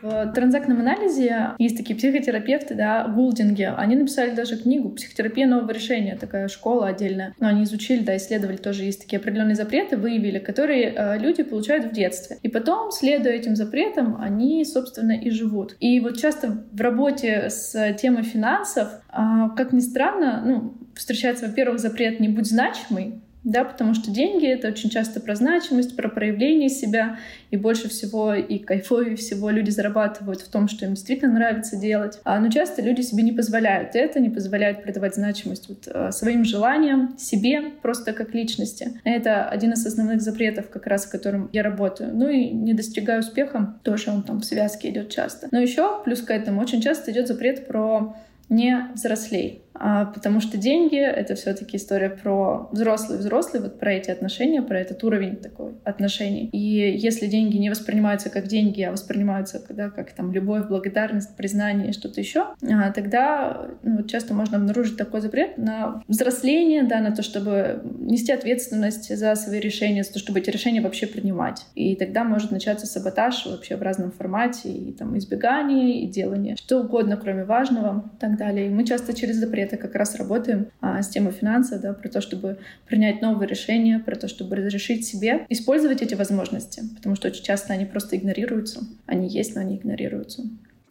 В 0.03 0.33
транзактном 0.33 0.81
анализе 0.81 1.51
есть 1.59 1.77
такие 1.77 1.95
психотерапевты, 1.95 2.75
да, 2.75 3.07
Гулдинги. 3.07 3.73
Они 3.77 3.95
написали 3.95 4.31
даже 4.31 4.57
книгу 4.57 4.89
«Психотерапия 4.89 5.47
нового 5.47 5.71
решения», 5.71 6.17
такая 6.19 6.49
школа 6.49 6.87
отдельная. 6.87 7.33
Но 7.39 7.47
они 7.47 7.63
изучили, 7.63 8.03
да, 8.03 8.17
исследовали 8.17 8.57
тоже, 8.57 8.83
есть 8.83 9.03
такие 9.03 9.19
определенные 9.19 9.55
запреты, 9.55 9.95
выявили, 9.95 10.39
которые 10.39 10.93
э, 10.93 11.17
люди 11.19 11.43
получают 11.43 11.85
в 11.85 11.93
детстве. 11.93 12.37
И 12.43 12.49
потом, 12.49 12.91
следуя 12.91 13.31
этим 13.31 13.55
запретам, 13.55 14.17
они, 14.19 14.65
собственно, 14.65 15.13
и 15.13 15.29
живут. 15.29 15.77
И 15.79 16.01
вот 16.01 16.17
часто 16.17 16.65
в 16.69 16.81
работе 16.81 17.49
с 17.49 17.93
темой 17.93 18.23
финансов, 18.23 18.89
э, 19.09 19.15
как 19.55 19.71
ни 19.71 19.79
странно, 19.79 20.43
ну, 20.45 20.73
встречается, 20.95 21.47
во-первых, 21.47 21.79
запрет 21.79 22.19
«не 22.19 22.27
будь 22.27 22.47
значимый», 22.47 23.22
да, 23.43 23.65
потому 23.65 23.93
что 23.93 24.09
деньги— 24.09 24.47
это 24.47 24.69
очень 24.69 24.89
часто 24.89 25.19
про 25.19 25.35
значимость, 25.35 25.95
про 25.95 26.09
проявление 26.09 26.69
себя, 26.69 27.17
и 27.51 27.57
больше 27.57 27.89
всего 27.89 28.33
и 28.33 28.57
кайфовее 28.57 29.15
всего 29.15 29.49
люди 29.49 29.69
зарабатывают 29.69 30.41
в 30.41 30.49
том, 30.49 30.67
что 30.67 30.85
им 30.85 30.93
действительно 30.93 31.33
нравится 31.33 31.75
делать. 31.75 32.19
А, 32.23 32.39
но 32.39 32.49
часто 32.49 32.81
люди 32.81 33.01
себе 33.01 33.23
не 33.23 33.31
позволяют 33.31 33.95
это, 33.95 34.19
не 34.19 34.29
позволяют 34.29 34.81
придавать 34.81 35.15
значимость 35.15 35.67
вот, 35.67 35.87
а, 35.87 36.11
своим 36.11 36.45
желаниям, 36.45 37.17
себе 37.17 37.61
просто 37.81 38.13
как 38.13 38.33
личности. 38.33 38.99
Это 39.03 39.47
один 39.49 39.73
из 39.73 39.85
основных 39.85 40.21
запретов, 40.21 40.69
как 40.69 40.87
раз, 40.87 41.03
с 41.03 41.07
которым 41.07 41.49
я 41.51 41.63
работаю. 41.63 42.11
Ну 42.13 42.29
и 42.29 42.49
не 42.49 42.73
достигаю 42.73 43.19
успеха, 43.19 43.75
тоже 43.83 44.09
он 44.09 44.23
там 44.23 44.39
в 44.39 44.45
связке 44.45 44.89
идет 44.89 45.09
часто. 45.09 45.47
Но 45.51 45.59
еще 45.59 46.01
плюс 46.03 46.21
к 46.21 46.31
этому 46.31 46.61
очень 46.61 46.81
часто 46.81 47.11
идет 47.11 47.27
запрет 47.27 47.67
про 47.67 48.15
не 48.49 48.87
взрослей. 48.93 49.62
А, 49.75 50.05
потому 50.05 50.39
что 50.39 50.57
деньги— 50.57 50.97
это 50.99 51.35
все 51.35 51.53
таки 51.53 51.77
история 51.77 52.09
про 52.09 52.69
взрослый-взрослый, 52.71 53.61
вот 53.61 53.79
про 53.79 53.93
эти 53.93 54.11
отношения, 54.11 54.61
про 54.61 54.79
этот 54.79 55.03
уровень 55.03 55.37
такой 55.37 55.73
отношений. 55.83 56.49
И 56.51 56.57
если 56.57 57.27
деньги 57.27 57.57
не 57.57 57.69
воспринимаются 57.69 58.29
как 58.29 58.47
деньги, 58.47 58.81
а 58.81 58.91
воспринимаются 58.91 59.59
когда, 59.59 59.89
как 59.89 60.11
там 60.13 60.31
любовь, 60.31 60.67
благодарность, 60.67 61.35
признание 61.35 61.89
и 61.89 61.93
что-то 61.93 62.21
еще, 62.21 62.47
а, 62.61 62.91
тогда 62.91 63.67
ну, 63.83 64.03
часто 64.03 64.33
можно 64.33 64.57
обнаружить 64.57 64.97
такой 64.97 65.21
запрет 65.21 65.57
на 65.57 66.01
взросление, 66.07 66.83
да, 66.83 66.99
на 66.99 67.11
то, 67.11 67.23
чтобы 67.23 67.81
нести 67.99 68.31
ответственность 68.31 69.15
за 69.15 69.35
свои 69.35 69.59
решения, 69.59 70.03
за 70.03 70.13
то, 70.13 70.19
чтобы 70.19 70.39
эти 70.39 70.49
решения 70.49 70.81
вообще 70.81 71.07
принимать. 71.07 71.65
И 71.75 71.95
тогда 71.95 72.23
может 72.23 72.51
начаться 72.51 72.85
саботаж 72.85 73.45
вообще 73.45 73.75
в 73.75 73.81
разном 73.81 74.11
формате, 74.11 74.69
и 74.69 74.91
там 74.91 75.17
избегание, 75.17 76.01
и 76.01 76.07
делание, 76.07 76.55
что 76.55 76.81
угодно, 76.81 77.17
кроме 77.17 77.43
важного 77.43 78.11
и 78.15 78.19
так 78.19 78.37
далее. 78.37 78.67
И 78.67 78.69
мы 78.69 78.85
часто 78.85 79.13
через 79.13 79.37
запрет 79.37 79.62
это 79.63 79.77
как 79.77 79.95
раз 79.95 80.15
работаем 80.15 80.67
а, 80.81 81.01
с 81.01 81.09
темой 81.09 81.31
финансов, 81.31 81.81
да, 81.81 81.93
про 81.93 82.09
то, 82.09 82.21
чтобы 82.21 82.57
принять 82.87 83.21
новые 83.21 83.47
решения, 83.47 83.99
про 83.99 84.15
то, 84.15 84.27
чтобы 84.27 84.55
разрешить 84.55 85.05
себе 85.05 85.45
использовать 85.49 86.01
эти 86.01 86.13
возможности, 86.13 86.83
потому 86.95 87.15
что 87.15 87.27
очень 87.27 87.43
часто 87.43 87.73
они 87.73 87.85
просто 87.85 88.17
игнорируются. 88.17 88.81
Они 89.05 89.27
есть, 89.27 89.55
но 89.55 89.61
они 89.61 89.77
игнорируются. 89.77 90.43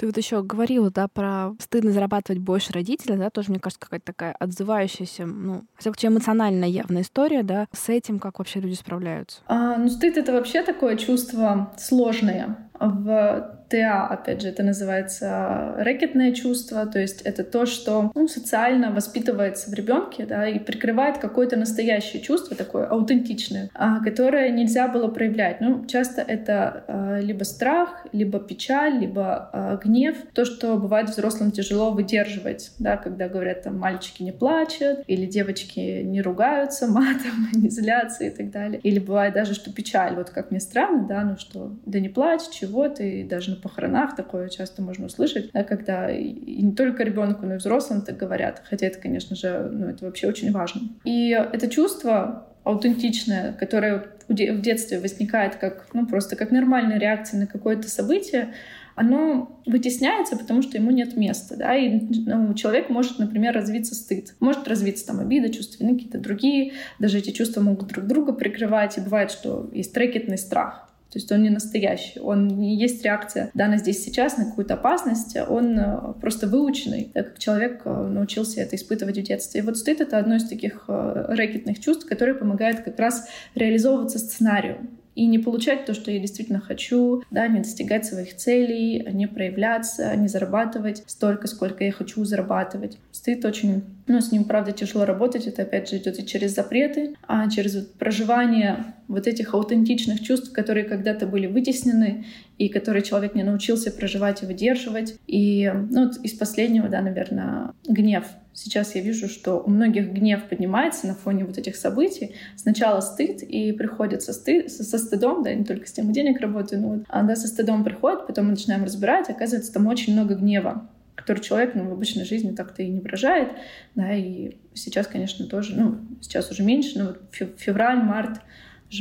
Ты 0.03 0.07
вот 0.07 0.17
еще 0.17 0.43
говорила, 0.43 0.91
да, 0.91 1.07
про 1.07 1.55
стыдно 1.61 1.93
зарабатывать 1.93 2.41
больше 2.41 2.73
родителя, 2.73 3.17
да, 3.17 3.31
тоже, 3.31 3.51
мне 3.51 3.61
кажется, 3.61 3.79
какая-то 3.81 4.07
такая 4.07 4.33
отзывающаяся, 4.33 5.27
ну, 5.27 5.63
все 5.79 6.09
эмоционально 6.09 6.65
явная 6.65 7.03
история, 7.03 7.45
да, 7.45 7.69
с 7.73 7.89
этим 7.89 8.19
как 8.19 8.41
вообще 8.41 8.59
люди 8.59 8.75
справляются? 8.75 9.43
А, 9.47 9.77
ну, 9.77 9.89
стыд— 9.89 10.17
это 10.17 10.33
вообще 10.33 10.65
такое 10.65 10.97
чувство 10.97 11.73
сложное. 11.79 12.69
В 12.81 13.62
ТА, 13.73 14.07
опять 14.07 14.43
же, 14.43 14.49
это 14.49 14.63
называется 14.63 15.75
рэкетное 15.79 16.33
чувство, 16.33 16.85
то 16.87 16.99
есть 16.99 17.23
это 17.23 17.43
то, 17.43 17.65
что 17.65 18.13
ну, 18.15 18.29
социально 18.29 18.93
воспитывается 18.93 19.71
в 19.71 19.75
ребенке, 19.75 20.27
да, 20.27 20.47
и 20.47 20.59
прикрывает 20.59 21.19
какое-то 21.19 21.57
настоящее 21.57 22.21
чувство, 22.21 22.55
такое 22.55 22.87
аутентичное, 22.87 23.71
а, 23.75 24.01
которое 24.05 24.51
нельзя 24.51 24.89
было 24.89 25.09
проявлять. 25.09 25.61
Ну, 25.61 25.87
часто 25.87 26.21
это 26.21 26.85
а, 26.87 27.21
либо 27.21 27.45
страх, 27.45 28.07
либо 28.13 28.39
печаль, 28.39 28.99
либо 28.99 29.51
а, 29.53 29.77
гнев, 29.77 30.17
то, 30.35 30.45
что 30.45 30.77
бывает 30.77 31.09
взрослым 31.09 31.51
тяжело 31.51 31.93
выдерживать, 31.93 32.73
да, 32.79 32.99
когда 32.99 33.29
говорят, 33.29 33.63
там, 33.63 33.79
мальчики 33.79 34.23
не 34.23 34.33
плачут, 34.33 35.01
или 35.07 35.25
девочки 35.25 36.03
не 36.03 36.21
ругаются 36.21 36.87
матом, 36.87 37.49
не 37.55 37.71
злятся 37.71 38.25
и 38.25 38.31
так 38.31 38.51
далее. 38.51 38.81
Или 38.83 38.99
бывает 38.99 39.33
даже, 39.33 39.55
что 39.55 39.73
печаль, 39.73 40.15
вот 40.15 40.29
как 40.29 40.51
мне 40.51 40.61
странно, 40.61 41.07
да, 41.09 41.23
ну 41.23 41.39
что, 41.39 41.73
да 41.87 42.01
не 42.01 42.11
плачь, 42.11 42.51
чего 42.51 42.89
ты, 42.89 43.25
даже 43.25 43.62
похоронах 43.62 44.16
такое 44.16 44.48
часто 44.48 44.83
можно 44.83 45.07
услышать, 45.07 45.51
да, 45.53 45.64
когда 45.64 46.11
и 46.11 46.62
не 46.62 46.72
только 46.72 47.03
ребенку, 47.05 47.46
но 47.46 47.55
и 47.55 47.59
взрослым 47.59 48.03
так 48.03 48.16
говорят. 48.16 48.62
Хотя 48.68 48.87
это, 48.87 48.98
конечно 48.98 49.37
же, 49.37 49.68
ну, 49.72 49.87
это 49.87 50.05
вообще 50.05 50.29
очень 50.29 50.53
важно. 50.53 50.83
И 51.05 51.31
это 51.31 51.68
чувство 51.68 52.48
аутентичное, 52.64 53.53
которое 53.55 54.05
в 54.29 54.35
детстве 54.35 55.01
возникает 55.01 55.57
как, 55.57 55.87
ну, 55.92 56.07
просто 56.07 56.37
как 56.37 56.51
нормальная 56.51 56.98
реакция 56.98 57.40
на 57.40 57.46
какое-то 57.46 57.88
событие, 57.88 58.55
оно 58.94 59.61
вытесняется, 59.66 60.37
потому 60.37 60.62
что 60.62 60.77
ему 60.77 60.90
нет 60.90 61.16
места, 61.16 61.57
да, 61.57 61.75
и 61.75 62.01
ну, 62.27 62.53
человек 62.55 62.90
может, 62.90 63.18
например, 63.18 63.55
развиться 63.55 63.94
стыд, 63.94 64.35
может 64.38 64.68
развиться 64.68 65.07
там 65.07 65.20
обида, 65.20 65.48
чувства 65.48 65.83
вины, 65.83 65.94
какие-то 65.94 66.18
другие, 66.18 66.72
даже 66.98 67.18
эти 67.18 67.31
чувства 67.31 67.62
могут 67.62 67.88
друг 67.88 68.07
друга 68.07 68.33
прикрывать, 68.33 68.98
и 68.98 69.01
бывает, 69.01 69.31
что 69.31 69.68
есть 69.72 69.94
трекетный 69.94 70.38
страх, 70.38 70.92
то 71.12 71.18
есть 71.18 71.31
он 71.31 71.42
не 71.42 71.51
настоящий, 71.51 72.20
он 72.20 72.48
не 72.48 72.75
есть 72.75 73.05
реакция. 73.05 73.51
Дана 73.53 73.77
здесь 73.77 74.03
сейчас 74.03 74.38
на 74.38 74.46
какую-то 74.46 74.75
опасность, 74.75 75.37
он 75.37 75.79
э, 75.79 76.14
просто 76.22 76.46
выученный, 76.46 77.11
так 77.12 77.29
как 77.29 77.38
человек 77.38 77.83
э, 77.85 77.90
научился 77.90 78.62
это 78.62 78.77
испытывать 78.77 79.18
в 79.18 79.22
детстве. 79.22 79.61
И 79.61 79.62
вот 79.62 79.77
стыд— 79.77 80.01
это 80.01 80.16
одно 80.16 80.37
из 80.37 80.48
таких 80.48 80.85
э, 80.88 81.25
рэкетных 81.29 81.81
чувств, 81.81 82.09
которое 82.09 82.33
помогает 82.33 82.81
как 82.81 82.98
раз 82.98 83.29
реализовываться 83.55 84.18
сценарию 84.18 84.88
и 85.14 85.27
не 85.27 85.38
получать 85.38 85.85
то, 85.85 85.94
что 85.94 86.11
я 86.11 86.18
действительно 86.18 86.61
хочу, 86.61 87.22
да, 87.31 87.46
не 87.48 87.61
достигать 87.61 88.07
своих 88.07 88.37
целей, 88.37 89.07
не 89.12 89.27
проявляться, 89.27 90.14
не 90.16 90.29
зарабатывать 90.29 91.03
столько, 91.07 91.48
сколько 91.48 91.85
я 91.85 91.92
хочу 91.92 92.25
зарабатывать. 92.25 92.98
Стыд 93.12 93.44
очень, 93.44 93.85
ну, 94.07 94.20
с 94.20 94.33
ним, 94.33 94.44
правда, 94.44 94.72
тяжело 94.72 95.05
работать. 95.05 95.46
Это, 95.46 95.62
опять 95.62 95.90
же, 95.90 95.98
идет 95.98 96.18
и 96.18 96.27
через 96.27 96.55
запреты, 96.55 97.14
а 97.27 97.48
через 97.51 97.75
проживание 97.98 98.94
вот 99.09 99.27
этих 99.27 99.53
аутентичных 99.53 100.22
чувств, 100.22 100.53
которые 100.53 100.85
когда-то 100.85 101.27
были 101.27 101.46
вытеснены, 101.46 102.25
и 102.57 102.68
которые 102.68 103.03
человек 103.03 103.35
не 103.35 103.42
научился 103.42 103.90
проживать 103.90 104.42
и 104.42 104.46
выдерживать. 104.46 105.16
И 105.27 105.70
ну, 105.90 106.11
из 106.22 106.33
последнего, 106.33 106.88
да, 106.88 107.03
наверное, 107.03 107.72
гнев. 107.87 108.25
Сейчас 108.55 108.95
я 108.95 109.01
вижу, 109.01 109.29
что 109.29 109.57
у 109.61 109.71
многих 109.71 110.12
гнев 110.12 110.49
поднимается 110.49 111.07
на 111.07 111.15
фоне 111.15 111.45
вот 111.45 111.59
этих 111.59 111.77
событий. 111.77 112.35
Сначала 112.57 113.01
стыд, 113.01 113.43
и 113.43 113.73
приходит 113.73 114.23
со, 114.23 114.33
стыд, 114.33 114.71
со 114.71 114.99
стыдом, 114.99 115.43
да, 115.43 115.55
не 115.55 115.65
только 115.65 115.87
с 115.87 115.93
темой 115.93 116.12
денег 116.12 116.41
работаю, 116.41 116.83
но 116.83 116.88
вот, 116.88 117.05
а, 117.09 117.23
да, 117.23 117.35
со 117.35 117.49
стыдом 117.49 117.83
приходит, 117.85 118.27
потом 118.27 118.47
мы 118.47 118.51
начинаем 118.53 118.85
разбирать, 118.85 119.31
оказывается, 119.31 119.73
там 119.73 119.87
очень 119.87 120.12
много 120.12 120.35
гнева 120.35 120.88
который 121.15 121.41
человек 121.41 121.75
ну, 121.75 121.88
в 121.88 121.93
обычной 121.93 122.25
жизни 122.25 122.55
так-то 122.55 122.83
и 122.83 122.88
не 122.88 122.99
выражает. 122.99 123.51
Да, 123.95 124.12
и 124.12 124.57
сейчас, 124.75 125.07
конечно, 125.07 125.47
тоже, 125.47 125.75
ну, 125.77 125.99
сейчас 126.21 126.51
уже 126.51 126.65
меньше, 126.65 126.99
но 126.99 127.05
вот 127.05 127.21
февраль, 127.59 128.03
март, 128.03 128.41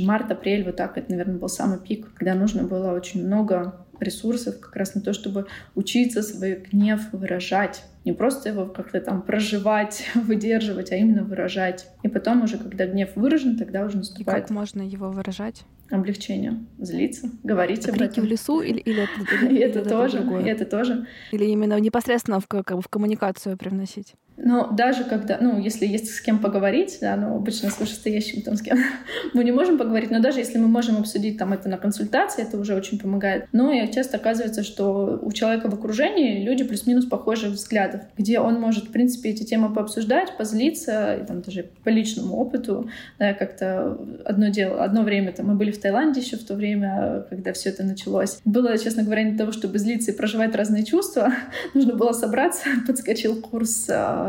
март, 0.01 0.31
апрель, 0.31 0.63
вот 0.63 0.75
так, 0.75 0.97
это, 0.97 1.09
наверное, 1.09 1.37
был 1.37 1.49
самый 1.49 1.79
пик, 1.79 2.13
когда 2.13 2.35
нужно 2.35 2.63
было 2.63 2.91
очень 2.91 3.25
много 3.25 3.85
ресурсов 4.01 4.59
как 4.59 4.75
раз 4.75 4.95
на 4.95 5.01
то, 5.01 5.13
чтобы 5.13 5.47
учиться 5.75 6.21
свой 6.21 6.55
гнев 6.55 7.01
выражать. 7.11 7.83
Не 8.03 8.13
просто 8.13 8.49
его 8.49 8.65
как-то 8.65 8.99
там 8.99 9.21
проживать, 9.21 10.05
выдерживать, 10.15 10.91
а 10.91 10.95
именно 10.95 11.23
выражать. 11.23 11.87
И 12.03 12.07
потом 12.07 12.43
уже, 12.43 12.57
когда 12.57 12.85
гнев 12.87 13.09
выражен, 13.15 13.57
тогда 13.57 13.85
уже 13.85 13.97
наступает... 13.97 14.39
И 14.39 14.41
как 14.41 14.49
можно 14.49 14.81
его 14.81 15.11
выражать? 15.11 15.63
Облегчение. 15.89 16.65
Злиться, 16.79 17.29
говорить 17.43 17.87
об 17.89 18.01
этом. 18.01 18.23
в 18.23 18.27
лесу 18.27 18.61
или, 18.61 18.79
или 18.79 19.03
это, 19.03 19.35
или, 19.45 19.59
это, 19.59 19.79
это 19.79 19.89
тоже, 19.89 20.19
это 20.19 20.65
тоже. 20.65 21.05
Или 21.31 21.45
именно 21.45 21.77
непосредственно 21.79 22.39
в, 22.39 22.47
как 22.47 22.71
в 22.71 22.87
коммуникацию 22.87 23.57
привносить? 23.57 24.15
Но 24.37 24.69
даже 24.71 25.03
когда, 25.03 25.37
ну, 25.39 25.59
если 25.59 25.85
есть 25.85 26.13
с 26.13 26.21
кем 26.21 26.39
поговорить, 26.39 26.97
да, 27.01 27.15
ну, 27.15 27.35
обычно 27.35 27.69
с 27.69 27.79
вышестоящим 27.79 28.41
там 28.41 28.55
с 28.55 28.61
кем 28.61 28.77
мы 29.33 29.43
не 29.43 29.51
можем 29.51 29.77
поговорить, 29.77 30.11
но 30.11 30.19
даже 30.19 30.39
если 30.39 30.57
мы 30.57 30.67
можем 30.67 30.97
обсудить 30.97 31.37
там 31.37 31.53
это 31.53 31.69
на 31.69 31.77
консультации, 31.77 32.43
это 32.43 32.57
уже 32.57 32.75
очень 32.75 32.99
помогает. 32.99 33.45
Но 33.51 33.71
и 33.71 33.91
часто 33.91 34.17
оказывается, 34.17 34.63
что 34.63 35.19
у 35.21 35.31
человека 35.31 35.69
в 35.69 35.73
окружении 35.73 36.43
люди 36.43 36.63
плюс-минус 36.63 37.05
похожих 37.05 37.51
взглядов, 37.51 38.01
где 38.17 38.39
он 38.39 38.59
может, 38.59 38.85
в 38.85 38.91
принципе, 38.91 39.29
эти 39.29 39.43
темы 39.43 39.73
пообсуждать, 39.73 40.35
позлиться, 40.37 41.15
и, 41.15 41.25
там 41.25 41.41
даже 41.41 41.69
по 41.83 41.89
личному 41.89 42.35
опыту, 42.37 42.89
да, 43.19 43.33
как-то 43.33 43.97
одно 44.25 44.47
дело, 44.47 44.83
одно 44.83 45.03
время 45.03 45.31
там 45.33 45.47
мы 45.47 45.55
были 45.55 45.71
в 45.71 45.79
Таиланде 45.79 46.21
еще 46.21 46.37
в 46.37 46.45
то 46.45 46.55
время, 46.55 47.25
когда 47.29 47.53
все 47.53 47.69
это 47.69 47.83
началось. 47.83 48.39
Было, 48.45 48.77
честно 48.77 49.03
говоря, 49.03 49.23
не 49.23 49.37
того, 49.37 49.51
чтобы 49.51 49.77
злиться 49.77 50.11
и 50.11 50.15
проживать 50.15 50.55
разные 50.55 50.83
чувства, 50.83 51.33
нужно 51.73 51.95
было 51.95 52.11
собраться, 52.11 52.63
подскочил 52.87 53.41
курс 53.41 53.87
а, 53.89 54.20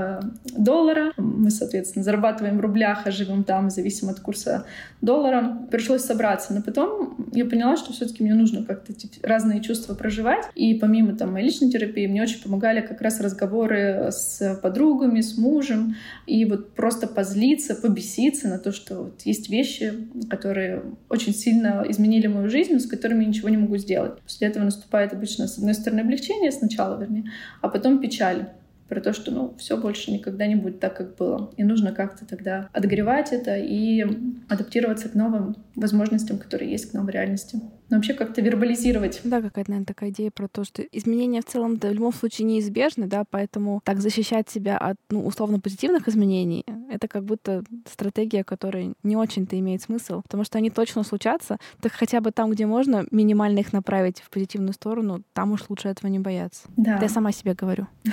доллара. 0.56 1.12
Мы, 1.16 1.50
соответственно, 1.50 2.04
зарабатываем 2.04 2.58
в 2.58 2.60
рублях, 2.60 3.02
а 3.04 3.10
живем 3.10 3.44
там, 3.44 3.70
зависимо 3.70 4.12
от 4.12 4.20
курса 4.20 4.66
доллара. 5.00 5.58
Пришлось 5.70 6.02
собраться. 6.02 6.54
Но 6.54 6.62
потом 6.62 7.28
я 7.32 7.44
поняла, 7.44 7.76
что 7.76 7.92
все 7.92 8.06
таки 8.06 8.22
мне 8.22 8.34
нужно 8.34 8.64
как-то 8.64 8.92
эти 8.92 9.08
разные 9.22 9.60
чувства 9.60 9.94
проживать. 9.94 10.44
И 10.54 10.74
помимо 10.74 11.16
там 11.16 11.32
моей 11.32 11.46
личной 11.46 11.70
терапии, 11.70 12.06
мне 12.06 12.22
очень 12.22 12.42
помогали 12.42 12.80
как 12.80 13.00
раз 13.00 13.20
разговоры 13.20 14.08
с 14.10 14.58
подругами, 14.62 15.20
с 15.20 15.36
мужем. 15.36 15.96
И 16.26 16.44
вот 16.44 16.74
просто 16.74 17.06
позлиться, 17.06 17.74
побеситься 17.74 18.48
на 18.48 18.58
то, 18.58 18.72
что 18.72 19.02
вот 19.04 19.22
есть 19.22 19.50
вещи, 19.50 19.92
которые 20.30 20.82
очень 21.08 21.34
сильно 21.34 21.84
изменили 21.88 22.26
мою 22.26 22.48
жизнь, 22.48 22.72
но 22.72 22.78
с 22.78 22.86
которыми 22.86 23.22
я 23.22 23.28
ничего 23.28 23.48
не 23.48 23.56
могу 23.56 23.76
сделать. 23.76 24.20
После 24.20 24.48
этого 24.48 24.64
наступает 24.64 25.12
обычно, 25.12 25.46
с 25.46 25.58
одной 25.58 25.74
стороны, 25.74 26.00
облегчение 26.00 26.52
сначала, 26.52 26.98
вернее, 26.98 27.24
а 27.60 27.68
потом 27.68 28.00
печаль 28.00 28.48
про 28.92 29.00
то, 29.00 29.14
что 29.14 29.30
ну, 29.30 29.54
все 29.56 29.78
больше 29.78 30.12
никогда 30.12 30.46
не 30.46 30.54
будет 30.54 30.78
так, 30.78 30.94
как 30.94 31.16
было. 31.16 31.50
И 31.56 31.64
нужно 31.64 31.92
как-то 31.92 32.26
тогда 32.26 32.68
отгревать 32.74 33.32
это 33.32 33.56
и 33.56 34.04
адаптироваться 34.50 35.08
к 35.08 35.14
новым 35.14 35.56
возможностям, 35.74 36.36
которые 36.36 36.70
есть, 36.70 36.90
к 36.90 36.92
новой 36.92 37.12
реальности. 37.12 37.58
Но 37.92 37.98
вообще 37.98 38.14
как-то 38.14 38.40
вербализировать. 38.40 39.20
Да, 39.22 39.42
какая-то, 39.42 39.70
наверное, 39.70 39.84
такая 39.84 40.08
идея 40.08 40.30
про 40.30 40.48
то, 40.48 40.64
что 40.64 40.80
изменения 40.80 41.42
в 41.42 41.44
целом 41.44 41.78
в 41.78 41.84
любом 41.84 42.14
случае 42.14 42.46
неизбежны, 42.46 43.06
да, 43.06 43.24
поэтому 43.30 43.82
так 43.84 44.00
защищать 44.00 44.48
себя 44.48 44.78
от, 44.78 44.96
ну, 45.10 45.26
условно 45.26 45.60
позитивных 45.60 46.08
изменений, 46.08 46.64
это 46.90 47.06
как 47.06 47.24
будто 47.24 47.62
стратегия, 47.84 48.44
которая 48.44 48.94
не 49.02 49.14
очень-то 49.14 49.58
имеет 49.58 49.82
смысл, 49.82 50.22
потому 50.22 50.42
что 50.42 50.56
они 50.56 50.70
точно 50.70 51.02
случатся, 51.02 51.58
так 51.82 51.92
хотя 51.92 52.22
бы 52.22 52.32
там, 52.32 52.50
где 52.50 52.64
можно, 52.64 53.04
минимально 53.10 53.58
их 53.58 53.74
направить 53.74 54.22
в 54.22 54.30
позитивную 54.30 54.72
сторону, 54.72 55.22
там 55.34 55.52
уж 55.52 55.68
лучше 55.68 55.88
этого 55.88 56.10
не 56.10 56.18
бояться. 56.18 56.62
Да. 56.78 56.94
Это 56.94 57.04
я 57.04 57.08
сама 57.10 57.30
себе 57.30 57.52
говорю. 57.52 57.88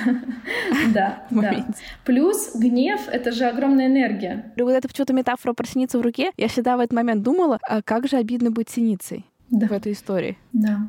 Да, 0.94 1.26
да. 1.32 1.68
Плюс 2.04 2.54
гнев— 2.56 3.08
это 3.12 3.32
же 3.32 3.46
огромная 3.46 3.88
энергия. 3.88 4.52
Вот 4.58 4.72
это 4.72 4.88
почему-то 4.88 5.14
метафора 5.14 5.54
про 5.54 5.66
синицу 5.66 6.00
в 6.00 6.02
руке. 6.02 6.32
Я 6.36 6.50
всегда 6.50 6.76
в 6.76 6.80
этот 6.82 6.94
момент 6.94 7.24
думала, 7.24 7.60
а 7.62 7.82
как 7.82 8.08
же 8.08 8.18
обидно 8.18 8.52
быть 8.52 8.70
синицей 8.70 9.26
в 9.50 9.72
этой 9.72 9.94
истории. 9.94 10.38
Да. 10.54 10.88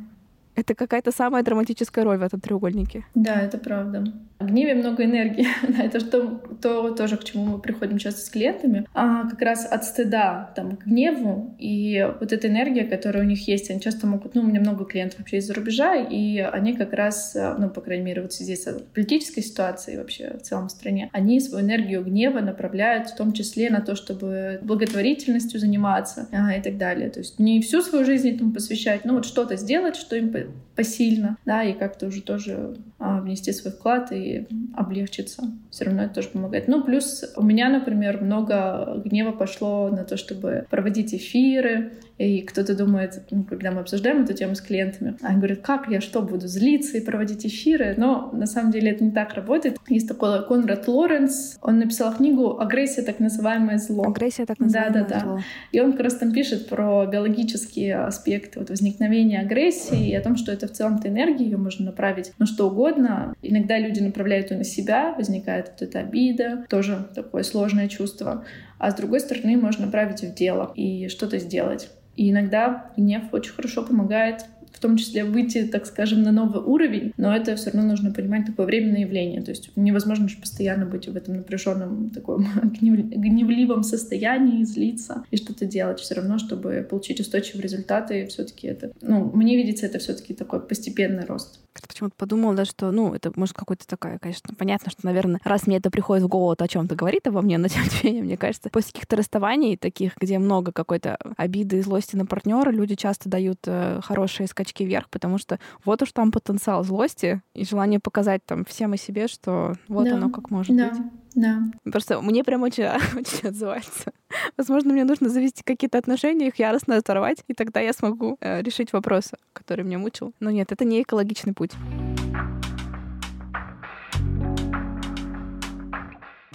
Это 0.61 0.75
какая-то 0.75 1.11
самая 1.11 1.43
драматическая 1.43 2.05
роль 2.05 2.19
в 2.19 2.23
этом 2.23 2.39
треугольнике. 2.39 3.05
Да, 3.15 3.41
это 3.41 3.57
правда. 3.57 4.05
В 4.39 4.47
гневе 4.47 4.75
много 4.75 5.05
энергии. 5.05 5.47
да, 5.69 5.85
это 5.85 6.05
то, 6.05 6.41
то 6.61 6.95
тоже, 6.95 7.17
к 7.17 7.25
чему 7.25 7.45
мы 7.45 7.59
приходим 7.59 7.99
часто 7.99 8.21
с 8.21 8.31
клиентами. 8.31 8.87
А 8.95 9.29
как 9.29 9.41
раз 9.41 9.67
от 9.71 9.85
стыда 9.85 10.53
там, 10.57 10.77
к 10.77 10.87
гневу 10.87 11.55
и 11.59 12.07
вот 12.21 12.33
эта 12.33 12.49
энергия, 12.49 12.85
которая 12.85 13.23
у 13.23 13.27
них 13.27 13.49
есть, 13.49 13.71
они 13.71 13.81
часто 13.81 14.07
могут... 14.07 14.35
Ну, 14.35 14.43
у 14.43 14.47
меня 14.47 14.61
много 14.61 14.85
клиентов 14.85 15.21
вообще 15.21 15.39
из-за 15.39 15.55
рубежа, 15.55 15.95
и 15.95 16.39
они 16.39 16.75
как 16.75 16.93
раз, 16.93 17.37
ну, 17.59 17.69
по 17.71 17.81
крайней 17.81 18.05
мере, 18.05 18.23
вот 18.23 18.33
в 18.33 18.35
связи 18.35 18.57
с 18.57 18.67
политической 18.95 19.43
ситуацией 19.43 19.97
вообще 19.97 20.37
в 20.39 20.43
целом 20.43 20.69
в 20.69 20.71
стране, 20.71 21.09
они 21.13 21.41
свою 21.41 21.65
энергию 21.65 22.05
гнева 22.05 22.41
направляют 22.41 23.09
в 23.09 23.17
том 23.17 23.33
числе 23.33 23.71
на 23.71 23.81
то, 23.81 23.95
чтобы 23.95 24.59
благотворительностью 24.63 25.61
заниматься 25.61 26.29
а, 26.33 26.55
и 26.55 26.63
так 26.63 26.77
далее. 26.79 27.11
То 27.11 27.21
есть 27.21 27.39
не 27.39 27.61
всю 27.63 27.81
свою 27.83 28.05
жизнь 28.05 28.29
этому 28.31 28.53
посвящать, 28.53 29.05
но 29.05 29.15
вот 29.15 29.27
что-то 29.27 29.57
сделать, 29.57 29.97
что 29.97 30.17
им 30.17 30.31
посильно, 30.75 31.37
да, 31.45 31.63
и 31.63 31.73
как-то 31.75 32.07
уже 32.07 32.23
тоже 32.23 32.77
а, 32.99 33.21
внести 33.21 33.53
свой 33.53 33.73
вклад 33.73 34.13
и 34.13 34.47
облегчиться. 34.75 35.43
Все 35.71 35.85
равно 35.85 36.05
это 36.05 36.15
тоже 36.15 36.29
помогает. 36.29 36.69
Ну, 36.69 36.83
плюс 36.83 37.25
у 37.37 37.43
меня, 37.43 37.69
например, 37.69 38.23
много 38.23 39.03
гнева 39.05 39.33
пошло 39.33 39.89
на 39.89 40.05
то, 40.05 40.17
чтобы 40.17 40.67
проводить 40.71 41.15
эфиры, 41.15 41.93
и 42.21 42.43
кто-то 42.43 42.77
думает, 42.77 43.23
ну, 43.31 43.45
когда 43.45 43.71
мы 43.71 43.81
обсуждаем 43.81 44.25
эту 44.25 44.35
тему 44.35 44.55
с 44.55 44.61
клиентами, 44.61 45.17
они 45.23 45.39
говорят, 45.39 45.61
как 45.61 45.89
я 45.89 46.03
что, 46.03 46.21
буду 46.21 46.49
злиться 46.49 46.99
и 46.99 47.01
проводить 47.01 47.47
эфиры? 47.47 47.95
Но 47.97 48.31
на 48.35 48.45
самом 48.45 48.73
деле 48.73 48.91
это 48.91 49.03
не 49.03 49.11
так 49.11 49.33
работает. 49.33 49.79
Есть 49.89 50.07
такой 50.07 50.47
Конрад 50.47 50.87
Лоренс, 50.87 51.59
он 51.63 51.79
написал 51.79 52.15
книгу 52.15 52.61
«Агрессия, 52.61 53.01
так 53.01 53.21
называемое 53.21 53.79
зло». 53.79 54.05
Агрессия, 54.05 54.45
так 54.45 54.59
называемое 54.59 55.05
да, 55.05 55.09
да, 55.09 55.21
да. 55.21 55.39
И 55.73 55.81
он 55.81 55.93
как 55.93 56.03
раз 56.03 56.17
там 56.17 56.33
пишет 56.33 56.69
про 56.69 57.07
биологические 57.07 58.05
аспекты 58.05 58.59
вот, 58.59 58.69
возникновения 58.69 59.41
агрессии 59.41 60.11
и 60.11 60.15
о 60.15 60.21
том, 60.21 60.37
что 60.41 60.53
это 60.53 60.67
в 60.67 60.73
целом-то 60.73 61.09
энергия, 61.09 61.45
ее 61.45 61.57
можно 61.57 61.87
направить 61.87 62.33
на 62.39 62.47
что 62.47 62.69
угодно. 62.69 63.35
Иногда 63.43 63.79
люди 63.79 64.01
направляют 64.01 64.51
ее 64.51 64.59
на 64.59 64.65
себя, 64.65 65.15
возникает 65.17 65.73
вот 65.73 65.83
эта 65.89 66.01
обида, 66.01 66.67
тоже 66.69 67.09
такое 67.15 67.43
сложное 67.43 67.89
чувство. 67.89 68.45
А 68.79 68.91
с 68.91 68.95
другой 68.95 69.21
стороны, 69.21 69.57
можно 69.57 69.87
направить 69.87 70.23
в 70.23 70.35
дело 70.35 70.73
и 70.75 71.09
что-то 71.09 71.39
сделать. 71.39 71.91
И 72.17 72.31
иногда 72.31 72.91
гнев 72.97 73.25
очень 73.33 73.53
хорошо 73.53 73.83
помогает 73.83 74.45
в 74.81 74.83
том 74.83 74.97
числе 74.97 75.25
выйти, 75.25 75.67
так 75.67 75.85
скажем, 75.85 76.23
на 76.23 76.33
новый 76.33 76.63
уровень, 76.63 77.13
но 77.19 77.37
это 77.37 77.55
все 77.57 77.71
равно 77.71 77.91
нужно 77.91 78.13
понимать 78.13 78.47
такое 78.47 78.65
временное 78.65 79.03
явление. 79.03 79.43
То 79.43 79.51
есть 79.51 79.77
невозможно 79.77 80.27
же 80.27 80.39
постоянно 80.39 80.87
быть 80.87 81.07
в 81.07 81.15
этом 81.15 81.37
напряженном 81.37 82.09
таком 82.09 82.47
гневливом 82.81 83.83
состоянии, 83.83 84.65
злиться 84.65 85.25
и 85.31 85.37
что-то 85.37 85.67
делать. 85.67 86.01
Все 86.01 86.15
равно, 86.15 86.39
чтобы 86.39 86.87
получить 86.89 87.21
устойчивые 87.21 87.63
результаты, 87.63 88.27
все-таки 88.29 88.69
это, 88.69 88.91
ну, 89.03 89.31
мне 89.35 89.55
видится 89.55 89.85
это 89.85 89.99
все-таки 89.99 90.33
такой 90.33 90.61
постепенный 90.61 91.27
рост. 91.27 91.61
Почему-то 91.87 92.15
подумала, 92.17 92.55
да, 92.55 92.65
что, 92.65 92.91
ну, 92.91 93.15
это 93.15 93.33
может 93.37 93.55
какой-то 93.55 93.87
такая, 93.87 94.19
конечно, 94.19 94.55
понятно, 94.57 94.91
что, 94.91 95.05
наверное, 95.05 95.41
раз 95.45 95.67
мне 95.67 95.77
это 95.77 95.91
приходит 95.91 96.25
в 96.25 96.29
голову, 96.29 96.57
то 96.57 96.65
о 96.65 96.69
чем-то 96.69 96.95
говорит 96.95 97.27
обо 97.27 97.43
мне, 97.43 97.59
но 97.59 97.69
тем 97.69 97.83
не 97.83 98.09
менее, 98.09 98.23
мне 98.23 98.37
кажется, 98.37 98.71
после 98.71 98.93
каких-то 98.93 99.17
расставаний, 99.17 99.77
таких, 99.77 100.17
где 100.17 100.39
много 100.39 100.73
какой-то 100.73 101.19
обиды 101.37 101.79
и 101.79 101.83
злости 101.83 102.17
на 102.17 102.27
партнера, 102.27 102.71
люди 102.71 102.95
часто 102.97 103.29
дают 103.29 103.59
э, 103.67 104.01
хорошие 104.03 104.47
скачки 104.47 104.70
вверх, 104.79 105.09
потому 105.11 105.39
что 105.39 105.59
вот 105.85 106.03
уж 106.03 106.13
там 106.13 106.31
потенциал 106.33 106.85
злости 106.85 107.43
и 107.55 107.65
желание 107.65 108.01
показать 108.01 108.45
там 108.45 108.65
всем 108.65 108.95
и 108.95 108.97
себе, 108.97 109.29
что 109.29 109.75
вот 109.89 110.05
да. 110.05 110.15
оно 110.15 110.31
как 110.31 110.51
может 110.51 110.77
да. 110.77 110.91
быть. 110.91 111.01
Да. 111.35 111.63
Просто 111.85 112.21
мне 112.21 112.45
прям 112.45 112.63
очень, 112.63 112.85
очень 113.19 113.49
отзывается. 113.49 114.13
Возможно, 114.57 114.93
мне 114.93 115.05
нужно 115.05 115.29
завести 115.29 115.63
какие-то 115.65 115.99
отношения, 115.99 116.49
их 116.49 116.57
яростно 116.57 116.97
оторвать, 116.97 117.45
и 117.49 117.55
тогда 117.55 117.81
я 117.81 117.93
смогу 117.93 118.37
э, 118.41 118.63
решить 118.63 118.93
вопрос, 118.93 119.33
который 119.53 119.85
меня 119.85 119.99
мучил. 119.99 120.33
Но 120.41 120.51
нет, 120.51 120.73
это 120.73 120.85
не 120.85 121.03
экологичный 121.03 121.53
путь. 121.53 121.73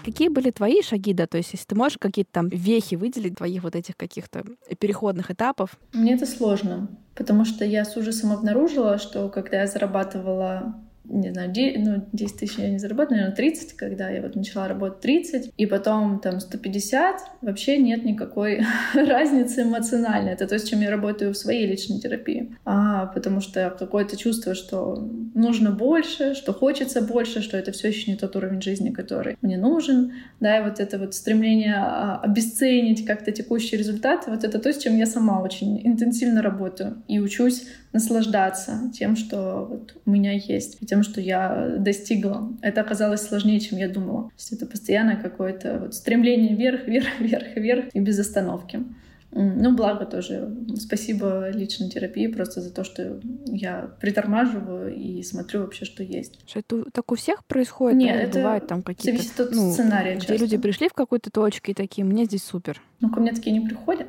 Какие 0.06 0.28
были 0.28 0.52
твои 0.52 0.84
шаги, 0.84 1.14
да? 1.14 1.26
То 1.26 1.38
есть, 1.38 1.54
если 1.54 1.66
ты 1.66 1.76
можешь 1.76 1.98
какие-то 1.98 2.32
там 2.32 2.48
вехи 2.50 2.94
выделить 2.94 3.38
твоих 3.38 3.64
вот 3.64 3.76
этих 3.76 3.98
каких-то 3.98 4.44
переходных 4.78 5.32
этапов? 5.32 5.72
Мне 5.94 6.14
это 6.14 6.28
сложно, 6.28 6.90
потому 7.16 7.44
что 7.44 7.66
я 7.66 7.84
с 7.84 7.98
ужасом 7.98 8.32
обнаружила, 8.32 9.00
что 9.00 9.30
когда 9.30 9.62
я 9.62 9.68
зарабатывала 9.68 10.76
не 11.10 11.32
знаю, 11.32 11.52
10, 11.52 11.80
ну, 11.86 12.06
10 12.14 12.38
тысяч 12.38 12.58
я 12.58 12.70
не 12.70 12.80
заработала, 12.80 13.16
наверное, 13.16 13.36
30, 13.36 13.74
когда 13.74 14.10
я 14.10 14.22
вот 14.22 14.36
начала 14.36 14.68
работать 14.68 15.02
30, 15.02 15.52
и 15.58 15.66
потом 15.66 16.20
там 16.20 16.40
150, 16.40 17.16
вообще 17.42 17.78
нет 17.78 18.04
никакой 18.06 18.64
разницы 18.94 19.64
эмоциональной. 19.64 20.34
Это 20.34 20.48
то, 20.48 20.58
с 20.58 20.64
чем 20.64 20.82
я 20.82 20.90
работаю 20.90 21.34
в 21.34 21.38
своей 21.38 21.68
личной 21.68 22.00
терапии. 22.00 22.56
А, 22.66 23.08
потому 23.08 23.42
что 23.42 23.76
какое-то 23.78 24.18
чувство, 24.18 24.56
что 24.56 24.96
нужно 25.34 25.72
больше, 25.72 26.34
что 26.36 26.54
хочется 26.54 27.02
больше, 27.02 27.42
что 27.42 27.58
это 27.58 27.72
все 27.72 27.90
еще 27.90 28.12
не 28.12 28.18
тот 28.18 28.36
уровень 28.36 28.62
жизни, 28.62 28.90
который 28.90 29.38
мне 29.42 29.58
нужен. 29.58 30.14
Да, 30.40 30.60
и 30.60 30.64
вот 30.64 30.80
это 30.80 30.98
вот 30.98 31.14
стремление 31.14 31.76
а, 31.76 32.20
обесценить 32.24 33.06
как-то 33.06 33.32
текущие 33.32 33.78
результаты, 33.78 34.32
вот 34.32 34.44
это 34.44 34.60
то, 34.60 34.72
с 34.72 34.78
чем 34.78 34.98
я 34.98 35.06
сама 35.06 35.42
очень 35.42 35.86
интенсивно 35.86 36.42
работаю 36.42 37.04
и 37.08 37.20
учусь 37.20 37.68
наслаждаться 37.96 38.92
тем, 38.94 39.16
что 39.16 39.66
вот 39.70 39.96
у 40.06 40.12
меня 40.12 40.34
есть, 40.34 40.78
тем, 40.96 41.04
что 41.04 41.20
я 41.20 41.76
достигла. 41.78 42.54
Это 42.62 42.82
оказалось 42.82 43.22
сложнее, 43.22 43.60
чем 43.60 43.78
я 43.78 43.90
думала. 43.90 44.30
То 44.30 44.36
есть 44.38 44.54
это 44.54 44.66
постоянное 44.66 45.18
какое-то 45.18 45.80
вот 45.80 45.94
стремление 45.94 46.56
вверх, 46.56 46.88
вверх, 46.88 47.08
вверх, 47.20 47.56
вверх 47.56 47.86
и 47.94 48.00
без 48.00 48.18
остановки. 48.20 48.84
Ну, 49.32 49.76
благо 49.76 50.06
тоже. 50.06 50.56
Спасибо 50.78 51.50
личной 51.50 51.90
терапии 51.90 52.28
просто 52.28 52.62
за 52.62 52.74
то, 52.74 52.86
что 52.86 53.20
я 53.48 53.92
притормаживаю 54.00 54.96
и 54.96 55.22
смотрю 55.24 55.62
вообще, 55.62 55.84
что 55.84 56.04
есть. 56.04 56.40
Что 56.48 56.60
это 56.60 56.86
так 56.92 57.12
у 57.12 57.16
всех 57.16 57.44
происходит? 57.44 57.98
Нет, 57.98 58.30
это 58.30 58.40
бывает 58.40 58.68
там 58.68 58.82
какие-то... 58.82 59.18
Зависит 59.18 59.40
от 59.42 59.52
ну, 59.52 59.74
сценария 59.74 60.16
Где 60.16 60.28
часто. 60.28 60.42
люди 60.42 60.58
пришли 60.58 60.88
в 60.88 60.94
какую-то 60.94 61.32
точку 61.32 61.72
и 61.72 61.74
такие, 61.74 62.06
мне 62.06 62.24
здесь 62.24 62.44
супер. 62.44 62.82
Ну, 63.06 63.12
ко 63.12 63.20
мне 63.20 63.34
такие 63.34 63.52
не 63.52 63.64
приходят. 63.64 64.08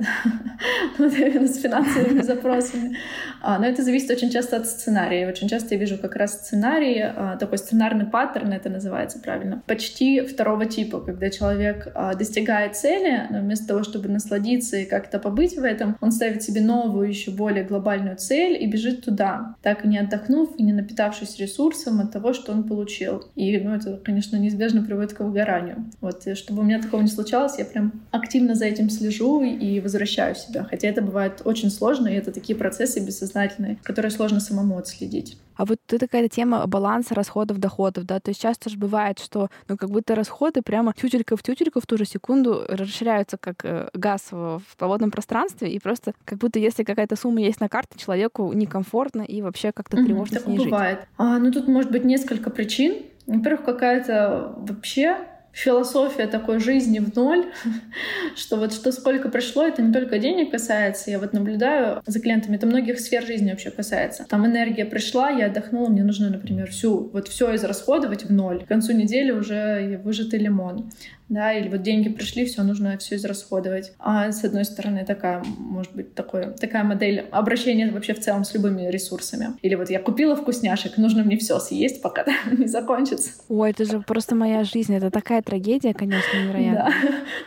вот 0.99 1.13
именно 1.13 1.47
с 1.47 1.61
финансовыми 1.61 2.23
запросами. 2.23 2.97
А, 3.43 3.59
но 3.59 3.67
это 3.67 3.83
зависит 3.83 4.11
очень 4.11 4.31
часто 4.31 4.57
от 4.57 4.67
сценария. 4.67 5.29
Очень 5.29 5.49
часто 5.49 5.75
я 5.75 5.81
вижу 5.81 5.99
как 5.99 6.17
раз 6.17 6.33
сценарий, 6.33 7.03
а, 7.03 7.37
такой 7.37 7.59
сценарный 7.59 8.07
паттерн, 8.07 8.53
это 8.53 8.71
называется 8.71 9.19
правильно, 9.19 9.63
почти 9.67 10.23
второго 10.23 10.65
типа, 10.65 11.01
когда 11.01 11.29
человек 11.29 11.89
а, 11.95 12.15
достигает 12.15 12.75
цели, 12.75 13.27
но 13.29 13.41
вместо 13.41 13.67
того, 13.67 13.83
чтобы 13.83 14.09
насладиться 14.09 14.79
и 14.79 14.87
как-то 14.87 15.19
побыть 15.19 15.59
в 15.59 15.63
этом, 15.63 15.99
он 16.01 16.11
ставит 16.11 16.43
себе 16.43 16.63
новую, 16.63 17.09
еще 17.09 17.31
более 17.31 17.65
глобальную 17.65 18.17
цель 18.17 18.63
и 18.63 18.67
бежит 18.67 19.05
туда, 19.05 19.57
так 19.63 19.85
и 19.85 19.89
не 19.89 19.99
отдохнув 19.99 20.57
и 20.57 20.63
не 20.63 20.73
напитавшись 20.73 21.39
ресурсом 21.39 22.01
от 22.01 22.13
того, 22.13 22.33
что 22.33 22.53
он 22.53 22.65
получил. 22.65 23.25
И, 23.35 23.59
ну, 23.59 23.75
это, 23.75 24.01
конечно, 24.03 24.37
неизбежно 24.37 24.83
приводит 24.83 25.13
к 25.13 25.21
выгоранию. 25.21 25.85
Вот, 26.01 26.27
и 26.27 26.35
чтобы 26.35 26.63
у 26.63 26.65
меня 26.65 26.81
такого 26.81 27.03
не 27.03 27.09
случалось, 27.09 27.59
я 27.59 27.67
прям 27.67 27.93
активно 28.11 28.55
за 28.55 28.65
этим 28.65 28.86
слежу 28.91 29.43
и 29.43 29.81
возвращаю 29.81 30.35
себя. 30.35 30.65
Хотя 30.65 30.89
это 30.89 31.03
бывает 31.03 31.43
очень 31.45 31.71
сложно, 31.71 32.09
и 32.09 32.15
это 32.15 32.33
такие 32.33 32.57
процессы 32.57 33.01
бессознательные, 33.01 33.79
которые 33.83 34.11
сложно 34.11 34.41
самому 34.41 34.79
отследить. 34.79 35.39
А 35.57 35.65
вот 35.65 35.79
это 35.89 36.07
какая-то 36.07 36.29
тема 36.29 36.67
баланса 36.67 37.15
расходов, 37.15 37.59
доходов, 37.59 38.05
да, 38.05 38.21
то 38.21 38.31
есть 38.31 38.43
часто 38.43 38.69
же 38.69 38.77
бывает, 38.77 39.19
что, 39.19 39.49
ну, 39.69 39.77
как 39.77 39.91
будто 39.91 40.15
расходы 40.15 40.61
прямо 40.61 40.93
тютелька 40.93 41.37
в 41.37 41.43
тютельку 41.43 41.81
в 41.81 41.87
ту 41.87 41.97
же 41.97 42.05
секунду 42.05 42.65
расширяются 42.69 43.39
как 43.39 43.65
э, 43.65 43.89
газ 43.95 44.29
в 44.31 44.63
свободном 44.77 45.11
пространстве, 45.11 45.71
и 45.71 45.79
просто 45.79 46.13
как 46.25 46.39
будто 46.39 46.59
если 46.59 46.85
какая-то 46.85 47.17
сумма 47.17 47.41
есть 47.41 47.61
на 47.61 47.71
карте, 47.71 47.99
человеку 47.99 48.53
некомфортно 48.53 49.23
и 49.23 49.41
вообще 49.41 49.73
как-то 49.73 49.97
тревожно 49.97 50.37
mm-hmm, 50.37 50.43
с 50.43 50.47
ней 50.47 50.59
бывает. 50.59 50.99
жить. 51.01 51.09
А, 51.17 51.39
ну, 51.39 51.51
тут 51.51 51.69
может 51.69 51.91
быть 51.91 52.05
несколько 52.05 52.51
причин. 52.51 52.97
Во-первых, 53.27 53.65
какая-то 53.65 54.55
вообще 54.59 55.17
философия 55.57 56.27
такой 56.27 56.61
жизни 56.61 56.99
в 56.99 57.17
ноль, 57.17 57.47
что 58.37 58.57
вот 58.57 58.75
что 58.75 58.93
сколько 58.93 59.31
пришло, 59.31 59.67
это 59.67 59.81
не 59.81 59.93
только 59.93 60.19
денег 60.19 60.51
касается. 60.51 61.11
Я 61.11 61.19
вот 61.19 61.33
наблюдаю 61.33 62.03
за 62.07 62.21
клиентами, 62.21 62.57
это 62.57 62.67
многих 62.67 63.01
сфер 63.01 63.25
жизни 63.25 63.51
вообще 63.51 63.71
касается. 63.71 64.27
Там 64.29 64.45
энергия 64.45 64.85
пришла, 64.85 65.31
я 65.31 65.47
отдохнула, 65.47 65.89
мне 65.89 66.05
нужно, 66.05 66.29
например, 66.29 66.71
всю, 66.71 67.09
вот 67.09 67.29
все 67.29 67.55
израсходовать 67.55 68.25
в 68.25 68.33
ноль. 68.33 68.65
К 68.65 68.69
концу 68.69 68.93
недели 68.93 69.31
уже 69.31 69.99
выжатый 70.05 70.41
лимон 70.41 70.91
да, 71.29 71.53
или 71.53 71.69
вот 71.69 71.83
деньги 71.83 72.09
пришли, 72.09 72.45
все 72.45 72.63
нужно 72.63 72.97
все 72.99 73.17
израсходовать. 73.17 73.93
А 73.99 74.31
с 74.31 74.45
одной 74.45 74.65
стороны 74.65 75.05
такая, 75.05 75.43
может 75.59 75.95
быть, 75.95 76.15
такой, 76.15 76.53
такая 76.55 76.85
модель 76.85 77.27
обращения 77.31 77.91
вообще 77.91 78.15
в 78.15 78.21
целом 78.21 78.45
с 78.45 78.55
любыми 78.55 78.89
ресурсами. 78.89 79.49
Или 79.63 79.75
вот 79.75 79.91
я 79.91 80.01
купила 80.01 80.37
вкусняшек, 80.37 80.97
нужно 80.97 81.25
мне 81.25 81.37
все 81.37 81.59
съесть, 81.59 82.03
пока 82.03 82.25
не 82.53 82.67
закончится. 82.67 83.31
Ой, 83.49 83.71
это 83.71 83.85
же 83.85 84.01
просто 84.01 84.35
моя 84.35 84.65
жизнь, 84.65 84.95
это 84.95 85.11
такая 85.11 85.43
трагедия, 85.43 85.95
конечно, 85.95 86.37
невероятно. 86.37 86.67
Да, 86.77 86.93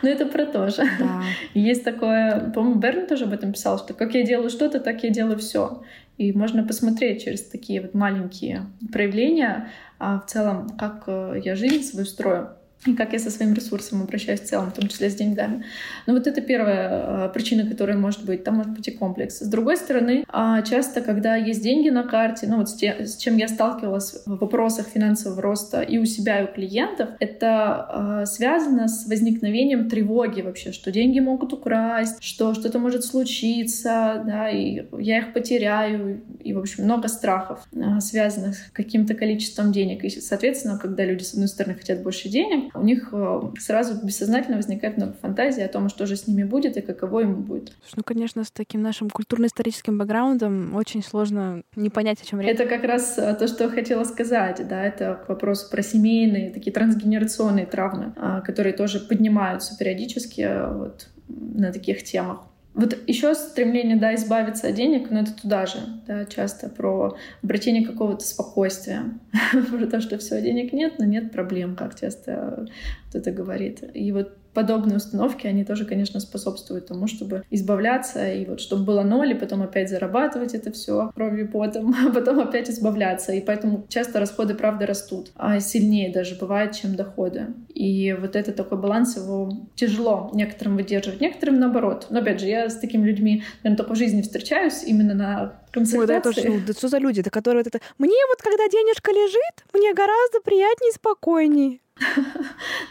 но 0.02 0.08
это 0.08 0.26
про 0.26 0.44
то 0.44 0.68
же. 0.68 0.82
Да. 0.98 1.22
Есть 1.54 1.84
такое, 1.84 2.50
по-моему, 2.50 2.80
Берн 2.80 3.06
тоже 3.06 3.24
об 3.24 3.32
этом 3.32 3.52
писал, 3.52 3.78
что 3.78 3.94
как 3.94 4.14
я 4.14 4.22
делаю 4.24 4.50
что-то, 4.50 4.80
так 4.80 5.02
я 5.04 5.10
делаю 5.10 5.38
все. 5.38 5.82
И 6.18 6.32
можно 6.32 6.64
посмотреть 6.66 7.24
через 7.24 7.42
такие 7.42 7.80
вот 7.80 7.94
маленькие 7.94 8.66
проявления 8.92 9.68
а 9.98 10.18
в 10.18 10.26
целом, 10.26 10.70
как 10.78 11.04
э, 11.06 11.42
я 11.44 11.54
жизнь 11.54 11.82
свою 11.82 12.06
строю 12.06 12.48
и 12.86 12.94
как 12.94 13.12
я 13.12 13.18
со 13.18 13.30
своим 13.30 13.52
ресурсом 13.52 14.02
обращаюсь 14.02 14.40
в 14.40 14.44
целом, 14.44 14.70
в 14.70 14.74
том 14.74 14.88
числе 14.88 15.10
с 15.10 15.14
деньгами. 15.14 15.64
Но 16.06 16.14
вот 16.14 16.26
это 16.26 16.40
первая 16.40 17.26
э, 17.26 17.30
причина, 17.32 17.68
которая 17.68 17.96
может 17.96 18.24
быть. 18.24 18.42
Там 18.42 18.56
может 18.56 18.72
быть 18.72 18.88
и 18.88 18.90
комплекс. 18.90 19.40
С 19.40 19.48
другой 19.48 19.76
стороны, 19.76 20.24
э, 20.26 20.62
часто, 20.68 21.02
когда 21.02 21.36
есть 21.36 21.62
деньги 21.62 21.90
на 21.90 22.04
карте, 22.04 22.46
ну 22.48 22.56
вот 22.56 22.70
с, 22.70 23.16
чем 23.16 23.36
я 23.36 23.48
сталкивалась 23.48 24.22
в 24.24 24.38
вопросах 24.38 24.86
финансового 24.86 25.42
роста 25.42 25.82
и 25.82 25.98
у 25.98 26.06
себя, 26.06 26.40
и 26.40 26.44
у 26.44 26.46
клиентов, 26.46 27.10
это 27.20 28.22
э, 28.22 28.26
связано 28.26 28.88
с 28.88 29.06
возникновением 29.06 29.90
тревоги 29.90 30.40
вообще, 30.40 30.72
что 30.72 30.90
деньги 30.90 31.20
могут 31.20 31.52
украсть, 31.52 32.22
что 32.22 32.54
что-то 32.54 32.78
может 32.78 33.04
случиться, 33.04 34.22
да, 34.26 34.48
и 34.48 34.86
я 34.98 35.18
их 35.18 35.34
потеряю, 35.34 36.22
и, 36.42 36.54
в 36.54 36.58
общем, 36.58 36.84
много 36.84 37.08
страхов, 37.08 37.60
связанных 38.00 38.56
с 38.56 38.70
каким-то 38.72 39.14
количеством 39.14 39.70
денег. 39.70 40.04
И, 40.04 40.08
соответственно, 40.08 40.78
когда 40.78 41.04
люди, 41.04 41.22
с 41.22 41.34
одной 41.34 41.48
стороны, 41.48 41.76
хотят 41.76 42.02
больше 42.02 42.28
денег, 42.28 42.69
у 42.74 42.82
них 42.82 43.08
э, 43.12 43.40
сразу 43.58 44.04
бессознательно 44.04 44.56
возникает 44.56 44.96
много 44.96 45.14
фантазий 45.14 45.62
о 45.62 45.68
том, 45.68 45.88
что 45.88 46.06
же 46.06 46.16
с 46.16 46.26
ними 46.26 46.44
будет 46.44 46.76
и 46.76 46.80
каково 46.80 47.20
ему 47.20 47.36
будет. 47.36 47.72
Ну, 47.96 48.02
конечно, 48.04 48.44
с 48.44 48.50
таким 48.50 48.82
нашим 48.82 49.10
культурно-историческим 49.10 49.98
бэкграундом 49.98 50.74
очень 50.74 51.02
сложно 51.02 51.62
не 51.76 51.90
понять, 51.90 52.20
о 52.22 52.26
чем 52.26 52.40
речь. 52.40 52.50
Это 52.50 52.66
как 52.66 52.84
раз 52.84 53.18
э, 53.18 53.34
то, 53.34 53.46
что 53.46 53.64
я 53.64 53.70
хотела 53.70 54.04
сказать, 54.04 54.66
да, 54.68 54.82
это 54.82 55.20
к 55.24 55.28
вопросу 55.28 55.70
про 55.70 55.82
семейные, 55.82 56.50
такие 56.50 56.72
трансгенерационные 56.72 57.66
травмы, 57.66 58.12
а, 58.16 58.40
которые 58.40 58.72
тоже 58.72 59.00
поднимаются 59.00 59.76
периодически 59.76 60.42
э, 60.42 60.72
вот 60.72 61.08
на 61.28 61.72
таких 61.72 62.02
темах. 62.02 62.40
Вот 62.80 62.96
еще 63.06 63.34
стремление, 63.34 63.98
да, 63.98 64.14
избавиться 64.14 64.68
от 64.68 64.74
денег, 64.74 65.10
но 65.10 65.20
это 65.20 65.32
туда 65.34 65.66
же, 65.66 65.76
да, 66.06 66.24
часто 66.24 66.70
про 66.70 67.14
обретение 67.42 67.86
какого-то 67.86 68.24
спокойствия, 68.24 69.02
про 69.70 69.86
то, 69.86 70.00
что 70.00 70.16
все, 70.16 70.40
денег 70.40 70.72
нет, 70.72 70.94
но 70.98 71.04
нет 71.04 71.30
проблем, 71.30 71.76
как 71.76 72.00
часто 72.00 72.66
кто-то 73.10 73.32
говорит. 73.32 73.84
И 73.92 74.10
вот 74.12 74.34
подобные 74.54 74.96
установки, 74.96 75.46
они 75.46 75.64
тоже, 75.64 75.84
конечно, 75.84 76.20
способствуют 76.20 76.86
тому, 76.86 77.06
чтобы 77.06 77.44
избавляться, 77.50 78.32
и 78.32 78.44
вот 78.46 78.60
чтобы 78.60 78.84
было 78.84 79.02
ноль, 79.02 79.32
и 79.32 79.34
потом 79.34 79.62
опять 79.62 79.88
зарабатывать 79.88 80.54
это 80.54 80.72
все 80.72 81.10
кровью 81.14 81.50
потом, 81.50 81.94
а 82.06 82.12
потом 82.12 82.40
опять 82.40 82.70
избавляться. 82.70 83.32
И 83.32 83.40
поэтому 83.40 83.86
часто 83.88 84.20
расходы, 84.20 84.54
правда, 84.54 84.86
растут, 84.86 85.30
а 85.36 85.60
сильнее 85.60 86.12
даже 86.12 86.34
бывает, 86.34 86.72
чем 86.72 86.94
доходы. 86.94 87.48
И 87.74 88.12
вот 88.12 88.36
это 88.36 88.52
такой 88.52 88.78
баланс, 88.78 89.16
его 89.16 89.50
тяжело 89.74 90.30
некоторым 90.34 90.76
выдерживать, 90.76 91.20
некоторым 91.20 91.58
наоборот. 91.58 92.06
Но 92.10 92.20
опять 92.20 92.40
же, 92.40 92.46
я 92.46 92.68
с 92.68 92.76
такими 92.76 93.06
людьми, 93.06 93.42
наверное, 93.62 93.78
только 93.78 93.94
в 93.94 93.98
жизни 93.98 94.22
встречаюсь 94.22 94.82
именно 94.84 95.14
на 95.14 95.60
консультации. 95.70 96.00
Ой, 96.00 96.06
да, 96.06 96.20
тоже, 96.20 96.48
ну, 96.48 96.60
да 96.66 96.72
что 96.72 96.88
за 96.88 96.98
люди, 96.98 97.22
да, 97.22 97.30
которые 97.30 97.62
вот 97.64 97.74
это... 97.74 97.84
Мне 97.98 98.16
вот, 98.28 98.42
когда 98.42 98.68
денежка 98.68 99.12
лежит, 99.12 99.64
мне 99.72 99.94
гораздо 99.94 100.40
приятнее 100.40 100.90
и 100.90 100.94
спокойнее. 100.94 101.78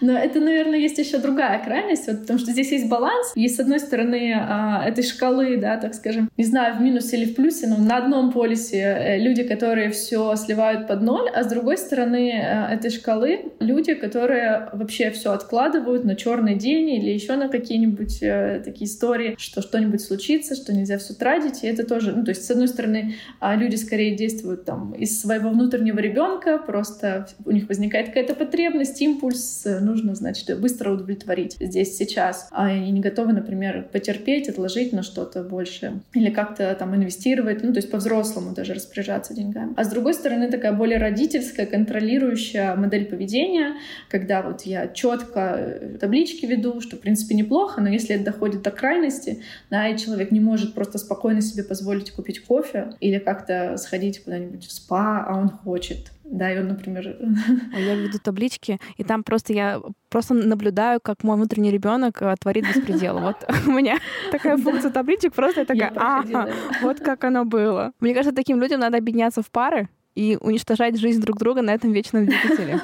Но 0.01 0.17
это, 0.17 0.39
наверное, 0.39 0.79
есть 0.79 0.97
еще 0.97 1.17
другая 1.17 1.63
крайность, 1.63 2.07
вот, 2.07 2.21
потому 2.21 2.39
что 2.39 2.51
здесь 2.51 2.71
есть 2.71 2.87
баланс. 2.87 3.33
Есть, 3.35 3.57
с 3.57 3.59
одной 3.59 3.79
стороны, 3.79 4.33
а, 4.35 4.83
этой 4.87 5.03
шкалы, 5.03 5.57
да, 5.57 5.77
так 5.77 5.93
скажем, 5.93 6.29
не 6.37 6.45
знаю, 6.45 6.75
в 6.75 6.81
минусе 6.81 7.17
или 7.17 7.25
в 7.25 7.35
плюсе, 7.35 7.67
но 7.67 7.77
на 7.77 7.97
одном 7.97 8.31
полюсе 8.31 8.79
э, 8.79 9.19
люди, 9.19 9.43
которые 9.43 9.89
все 9.89 10.35
сливают 10.35 10.87
под 10.87 11.01
ноль, 11.01 11.29
а 11.29 11.43
с 11.43 11.47
другой 11.47 11.77
стороны 11.77 12.31
э, 12.31 12.73
этой 12.73 12.91
шкалы 12.91 13.51
люди, 13.59 13.93
которые 13.93 14.69
вообще 14.73 15.11
все 15.11 15.31
откладывают 15.31 16.05
на 16.05 16.15
черный 16.15 16.55
день 16.55 16.89
или 16.89 17.09
еще 17.09 17.35
на 17.35 17.49
какие-нибудь 17.49 18.19
э, 18.21 18.61
такие 18.63 18.89
истории, 18.89 19.35
что 19.37 19.61
что-нибудь 19.61 20.01
случится, 20.01 20.55
что 20.55 20.73
нельзя 20.73 20.97
все 20.97 21.13
тратить. 21.13 21.63
И 21.63 21.67
это 21.67 21.85
тоже, 21.85 22.13
ну, 22.13 22.23
то 22.23 22.29
есть, 22.29 22.45
с 22.45 22.51
одной 22.51 22.67
стороны, 22.67 23.15
а, 23.39 23.55
люди 23.55 23.75
скорее 23.75 24.15
действуют 24.15 24.65
там 24.65 24.93
из 24.93 25.19
своего 25.19 25.49
внутреннего 25.49 25.99
ребенка, 25.99 26.57
просто 26.57 27.27
у 27.45 27.51
них 27.51 27.67
возникает 27.67 28.07
какая-то 28.07 28.35
потребность, 28.35 28.98
есть 28.99 29.01
импульс, 29.01 29.65
э, 29.65 29.79
нужно, 29.79 30.15
значит, 30.15 30.59
быстро 30.59 30.91
удовлетворить 30.91 31.57
здесь, 31.59 31.97
сейчас. 31.97 32.47
А 32.51 32.65
они 32.65 32.91
не 32.91 32.99
готовы, 32.99 33.33
например, 33.33 33.87
потерпеть, 33.91 34.49
отложить 34.49 34.93
на 34.93 35.03
что-то 35.03 35.43
больше 35.43 36.01
или 36.13 36.29
как-то 36.29 36.75
там 36.77 36.95
инвестировать, 36.95 37.63
ну, 37.63 37.71
то 37.71 37.77
есть 37.77 37.91
по-взрослому 37.91 38.53
даже 38.53 38.73
распоряжаться 38.73 39.33
деньгами. 39.33 39.73
А 39.75 39.83
с 39.83 39.89
другой 39.89 40.13
стороны, 40.13 40.49
такая 40.49 40.73
более 40.73 40.97
родительская, 40.97 41.65
контролирующая 41.65 42.75
модель 42.75 43.05
поведения, 43.05 43.75
когда 44.09 44.41
вот 44.41 44.63
я 44.63 44.87
четко 44.87 45.55
э, 45.57 45.97
таблички 45.99 46.45
веду, 46.45 46.81
что, 46.81 46.97
в 46.97 46.99
принципе, 46.99 47.35
неплохо, 47.35 47.81
но 47.81 47.89
если 47.89 48.15
это 48.15 48.25
доходит 48.25 48.61
до 48.61 48.71
крайности, 48.71 49.41
да, 49.69 49.87
и 49.87 49.97
человек 49.97 50.31
не 50.31 50.39
может 50.39 50.73
просто 50.73 50.97
спокойно 50.97 51.41
себе 51.41 51.63
позволить 51.63 52.11
купить 52.11 52.43
кофе 52.43 52.93
или 52.99 53.19
как-то 53.19 53.77
сходить 53.77 54.23
куда-нибудь 54.23 54.65
в 54.65 54.71
спа, 54.71 55.25
а 55.27 55.37
он 55.37 55.49
хочет, 55.49 56.11
да, 56.31 56.53
и 56.53 56.59
он, 56.59 56.67
например... 56.67 57.17
А 57.73 57.79
я 57.79 57.95
веду 57.95 58.19
таблички, 58.19 58.79
и 58.97 59.03
там 59.03 59.23
просто 59.23 59.53
я 59.53 59.81
просто 60.09 60.33
наблюдаю, 60.33 60.99
как 61.01 61.23
мой 61.23 61.35
внутренний 61.35 61.71
ребенок 61.71 62.21
э, 62.21 62.35
творит 62.39 62.65
беспредел. 62.67 63.19
Вот 63.19 63.37
у 63.67 63.71
меня 63.71 63.97
такая 64.31 64.57
функция 64.57 64.91
табличек, 64.91 65.33
просто 65.33 65.61
я 65.61 65.65
такая, 65.65 65.91
ага, 65.95 66.49
вот 66.81 66.99
как 66.99 67.23
оно 67.23 67.45
было. 67.45 67.93
Мне 67.99 68.13
кажется, 68.13 68.35
таким 68.35 68.61
людям 68.61 68.79
надо 68.79 68.97
объединяться 68.97 69.41
в 69.41 69.49
пары 69.49 69.89
и 70.15 70.37
уничтожать 70.39 70.99
жизнь 70.99 71.21
друг 71.21 71.37
друга 71.37 71.61
на 71.61 71.73
этом 71.73 71.91
вечном 71.91 72.25
двигателе. 72.25 72.79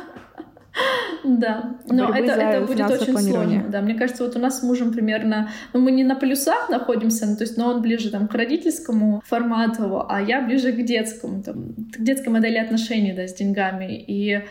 Да, 1.24 1.78
но 1.88 2.14
это, 2.14 2.34
это 2.34 2.66
будет 2.66 2.90
очень 2.90 3.18
сложно. 3.18 3.66
Да, 3.70 3.82
мне 3.82 3.96
кажется, 3.96 4.24
вот 4.24 4.36
у 4.36 4.40
нас 4.40 4.60
с 4.60 4.64
мужем 4.64 4.92
примерно, 4.92 5.50
ну 5.74 5.80
мы 5.80 5.92
не 5.92 6.04
на 6.04 6.16
плюсах 6.16 6.70
находимся, 6.70 7.26
ну, 7.26 7.36
то 7.36 7.44
есть, 7.44 7.58
но 7.58 7.68
он 7.68 7.82
ближе 7.82 8.12
там 8.12 8.28
к 8.28 8.34
родительскому 8.34 9.22
формату, 9.26 10.06
а 10.08 10.22
я 10.22 10.42
ближе 10.42 10.72
к 10.72 10.84
детскому, 10.84 11.42
там, 11.42 11.74
к 11.94 12.00
детской 12.00 12.30
модели 12.30 12.58
отношений, 12.58 13.14
да, 13.14 13.28
с 13.28 13.34
деньгами. 13.34 14.04
И 14.08 14.42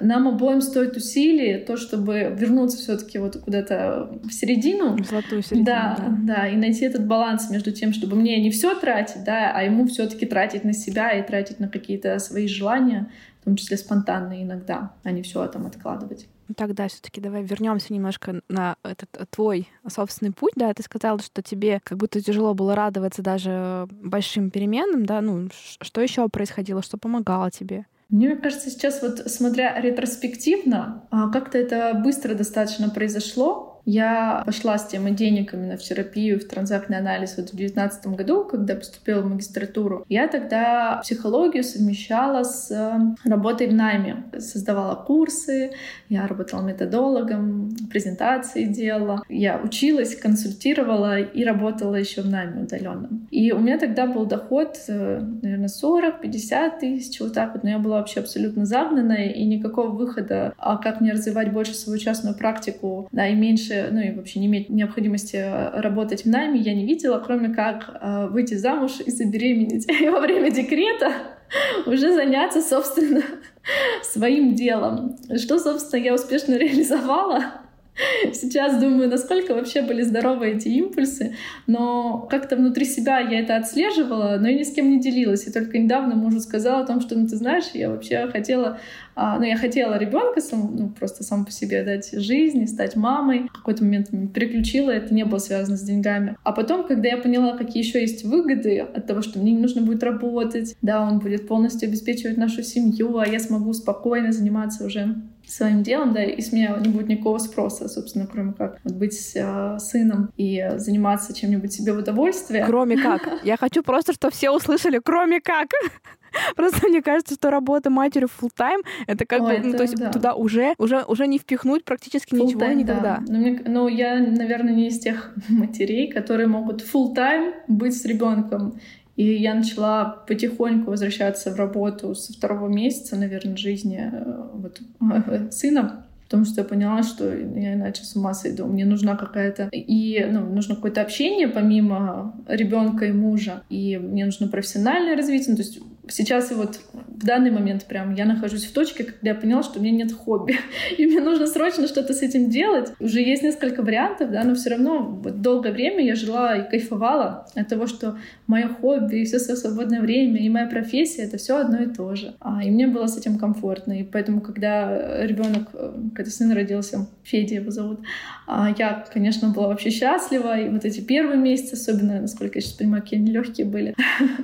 нам 0.00 0.28
обоим 0.28 0.60
стоит 0.60 0.96
усилий 0.96 1.58
то, 1.58 1.76
чтобы 1.76 2.34
вернуться 2.36 2.78
все-таки 2.78 3.18
вот 3.18 3.36
куда-то 3.36 4.10
в 4.22 4.32
середину. 4.32 4.96
В 4.96 5.06
золотую 5.06 5.42
середину. 5.42 5.64
Да, 5.64 5.96
да, 5.98 6.34
да, 6.34 6.48
и 6.48 6.56
найти 6.56 6.84
этот 6.84 7.06
баланс 7.06 7.50
между 7.50 7.72
тем, 7.72 7.92
чтобы 7.92 8.16
мне 8.16 8.40
не 8.40 8.50
все 8.50 8.74
тратить, 8.74 9.24
да, 9.24 9.52
а 9.54 9.62
ему 9.62 9.86
все-таки 9.86 10.26
тратить 10.26 10.64
на 10.64 10.72
себя 10.72 11.12
и 11.12 11.26
тратить 11.26 11.58
на 11.58 11.68
какие-то 11.68 12.18
свои 12.18 12.46
желания, 12.46 13.10
том 13.48 13.56
числе 13.56 13.78
спонтанные 13.78 14.42
иногда, 14.42 14.92
а 15.02 15.10
не 15.10 15.22
все 15.22 15.46
там 15.46 15.66
откладывать. 15.66 16.28
Ну 16.48 16.54
тогда 16.54 16.86
все-таки 16.88 17.20
давай 17.20 17.42
вернемся 17.42 17.94
немножко 17.94 18.42
на 18.48 18.76
этот 18.82 19.08
э, 19.14 19.24
твой 19.30 19.68
собственный 19.86 20.32
путь, 20.32 20.52
да, 20.54 20.72
ты 20.74 20.82
сказала, 20.82 21.18
что 21.18 21.42
тебе 21.42 21.80
как 21.82 21.96
будто 21.96 22.20
тяжело 22.20 22.52
было 22.52 22.74
радоваться 22.74 23.22
даже 23.22 23.86
большим 23.90 24.50
переменам, 24.50 25.06
да, 25.06 25.22
ну 25.22 25.48
что 25.52 26.00
еще 26.02 26.28
происходило, 26.28 26.82
что 26.82 26.98
помогало 26.98 27.50
тебе? 27.50 27.86
Мне 28.10 28.36
кажется, 28.36 28.70
сейчас 28.70 29.02
вот 29.02 29.30
смотря 29.30 29.78
ретроспективно, 29.80 31.04
а, 31.10 31.30
как-то 31.30 31.58
это 31.58 31.92
быстро 32.02 32.34
достаточно 32.34 32.88
произошло, 32.88 33.67
я 33.88 34.42
пошла 34.44 34.76
с 34.76 34.86
темой 34.86 35.12
денег 35.12 35.54
именно 35.54 35.78
в 35.78 35.80
терапию, 35.80 36.38
в 36.38 36.44
транзактный 36.44 36.98
анализ 36.98 37.38
вот 37.38 37.48
в 37.48 37.56
2019 37.56 38.08
году, 38.08 38.44
когда 38.44 38.74
поступила 38.74 39.22
в 39.22 39.30
магистратуру. 39.30 40.04
Я 40.10 40.28
тогда 40.28 41.00
психологию 41.02 41.64
совмещала 41.64 42.44
с 42.44 42.70
э, 42.70 43.28
работой 43.28 43.66
в 43.66 43.72
найме. 43.72 44.24
Создавала 44.38 44.94
курсы, 44.94 45.70
я 46.10 46.26
работала 46.26 46.60
методологом, 46.60 47.74
презентации 47.90 48.64
делала. 48.64 49.22
Я 49.30 49.58
училась, 49.58 50.14
консультировала 50.14 51.18
и 51.20 51.42
работала 51.42 51.94
еще 51.94 52.20
в 52.20 52.28
найме 52.28 52.64
удаленном. 52.64 53.26
И 53.30 53.52
у 53.52 53.58
меня 53.58 53.78
тогда 53.78 54.06
был 54.06 54.26
доход, 54.26 54.76
э, 54.88 55.20
наверное, 55.40 55.68
40-50 55.68 56.80
тысяч, 56.80 57.20
вот 57.20 57.32
так 57.32 57.54
вот. 57.54 57.62
Но 57.64 57.70
я 57.70 57.78
была 57.78 58.00
вообще 58.00 58.20
абсолютно 58.20 58.66
загнанная, 58.66 59.30
и 59.30 59.46
никакого 59.46 59.88
выхода, 59.88 60.52
а 60.58 60.76
как 60.76 61.00
мне 61.00 61.12
развивать 61.12 61.54
больше 61.54 61.72
свою 61.72 61.98
частную 61.98 62.36
практику, 62.36 63.08
да, 63.12 63.26
и 63.26 63.34
меньше 63.34 63.77
ну 63.90 64.00
и 64.00 64.12
вообще 64.12 64.40
не 64.40 64.46
иметь 64.46 64.68
необходимости 64.68 65.36
э, 65.36 65.80
работать 65.80 66.24
в 66.24 66.28
найме 66.28 66.60
я 66.60 66.74
не 66.74 66.86
видела, 66.86 67.18
кроме 67.18 67.54
как 67.54 67.98
э, 68.00 68.28
выйти 68.28 68.54
замуж 68.54 69.00
и 69.04 69.10
забеременеть. 69.10 69.88
И 70.00 70.08
во 70.08 70.20
время 70.20 70.50
декрета 70.50 71.12
уже 71.86 72.14
заняться, 72.14 72.62
собственно, 72.62 73.22
своим 74.02 74.54
делом. 74.54 75.16
Что, 75.36 75.58
собственно, 75.58 76.00
я 76.00 76.14
успешно 76.14 76.54
реализовала. 76.54 77.67
Сейчас 78.32 78.80
думаю, 78.80 79.08
насколько 79.08 79.54
вообще 79.54 79.82
были 79.82 80.02
здоровы 80.02 80.50
эти 80.50 80.68
импульсы, 80.68 81.34
но 81.66 82.26
как-то 82.30 82.56
внутри 82.56 82.84
себя 82.84 83.18
я 83.18 83.40
это 83.40 83.56
отслеживала, 83.56 84.38
но 84.40 84.48
и 84.48 84.58
ни 84.58 84.62
с 84.62 84.72
кем 84.72 84.90
не 84.90 85.00
делилась. 85.00 85.46
И 85.46 85.52
только 85.52 85.78
недавно 85.78 86.14
мужу 86.14 86.40
сказала 86.40 86.82
о 86.82 86.86
том, 86.86 87.00
что, 87.00 87.16
ну 87.16 87.26
ты 87.26 87.36
знаешь, 87.36 87.64
я 87.74 87.90
вообще 87.90 88.28
хотела, 88.28 88.78
а, 89.14 89.38
ну 89.38 89.44
я 89.44 89.56
хотела 89.56 89.98
ребенка 89.98 90.40
сам, 90.40 90.76
ну 90.76 90.88
просто 90.90 91.24
сам 91.24 91.44
по 91.44 91.50
себе 91.50 91.82
дать 91.82 92.10
жизнь 92.12 92.66
стать 92.66 92.96
мамой. 92.96 93.48
В 93.48 93.52
какой-то 93.52 93.84
момент 93.84 94.10
переключила, 94.32 94.90
это 94.90 95.12
не 95.12 95.24
было 95.24 95.38
связано 95.38 95.76
с 95.76 95.82
деньгами. 95.82 96.36
А 96.44 96.52
потом, 96.52 96.86
когда 96.86 97.08
я 97.08 97.16
поняла, 97.16 97.56
какие 97.56 97.82
еще 97.82 98.00
есть 98.00 98.24
выгоды 98.24 98.80
от 98.80 99.06
того, 99.06 99.22
что 99.22 99.38
мне 99.38 99.52
не 99.52 99.60
нужно 99.60 99.82
будет 99.82 100.02
работать, 100.02 100.76
да, 100.82 101.02
он 101.02 101.18
будет 101.18 101.48
полностью 101.48 101.88
обеспечивать 101.88 102.36
нашу 102.36 102.62
семью, 102.62 103.18
а 103.18 103.26
я 103.26 103.40
смогу 103.40 103.72
спокойно 103.72 104.32
заниматься 104.32 104.84
уже 104.84 105.16
своим 105.50 105.82
делом, 105.82 106.12
да, 106.12 106.22
и 106.22 106.40
с 106.40 106.52
меня 106.52 106.76
не 106.78 106.88
будет 106.88 107.08
никакого 107.08 107.38
спроса, 107.38 107.88
собственно, 107.88 108.26
кроме 108.26 108.52
как 108.52 108.78
вот 108.84 108.94
быть 108.94 109.32
э, 109.34 109.78
сыном 109.78 110.30
и 110.36 110.64
заниматься 110.76 111.34
чем-нибудь 111.34 111.72
себе 111.72 111.92
в 111.92 111.98
удовольствие. 111.98 112.64
Кроме 112.66 112.96
как. 112.96 113.22
Я 113.44 113.56
хочу 113.56 113.82
просто, 113.82 114.12
чтобы 114.12 114.32
все 114.32 114.50
услышали, 114.50 115.00
кроме 115.02 115.40
как. 115.40 115.68
Просто 116.56 116.88
мне 116.88 117.02
кажется, 117.02 117.34
что 117.34 117.50
работа 117.50 117.88
матерью 117.88 118.28
full 118.28 118.50
time 118.56 118.82
это 119.06 119.24
как 119.24 119.40
Ой, 119.42 119.58
бы, 119.58 119.68
ну, 119.68 119.72
то 119.72 119.82
есть 119.82 119.96
да. 119.96 120.10
туда 120.10 120.34
уже, 120.34 120.74
уже, 120.76 121.02
уже 121.04 121.26
не 121.26 121.38
впихнуть 121.38 121.84
практически 121.84 122.34
full 122.34 122.44
ничего 122.44 122.60
time, 122.60 122.74
никогда. 122.74 123.22
Да. 123.26 123.32
Но, 123.32 123.38
мне, 123.38 123.62
но 123.66 123.88
я, 123.88 124.18
наверное, 124.18 124.74
не 124.74 124.88
из 124.88 124.98
тех 124.98 125.32
матерей, 125.48 126.10
которые 126.12 126.46
могут 126.46 126.82
full 126.82 127.14
time 127.14 127.54
быть 127.66 127.96
с 127.96 128.04
ребенком. 128.04 128.78
И 129.18 129.34
я 129.34 129.54
начала 129.54 130.22
потихоньку 130.28 130.90
возвращаться 130.90 131.50
в 131.50 131.56
работу 131.56 132.14
со 132.14 132.32
второго 132.32 132.68
месяца, 132.68 133.16
наверное, 133.16 133.56
жизни 133.56 134.00
э, 134.12 134.48
вот, 134.54 134.80
сына 135.52 136.04
потому 136.28 136.44
что 136.44 136.60
я 136.60 136.64
поняла, 136.66 137.02
что 137.02 137.34
я 137.34 137.72
иначе 137.72 138.04
с 138.04 138.14
ума 138.14 138.34
сойду. 138.34 138.66
Мне 138.66 138.84
нужна 138.84 139.16
какая-то... 139.16 139.70
И 139.72 140.22
ну, 140.30 140.40
нужно 140.42 140.74
какое-то 140.74 141.00
общение 141.00 141.48
помимо 141.48 142.34
ребенка 142.46 143.06
и 143.06 143.12
мужа. 143.12 143.62
И 143.70 143.96
мне 143.96 144.26
нужно 144.26 144.46
профессиональное 144.46 145.16
развитие. 145.16 145.52
Ну, 145.52 145.56
то 145.56 145.62
есть 145.62 145.80
сейчас 146.08 146.50
и 146.50 146.54
вот 146.54 146.80
в 146.92 147.24
данный 147.24 147.50
момент 147.50 147.84
прям 147.86 148.14
я 148.14 148.24
нахожусь 148.24 148.64
в 148.64 148.72
точке, 148.72 149.04
когда 149.04 149.30
я 149.30 149.34
поняла, 149.34 149.62
что 149.62 149.78
у 149.78 149.82
меня 149.82 150.04
нет 150.04 150.12
хобби, 150.12 150.56
и 150.98 151.06
мне 151.06 151.20
нужно 151.20 151.46
срочно 151.46 151.86
что-то 151.86 152.14
с 152.14 152.22
этим 152.22 152.50
делать. 152.50 152.92
Уже 153.00 153.20
есть 153.20 153.42
несколько 153.42 153.82
вариантов, 153.82 154.30
да, 154.30 154.44
но 154.44 154.54
все 154.54 154.70
равно 154.70 155.02
вот 155.02 155.40
долгое 155.40 155.72
время 155.72 156.04
я 156.04 156.14
жила 156.14 156.56
и 156.56 156.68
кайфовала 156.68 157.46
от 157.54 157.68
того, 157.68 157.86
что 157.86 158.18
мое 158.46 158.68
хобби 158.68 159.16
и 159.16 159.24
все 159.24 159.38
свое 159.38 159.56
свободное 159.56 160.00
время 160.00 160.40
и 160.40 160.48
моя 160.48 160.66
профессия— 160.66 161.22
это 161.24 161.36
все 161.36 161.56
одно 161.56 161.82
и 161.82 161.86
то 161.86 162.14
же. 162.14 162.34
А, 162.40 162.62
и 162.64 162.70
мне 162.70 162.86
было 162.86 163.06
с 163.06 163.16
этим 163.16 163.38
комфортно. 163.38 164.00
И 164.00 164.02
поэтому, 164.02 164.40
когда 164.40 165.24
ребенок, 165.24 165.68
э, 165.74 165.92
когда 166.14 166.30
сын 166.30 166.52
родился, 166.52 167.06
Федя 167.22 167.56
его 167.56 167.70
зовут, 167.70 168.00
а, 168.46 168.74
я, 168.78 169.04
конечно, 169.12 169.50
была 169.50 169.68
вообще 169.68 169.90
счастлива. 169.90 170.58
И 170.58 170.68
вот 170.68 170.84
эти 170.84 171.00
первые 171.00 171.38
месяцы, 171.38 171.74
особенно, 171.74 172.20
насколько 172.20 172.58
я 172.58 172.60
сейчас 172.60 172.74
понимаю, 172.74 173.02
какие 173.02 173.20
они 173.20 173.30
легкие 173.30 173.66
были. 173.66 173.94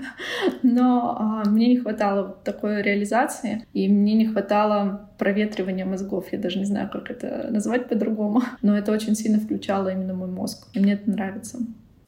Но 0.63 1.17
а, 1.19 1.49
мне 1.55 1.69
не 1.69 1.77
хватало 1.79 2.37
такой 2.45 2.83
реализации, 2.83 3.67
и 3.73 3.89
мне 3.89 4.15
не 4.15 4.27
хватало 4.27 5.11
проветривания 5.19 5.87
мозгов. 5.87 6.27
Я 6.33 6.39
даже 6.39 6.59
не 6.59 6.65
знаю, 6.65 6.91
как 6.91 7.11
это 7.11 7.49
назвать 7.51 7.89
по-другому. 7.89 8.43
Но 8.63 8.77
это 8.77 8.93
очень 8.93 9.15
сильно 9.15 9.39
включало 9.39 9.89
именно 9.89 10.15
мой 10.15 10.29
мозг. 10.29 10.69
И 10.75 10.81
мне 10.81 10.95
это 10.95 11.11
нравится. 11.11 11.59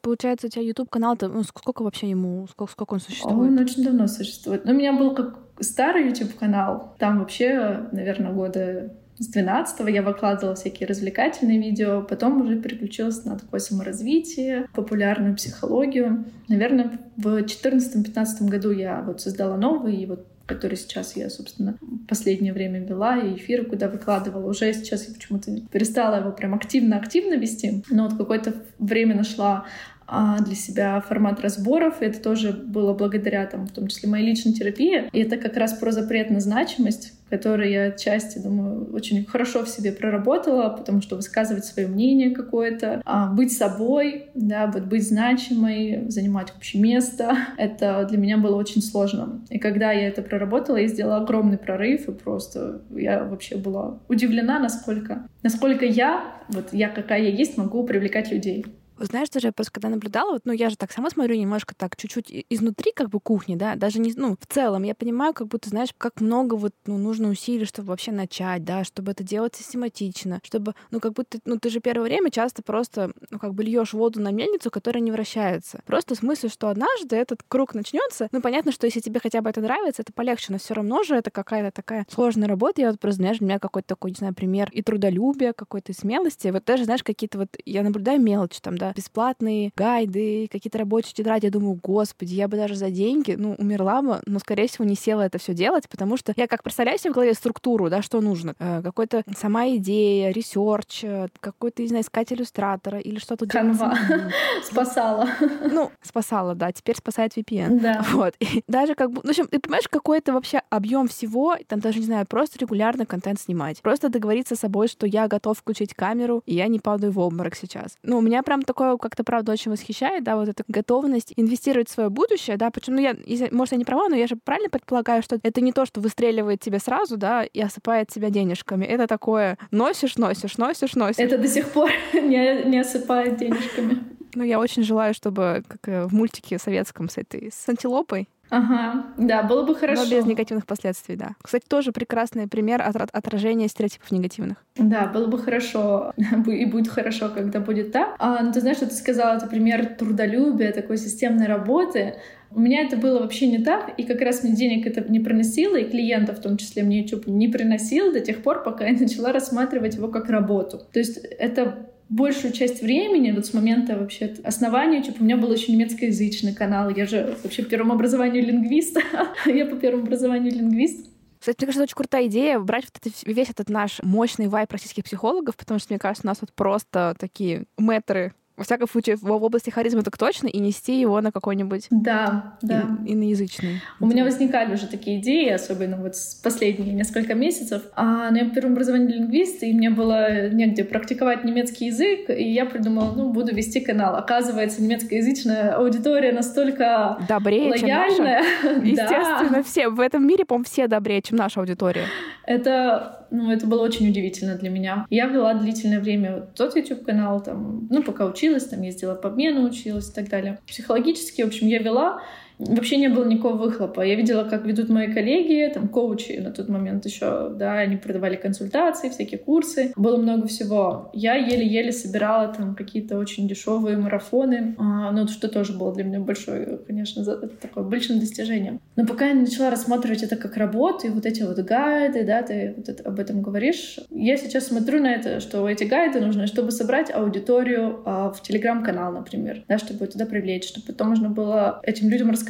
Получается, 0.02 0.46
у 0.46 0.50
тебя 0.50 0.62
YouTube 0.62 0.88
канал, 0.88 1.16
ну, 1.20 1.42
сколько 1.42 1.82
вообще 1.82 2.08
ему, 2.08 2.46
сколько, 2.48 2.72
сколько 2.72 2.94
он 2.94 3.00
существует? 3.00 3.50
Он 3.50 3.58
очень 3.58 3.82
давно 3.82 4.06
существует. 4.06 4.64
Но 4.64 4.72
у 4.72 4.74
меня 4.74 4.92
был 4.92 5.14
как 5.14 5.38
старый 5.60 6.08
YouTube 6.08 6.36
канал. 6.38 6.94
Там 6.98 7.18
вообще, 7.18 7.88
наверное, 7.90 8.32
года 8.32 8.92
с 9.18 9.28
12 9.28 9.88
я 9.88 10.02
выкладывала 10.02 10.54
всякие 10.54 10.86
развлекательные 10.86 11.58
видео, 11.58 12.02
потом 12.02 12.42
уже 12.42 12.60
переключилась 12.60 13.24
на 13.24 13.38
такое 13.38 13.60
саморазвитие, 13.60 14.68
популярную 14.74 15.34
психологию. 15.36 16.24
Наверное, 16.48 16.98
в 17.16 17.26
2014-2015 17.26 18.48
году 18.48 18.70
я 18.70 19.02
вот 19.02 19.20
создала 19.20 19.56
новый, 19.56 19.96
и 19.96 20.06
вот 20.06 20.26
который 20.46 20.76
сейчас 20.76 21.16
я, 21.16 21.28
собственно, 21.28 21.76
последнее 22.08 22.52
время 22.52 22.78
вела, 22.78 23.18
и 23.18 23.34
эфиры 23.34 23.64
куда 23.64 23.88
выкладывала. 23.88 24.48
Уже 24.48 24.72
сейчас 24.72 25.08
я 25.08 25.14
почему-то 25.14 25.50
перестала 25.72 26.20
его 26.20 26.30
прям 26.30 26.54
активно-активно 26.54 27.34
вести, 27.34 27.82
но 27.90 28.08
вот 28.08 28.16
какое-то 28.16 28.54
время 28.78 29.16
нашла 29.16 29.66
а, 30.06 30.38
для 30.40 30.54
себя 30.54 31.00
формат 31.00 31.40
разборов. 31.40 31.96
Это 32.00 32.20
тоже 32.20 32.52
было 32.52 32.94
благодаря, 32.94 33.44
там, 33.46 33.66
в 33.66 33.72
том 33.72 33.88
числе, 33.88 34.08
моей 34.08 34.26
личной 34.26 34.52
терапии. 34.52 35.08
И 35.12 35.20
это 35.20 35.36
как 35.36 35.56
раз 35.56 35.74
про 35.74 35.90
запрет 35.90 36.30
на 36.30 36.40
значимость, 36.40 37.12
который 37.30 37.72
я 37.72 37.84
отчасти, 37.86 38.38
думаю, 38.38 38.92
очень 38.92 39.24
хорошо 39.26 39.64
в 39.64 39.68
себе 39.68 39.92
проработала, 39.92 40.68
потому 40.70 41.02
что 41.02 41.16
высказывать 41.16 41.64
свое 41.64 41.88
мнение 41.88 42.30
какое-то, 42.30 43.02
а, 43.04 43.32
быть 43.32 43.52
собой, 43.52 44.26
да, 44.34 44.66
вот 44.66 44.84
быть 44.84 45.06
значимой, 45.06 46.04
занимать 46.08 46.52
общее 46.56 46.82
место, 46.82 47.36
это 47.58 48.06
для 48.08 48.18
меня 48.18 48.38
было 48.38 48.56
очень 48.56 48.82
сложно. 48.82 49.40
И 49.50 49.58
когда 49.58 49.92
я 49.92 50.08
это 50.08 50.22
проработала, 50.22 50.76
я 50.76 50.88
сделала 50.88 51.18
огромный 51.18 51.58
прорыв, 51.58 52.08
и 52.08 52.12
просто 52.12 52.82
я 52.94 53.24
вообще 53.24 53.56
была 53.56 53.98
удивлена, 54.08 54.58
насколько, 54.58 55.26
насколько 55.42 55.84
я, 55.84 56.24
вот 56.48 56.72
я 56.72 56.88
какая 56.88 57.22
я 57.22 57.30
есть, 57.30 57.56
могу 57.56 57.84
привлекать 57.84 58.30
людей. 58.30 58.64
Знаешь, 58.98 59.28
даже 59.28 59.48
я 59.48 59.52
просто 59.52 59.72
когда 59.72 59.88
наблюдала, 59.88 60.32
вот, 60.32 60.42
ну 60.44 60.52
я 60.52 60.70
же 60.70 60.76
так 60.76 60.90
сама 60.90 61.10
смотрю 61.10 61.36
немножко 61.36 61.74
так 61.74 61.96
чуть-чуть 61.96 62.46
изнутри 62.48 62.92
как 62.94 63.10
бы 63.10 63.20
кухни, 63.20 63.54
да, 63.54 63.74
даже 63.74 63.98
не, 64.00 64.12
ну 64.16 64.36
в 64.40 64.46
целом 64.46 64.84
я 64.84 64.94
понимаю, 64.94 65.34
как 65.34 65.48
будто, 65.48 65.68
знаешь, 65.68 65.90
как 65.98 66.20
много 66.20 66.54
вот, 66.54 66.72
ну, 66.86 66.96
нужно 66.96 67.28
усилий, 67.28 67.66
чтобы 67.66 67.88
вообще 67.88 68.12
начать, 68.12 68.64
да, 68.64 68.84
чтобы 68.84 69.12
это 69.12 69.22
делать 69.22 69.54
систематично, 69.54 70.40
чтобы, 70.42 70.74
ну 70.90 71.00
как 71.00 71.12
будто, 71.12 71.38
ну 71.44 71.58
ты 71.58 71.68
же 71.68 71.80
первое 71.80 72.08
время 72.08 72.30
часто 72.30 72.62
просто, 72.62 73.12
ну 73.30 73.38
как 73.38 73.54
бы 73.54 73.64
льешь 73.64 73.92
воду 73.92 74.20
на 74.20 74.30
мельницу, 74.30 74.70
которая 74.70 75.02
не 75.02 75.12
вращается. 75.12 75.80
Просто 75.86 76.14
смысл, 76.14 76.48
что 76.48 76.68
однажды 76.68 77.16
этот 77.16 77.42
круг 77.46 77.74
начнется. 77.74 78.28
Ну 78.32 78.40
понятно, 78.40 78.72
что 78.72 78.86
если 78.86 79.00
тебе 79.00 79.20
хотя 79.20 79.42
бы 79.42 79.50
это 79.50 79.60
нравится, 79.60 80.02
это 80.02 80.12
полегче, 80.12 80.46
но 80.52 80.58
все 80.58 80.74
равно 80.74 81.02
же 81.02 81.16
это 81.16 81.30
какая-то 81.30 81.70
такая 81.70 82.06
сложная 82.10 82.48
работа. 82.48 82.80
Я 82.80 82.90
вот 82.90 83.00
просто, 83.00 83.18
знаешь, 83.22 83.38
у 83.40 83.44
меня 83.44 83.58
какой-то 83.58 83.88
такой, 83.88 84.12
не 84.12 84.16
знаю, 84.16 84.34
пример 84.34 84.70
и 84.72 84.82
трудолюбия, 84.82 85.52
какой-то 85.52 85.92
смелости. 85.92 86.48
Вот 86.48 86.64
даже, 86.64 86.84
знаешь, 86.84 87.02
какие-то 87.02 87.38
вот, 87.38 87.48
я 87.64 87.82
наблюдаю 87.82 88.20
мелочи 88.20 88.60
там, 88.60 88.78
да, 88.78 88.85
да, 88.86 88.92
бесплатные 88.94 89.72
гайды, 89.76 90.48
какие-то 90.50 90.78
рабочие 90.78 91.12
тетради. 91.14 91.46
Я 91.46 91.50
думаю, 91.50 91.78
господи, 91.82 92.34
я 92.34 92.48
бы 92.48 92.56
даже 92.56 92.74
за 92.74 92.90
деньги, 92.90 93.34
ну, 93.36 93.54
умерла 93.58 94.02
бы, 94.02 94.20
но, 94.26 94.38
скорее 94.38 94.68
всего, 94.68 94.84
не 94.84 94.94
села 94.94 95.22
это 95.22 95.38
все 95.38 95.54
делать, 95.54 95.88
потому 95.88 96.16
что 96.16 96.32
я 96.36 96.46
как 96.46 96.62
представляю 96.62 96.98
себе 96.98 97.10
в 97.10 97.14
голове 97.14 97.34
структуру, 97.34 97.90
да, 97.90 98.02
что 98.02 98.20
нужно. 98.20 98.54
Э, 98.58 98.82
какой-то 98.82 99.22
сама 99.36 99.68
идея, 99.76 100.30
research, 100.30 101.04
э, 101.04 101.28
какой-то, 101.40 101.82
не 101.82 101.88
знаю, 101.88 102.04
искать 102.04 102.32
иллюстратора 102.32 102.98
или 102.98 103.18
что-то 103.18 103.46
Canva. 103.46 103.96
спасала. 104.64 105.28
Ну, 105.70 105.90
спасала, 106.02 106.54
да, 106.54 106.72
теперь 106.72 106.96
спасает 106.96 107.36
VPN. 107.36 107.80
Да. 107.80 108.04
Вот. 108.16 108.34
И 108.40 108.62
даже 108.66 108.94
как 108.94 109.10
бы, 109.10 109.20
ну, 109.24 109.28
в 109.28 109.30
общем, 109.30 109.46
ты 109.46 109.58
понимаешь, 109.58 109.88
какой-то 109.88 110.32
вообще 110.32 110.62
объем 110.70 111.06
всего, 111.06 111.56
там 111.66 111.80
даже, 111.80 111.98
не 111.98 112.06
знаю, 112.06 112.26
просто 112.26 112.58
регулярно 112.58 113.04
контент 113.04 113.40
снимать. 113.40 113.82
Просто 113.82 114.08
договориться 114.08 114.56
с 114.56 114.60
собой, 114.60 114.88
что 114.88 115.06
я 115.06 115.28
готов 115.28 115.58
включить 115.58 115.92
камеру, 115.92 116.42
и 116.46 116.54
я 116.54 116.68
не 116.68 116.80
падаю 116.80 117.12
в 117.12 117.18
обморок 117.18 117.54
сейчас. 117.56 117.98
Ну, 118.02 118.18
у 118.18 118.20
меня 118.20 118.42
прям 118.42 118.62
такое 118.76 118.98
как-то, 118.98 119.24
правда, 119.24 119.52
очень 119.52 119.70
восхищает, 119.70 120.22
да, 120.22 120.36
вот 120.36 120.48
эта 120.48 120.62
готовность 120.68 121.32
инвестировать 121.36 121.88
в 121.88 121.92
свое 121.92 122.10
будущее, 122.10 122.58
да, 122.58 122.70
почему, 122.70 122.96
ну, 122.96 123.02
я, 123.02 123.16
может, 123.50 123.72
я 123.72 123.78
не 123.78 123.84
права, 123.84 124.08
но 124.10 124.16
я 124.16 124.26
же 124.26 124.36
правильно 124.36 124.68
предполагаю, 124.68 125.22
что 125.22 125.38
это 125.42 125.60
не 125.62 125.72
то, 125.72 125.86
что 125.86 126.00
выстреливает 126.00 126.60
тебе 126.60 126.78
сразу, 126.78 127.16
да, 127.16 127.44
и 127.44 127.60
осыпает 127.60 128.08
тебя 128.08 128.28
денежками. 128.28 128.84
Это 128.84 129.06
такое 129.06 129.56
носишь, 129.70 130.16
носишь, 130.18 130.58
носишь, 130.58 130.94
носишь. 130.94 131.24
Это 131.24 131.38
до 131.38 131.48
сих 131.48 131.70
пор 131.70 131.90
не, 132.12 132.64
не 132.64 132.80
осыпает 132.80 133.38
денежками. 133.38 133.98
Ну, 134.34 134.44
я 134.44 134.58
очень 134.58 134.82
желаю, 134.82 135.14
чтобы, 135.14 135.64
как 135.66 136.10
в 136.10 136.14
мультике 136.14 136.58
советском 136.58 137.08
с 137.08 137.16
этой, 137.16 137.50
с 137.50 137.66
антилопой, 137.70 138.28
Ага, 138.50 139.06
да, 139.18 139.42
было 139.42 139.64
бы 139.64 139.74
хорошо. 139.74 140.04
Но 140.04 140.10
без 140.10 140.24
негативных 140.24 140.66
последствий, 140.66 141.16
да. 141.16 141.34
Кстати, 141.42 141.64
тоже 141.68 141.92
прекрасный 141.92 142.46
пример 142.46 142.80
от 142.82 142.96
отражения 142.96 143.68
стереотипов 143.68 144.10
негативных. 144.12 144.58
Да, 144.76 145.06
было 145.06 145.26
бы 145.26 145.38
хорошо, 145.38 146.12
и 146.46 146.64
будет 146.66 146.88
хорошо, 146.88 147.28
когда 147.28 147.60
будет 147.60 147.92
так. 147.92 148.14
А, 148.18 148.42
ну, 148.42 148.52
ты 148.52 148.60
знаешь, 148.60 148.76
что 148.76 148.86
ты 148.86 148.94
сказала, 148.94 149.36
это 149.36 149.46
пример 149.46 149.86
трудолюбия, 149.86 150.72
такой 150.72 150.98
системной 150.98 151.46
работы. 151.46 152.16
У 152.52 152.60
меня 152.60 152.82
это 152.82 152.96
было 152.96 153.18
вообще 153.18 153.48
не 153.48 153.58
так, 153.58 153.92
и 153.98 154.04
как 154.04 154.20
раз 154.20 154.44
мне 154.44 154.54
денег 154.54 154.86
это 154.86 155.00
не 155.10 155.18
приносило, 155.18 155.76
и 155.76 155.90
клиентов 155.90 156.38
в 156.38 156.42
том 156.42 156.56
числе 156.56 156.84
мне 156.84 157.00
YouTube 157.02 157.26
не 157.26 157.48
приносил 157.48 158.12
до 158.12 158.20
тех 158.20 158.42
пор, 158.42 158.62
пока 158.62 158.86
я 158.86 158.92
начала 158.98 159.32
рассматривать 159.32 159.96
его 159.96 160.08
как 160.08 160.28
работу. 160.30 160.80
То 160.92 160.98
есть 161.00 161.16
это 161.16 161.88
большую 162.08 162.52
часть 162.52 162.82
времени, 162.82 163.32
вот 163.32 163.46
с 163.46 163.54
момента 163.54 163.98
вообще 163.98 164.34
основания, 164.44 165.02
типа, 165.02 165.16
у 165.20 165.24
меня 165.24 165.36
был 165.36 165.52
еще 165.52 165.72
немецкоязычный 165.72 166.54
канал, 166.54 166.90
я 166.90 167.06
же 167.06 167.36
вообще 167.42 167.62
по 167.62 167.70
первому 167.70 167.94
образованию 167.94 168.44
лингвист, 168.44 168.96
я 169.46 169.66
по 169.66 169.76
первому 169.76 170.04
образованию 170.04 170.52
лингвист, 170.52 171.06
кстати, 171.38 171.58
мне 171.58 171.66
кажется, 171.66 171.82
очень 171.84 171.94
крутая 171.94 172.26
идея 172.26 172.58
брать 172.58 172.86
вот 172.86 172.96
этот, 172.96 173.22
весь 173.24 173.50
этот 173.50 173.68
наш 173.68 174.02
мощный 174.02 174.48
вайп 174.48 174.72
российских 174.72 175.04
психологов, 175.04 175.56
потому 175.56 175.78
что, 175.78 175.92
мне 175.92 175.98
кажется, 176.00 176.26
у 176.26 176.28
нас 176.28 176.38
вот 176.40 176.52
просто 176.52 177.14
такие 177.20 177.66
метры 177.78 178.34
во 178.56 178.64
всяком 178.64 178.88
случае, 178.88 179.16
в 179.16 179.30
области 179.30 179.70
харизмы 179.70 180.02
так 180.02 180.16
точно, 180.16 180.48
и 180.48 180.58
нести 180.58 180.98
его 180.98 181.20
на 181.20 181.30
какой-нибудь 181.30 181.88
да, 181.90 182.56
да. 182.62 182.84
иноязычный. 183.04 183.82
У 184.00 184.06
меня 184.06 184.24
возникали 184.24 184.74
уже 184.74 184.86
такие 184.86 185.20
идеи, 185.20 185.50
особенно 185.50 185.96
вот 185.96 186.16
с 186.16 186.34
последние 186.34 186.94
несколько 186.94 187.34
месяцев. 187.34 187.82
А, 187.94 188.30
но 188.30 188.38
я 188.38 188.44
по 188.46 188.54
первому 188.54 188.74
образованию 188.74 189.10
лингвист, 189.10 189.62
и 189.62 189.72
мне 189.72 189.90
было 189.90 190.48
негде 190.48 190.84
практиковать 190.84 191.44
немецкий 191.44 191.86
язык, 191.86 192.30
и 192.30 192.50
я 192.50 192.64
придумала, 192.64 193.12
ну, 193.14 193.30
буду 193.30 193.54
вести 193.54 193.80
канал. 193.80 194.16
Оказывается, 194.16 194.82
немецкоязычная 194.82 195.76
аудитория 195.76 196.32
настолько 196.32 197.18
добрее, 197.28 197.70
лояльная. 197.70 198.42
Чем 198.62 198.74
наша. 198.74 198.80
Естественно, 198.86 199.62
все. 199.62 199.88
В 199.88 200.00
этом 200.00 200.26
мире, 200.26 200.44
по-моему, 200.44 200.64
все 200.64 200.86
добрее, 200.88 201.20
чем 201.20 201.36
наша 201.36 201.60
аудитория. 201.60 202.06
Это, 202.46 203.25
ну, 203.30 203.50
это 203.50 203.66
было 203.66 203.82
очень 203.82 204.08
удивительно 204.08 204.56
для 204.56 204.70
меня. 204.70 205.06
Я 205.10 205.26
вела 205.26 205.54
длительное 205.54 206.00
время 206.00 206.34
вот 206.36 206.54
тот 206.54 206.76
YouTube-канал, 206.76 207.42
там, 207.42 207.86
ну, 207.90 208.02
пока 208.02 208.26
училась, 208.26 208.66
там, 208.66 208.82
ездила 208.82 209.14
по 209.14 209.28
обмену, 209.28 209.64
училась 209.64 210.10
и 210.10 210.12
так 210.12 210.28
далее. 210.28 210.58
Психологически, 210.66 211.42
в 211.42 211.46
общем, 211.46 211.66
я 211.68 211.78
вела, 211.78 212.22
вообще 212.58 212.96
не 212.96 213.08
было 213.08 213.24
никакого 213.24 213.56
выхлопа. 213.56 214.00
Я 214.00 214.14
видела, 214.14 214.44
как 214.44 214.64
ведут 214.64 214.88
мои 214.88 215.12
коллеги, 215.12 215.70
там, 215.72 215.88
коучи 215.88 216.32
на 216.32 216.50
тот 216.50 216.68
момент 216.68 217.04
еще, 217.04 217.50
да, 217.50 217.74
они 217.74 217.96
продавали 217.96 218.36
консультации, 218.36 219.10
всякие 219.10 219.38
курсы. 219.38 219.92
Было 219.96 220.16
много 220.16 220.46
всего. 220.46 221.10
Я 221.12 221.34
еле-еле 221.34 221.92
собирала 221.92 222.48
там 222.48 222.74
какие-то 222.74 223.18
очень 223.18 223.48
дешевые 223.48 223.96
марафоны, 223.96 224.74
а, 224.78 225.12
ну, 225.12 225.28
что 225.28 225.48
тоже 225.48 225.72
было 225.72 225.94
для 225.94 226.04
меня 226.04 226.20
большое, 226.20 226.78
конечно, 226.86 227.24
такое 227.60 227.84
большим 227.84 228.18
достижением. 228.18 228.80
Но 228.96 229.06
пока 229.06 229.28
я 229.28 229.34
начала 229.34 229.70
рассматривать 229.70 230.22
это 230.22 230.36
как 230.36 230.56
работу, 230.56 231.06
и 231.06 231.10
вот 231.10 231.26
эти 231.26 231.42
вот 231.42 231.58
гайды, 231.58 232.24
да, 232.24 232.42
ты 232.42 232.74
вот 232.76 232.88
это, 232.88 233.02
об 233.08 233.20
этом 233.20 233.42
говоришь, 233.42 233.98
я 234.10 234.36
сейчас 234.36 234.68
смотрю 234.68 235.02
на 235.02 235.12
это, 235.12 235.40
что 235.40 235.68
эти 235.68 235.84
гайды 235.84 236.20
нужны, 236.20 236.46
чтобы 236.46 236.70
собрать 236.70 237.10
аудиторию 237.14 238.02
а, 238.04 238.30
в 238.30 238.42
телеграм-канал, 238.42 239.12
например, 239.12 239.64
да, 239.68 239.78
чтобы 239.78 240.06
туда 240.06 240.26
привлечь, 240.26 240.68
чтобы 240.68 240.86
потом 240.86 241.08
можно 241.08 241.28
было 241.28 241.80
этим 241.82 242.08
людям 242.08 242.30
рассказать, 242.30 242.45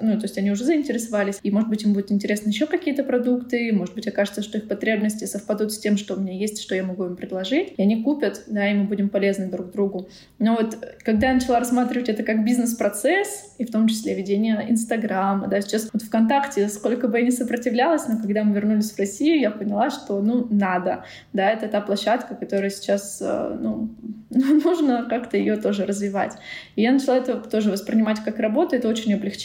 ну, 0.00 0.16
то 0.16 0.24
есть 0.24 0.38
они 0.38 0.50
уже 0.50 0.64
заинтересовались, 0.64 1.38
и, 1.42 1.50
может 1.50 1.68
быть, 1.68 1.82
им 1.82 1.92
будет 1.92 2.12
интересно 2.12 2.48
еще 2.48 2.66
какие-то 2.66 3.04
продукты, 3.04 3.72
может 3.72 3.94
быть, 3.94 4.06
окажется, 4.06 4.42
что 4.42 4.58
их 4.58 4.68
потребности 4.68 5.24
совпадут 5.24 5.72
с 5.72 5.78
тем, 5.78 5.96
что 5.96 6.14
у 6.14 6.20
меня 6.20 6.32
есть, 6.32 6.60
что 6.60 6.74
я 6.74 6.82
могу 6.82 7.04
им 7.04 7.16
предложить, 7.16 7.74
и 7.76 7.82
они 7.82 8.02
купят, 8.02 8.44
да, 8.46 8.70
и 8.70 8.74
мы 8.74 8.84
будем 8.84 9.08
полезны 9.08 9.48
друг 9.48 9.70
другу. 9.72 10.08
Но 10.38 10.56
вот 10.56 10.76
когда 11.04 11.28
я 11.28 11.34
начала 11.34 11.58
рассматривать 11.58 12.08
это 12.08 12.22
как 12.22 12.44
бизнес-процесс, 12.44 13.54
и 13.58 13.64
в 13.64 13.70
том 13.70 13.88
числе 13.88 14.14
ведение 14.14 14.66
Инстаграма, 14.68 15.48
да, 15.48 15.60
сейчас 15.60 15.88
вот 15.92 16.02
ВКонтакте, 16.02 16.68
сколько 16.68 17.08
бы 17.08 17.18
я 17.18 17.24
ни 17.24 17.30
сопротивлялась, 17.30 18.06
но 18.08 18.18
когда 18.18 18.44
мы 18.44 18.54
вернулись 18.54 18.92
в 18.92 18.98
Россию, 18.98 19.40
я 19.40 19.50
поняла, 19.50 19.90
что, 19.90 20.20
ну, 20.20 20.46
надо, 20.50 21.04
да, 21.32 21.50
это 21.50 21.68
та 21.68 21.80
площадка, 21.80 22.34
которая 22.34 22.70
сейчас, 22.70 23.20
э, 23.22 23.58
ну, 23.60 23.90
нужно 24.30 25.06
как-то 25.08 25.36
ее 25.36 25.56
тоже 25.56 25.86
развивать. 25.86 26.32
И 26.74 26.82
я 26.82 26.92
начала 26.92 27.16
это 27.16 27.36
тоже 27.36 27.70
воспринимать 27.70 28.20
как 28.24 28.38
работу, 28.38 28.76
это 28.76 28.88
очень 28.88 29.14
облегчает. 29.14 29.35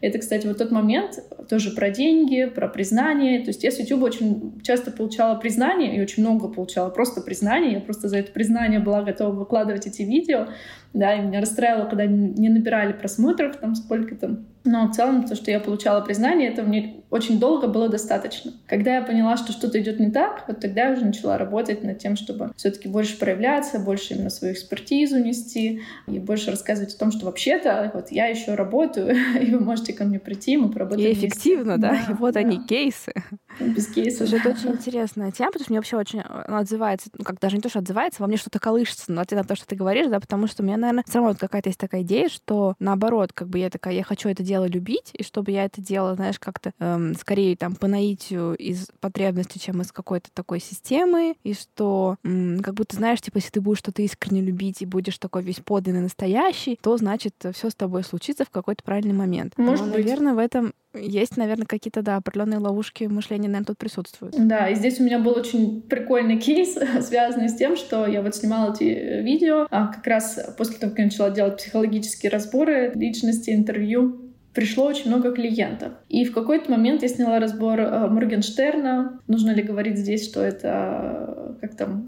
Это, 0.00 0.18
кстати, 0.18 0.46
вот 0.46 0.58
тот 0.58 0.70
момент 0.70 1.18
тоже 1.48 1.70
про 1.70 1.90
деньги, 1.90 2.44
про 2.46 2.68
признание. 2.68 3.40
То 3.40 3.48
есть 3.48 3.64
я 3.64 3.70
с 3.70 3.78
YouTube 3.78 4.02
очень 4.02 4.60
часто 4.62 4.90
получала 4.90 5.36
признание, 5.38 5.96
и 5.96 6.00
очень 6.00 6.22
много 6.22 6.48
получала 6.48 6.90
просто 6.90 7.20
признание. 7.20 7.72
Я 7.72 7.80
просто 7.80 8.08
за 8.08 8.18
это 8.18 8.32
признание 8.32 8.80
была 8.80 9.02
готова 9.02 9.32
выкладывать 9.32 9.86
эти 9.86 10.02
видео. 10.02 10.48
Да, 10.92 11.14
и 11.14 11.22
меня 11.22 11.40
расстраивало, 11.40 11.88
когда 11.88 12.06
не 12.06 12.48
набирали 12.48 12.92
просмотров, 12.92 13.56
там 13.56 13.74
сколько 13.74 14.14
там 14.14 14.46
но 14.64 14.88
в 14.88 14.92
целом 14.92 15.24
то, 15.24 15.34
что 15.34 15.50
я 15.50 15.60
получала 15.60 16.00
признание, 16.00 16.50
это 16.50 16.62
мне 16.62 17.02
очень 17.10 17.38
долго 17.38 17.66
было 17.66 17.88
достаточно. 17.88 18.52
Когда 18.66 18.96
я 18.96 19.02
поняла, 19.02 19.36
что 19.36 19.52
что-то 19.52 19.80
идет 19.80 20.00
не 20.00 20.10
так, 20.10 20.44
вот 20.48 20.60
тогда 20.60 20.86
я 20.86 20.92
уже 20.92 21.04
начала 21.04 21.36
работать 21.36 21.82
над 21.82 21.98
тем, 21.98 22.16
чтобы 22.16 22.52
все-таки 22.56 22.88
больше 22.88 23.18
проявляться, 23.18 23.78
больше 23.78 24.14
именно 24.14 24.30
свою 24.30 24.54
экспертизу 24.54 25.18
нести 25.18 25.82
и 26.06 26.18
больше 26.18 26.50
рассказывать 26.50 26.94
о 26.94 26.98
том, 26.98 27.12
что 27.12 27.26
вообще-то 27.26 27.90
вот 27.92 28.10
я 28.10 28.26
еще 28.26 28.54
работаю, 28.54 29.14
и 29.40 29.50
вы 29.50 29.60
можете 29.60 29.92
ко 29.92 30.04
мне 30.04 30.18
прийти, 30.18 30.56
мы 30.56 30.70
поработаем. 30.70 31.10
И 31.10 31.12
эффективно, 31.12 31.78
да? 31.78 31.90
да? 31.90 32.12
И 32.12 32.14
вот 32.14 32.34
да. 32.34 32.40
они 32.40 32.64
кейсы. 32.64 33.12
Без 33.60 33.86
кейсов. 33.88 34.28
Слушай, 34.28 34.40
это 34.40 34.50
очень 34.50 34.70
интересная 34.72 35.30
тема, 35.30 35.52
потому 35.52 35.64
что 35.64 35.72
мне 35.72 35.78
вообще 35.78 35.96
очень 35.96 36.20
отзывается, 36.20 37.10
ну 37.16 37.24
как 37.24 37.38
даже 37.38 37.56
не 37.56 37.62
то, 37.62 37.68
что 37.68 37.78
отзывается, 37.78 38.22
во 38.22 38.26
мне 38.26 38.36
что-то 38.36 38.58
колышется, 38.58 39.12
но 39.12 39.20
ответ 39.20 39.42
на 39.42 39.46
то, 39.46 39.54
что 39.54 39.66
ты 39.66 39.76
говоришь, 39.76 40.08
да, 40.08 40.20
потому 40.20 40.46
что 40.46 40.62
у 40.62 40.66
меня, 40.66 40.76
наверное, 40.76 41.04
все 41.06 41.18
равно 41.18 41.34
какая-то 41.38 41.68
есть 41.68 41.78
такая 41.78 42.02
идея, 42.02 42.28
что 42.28 42.74
наоборот, 42.78 43.32
как 43.32 43.48
бы 43.48 43.58
я 43.58 43.70
такая, 43.70 43.94
я 43.94 44.04
хочу 44.04 44.28
это 44.28 44.42
дело 44.42 44.66
любить, 44.66 45.10
и 45.12 45.22
чтобы 45.22 45.50
я 45.52 45.64
это 45.64 45.80
делала, 45.80 46.14
знаешь, 46.14 46.38
как-то 46.38 46.72
эм, 46.78 47.14
скорее 47.14 47.56
там 47.56 47.74
по 47.74 47.86
наитию 47.86 48.54
из 48.54 48.88
потребности, 49.00 49.58
чем 49.58 49.80
из 49.80 49.92
какой-то 49.92 50.30
такой 50.32 50.60
системы, 50.60 51.36
и 51.42 51.54
что 51.54 52.16
эм, 52.24 52.60
как 52.60 52.74
будто, 52.74 52.96
знаешь, 52.96 53.20
типа, 53.20 53.36
если 53.38 53.50
ты 53.50 53.60
будешь 53.60 53.78
что-то 53.78 54.02
искренне 54.02 54.40
любить 54.40 54.82
и 54.82 54.86
будешь 54.86 55.18
такой 55.18 55.42
весь 55.42 55.60
подлинный, 55.60 56.00
настоящий, 56.00 56.78
то, 56.82 56.96
значит, 56.96 57.34
все 57.52 57.70
с 57.70 57.74
тобой 57.74 58.02
случится 58.04 58.44
в 58.44 58.50
какой-то 58.50 58.82
правильный 58.82 59.14
момент. 59.14 59.54
Может 59.56 59.86
Но, 59.86 59.92
быть. 59.92 60.04
наверное, 60.04 60.34
в 60.34 60.38
этом 60.38 60.72
есть, 60.94 61.36
наверное, 61.36 61.66
какие-то, 61.66 62.02
да, 62.02 62.16
определенные 62.16 62.58
ловушки 62.58 63.04
мышления, 63.04 63.41
наверное, 63.48 63.66
тут 63.66 63.78
присутствуют. 63.78 64.34
Да, 64.38 64.68
и 64.68 64.74
здесь 64.74 65.00
у 65.00 65.04
меня 65.04 65.18
был 65.18 65.32
очень 65.32 65.82
прикольный 65.82 66.38
кейс, 66.38 66.76
связанный 67.00 67.48
с 67.48 67.56
тем, 67.56 67.76
что 67.76 68.06
я 68.06 68.22
вот 68.22 68.34
снимала 68.34 68.72
эти 68.72 69.22
видео, 69.22 69.66
а 69.70 69.88
как 69.88 70.06
раз 70.06 70.38
после 70.56 70.76
того, 70.76 70.90
как 70.90 70.98
я 70.98 71.04
начала 71.06 71.30
делать 71.30 71.56
психологические 71.58 72.30
разборы 72.30 72.92
личности, 72.94 73.50
интервью, 73.50 74.32
пришло 74.52 74.84
очень 74.84 75.08
много 75.08 75.32
клиентов. 75.32 75.92
И 76.08 76.24
в 76.24 76.32
какой-то 76.32 76.70
момент 76.70 77.02
я 77.02 77.08
сняла 77.08 77.40
разбор 77.40 77.80
э, 77.80 78.08
Моргенштерна. 78.08 79.20
Нужно 79.26 79.50
ли 79.50 79.62
говорить 79.62 79.98
здесь, 79.98 80.28
что 80.28 80.42
это 80.42 81.48
э, 81.50 81.54
как 81.60 81.76
там 81.76 82.06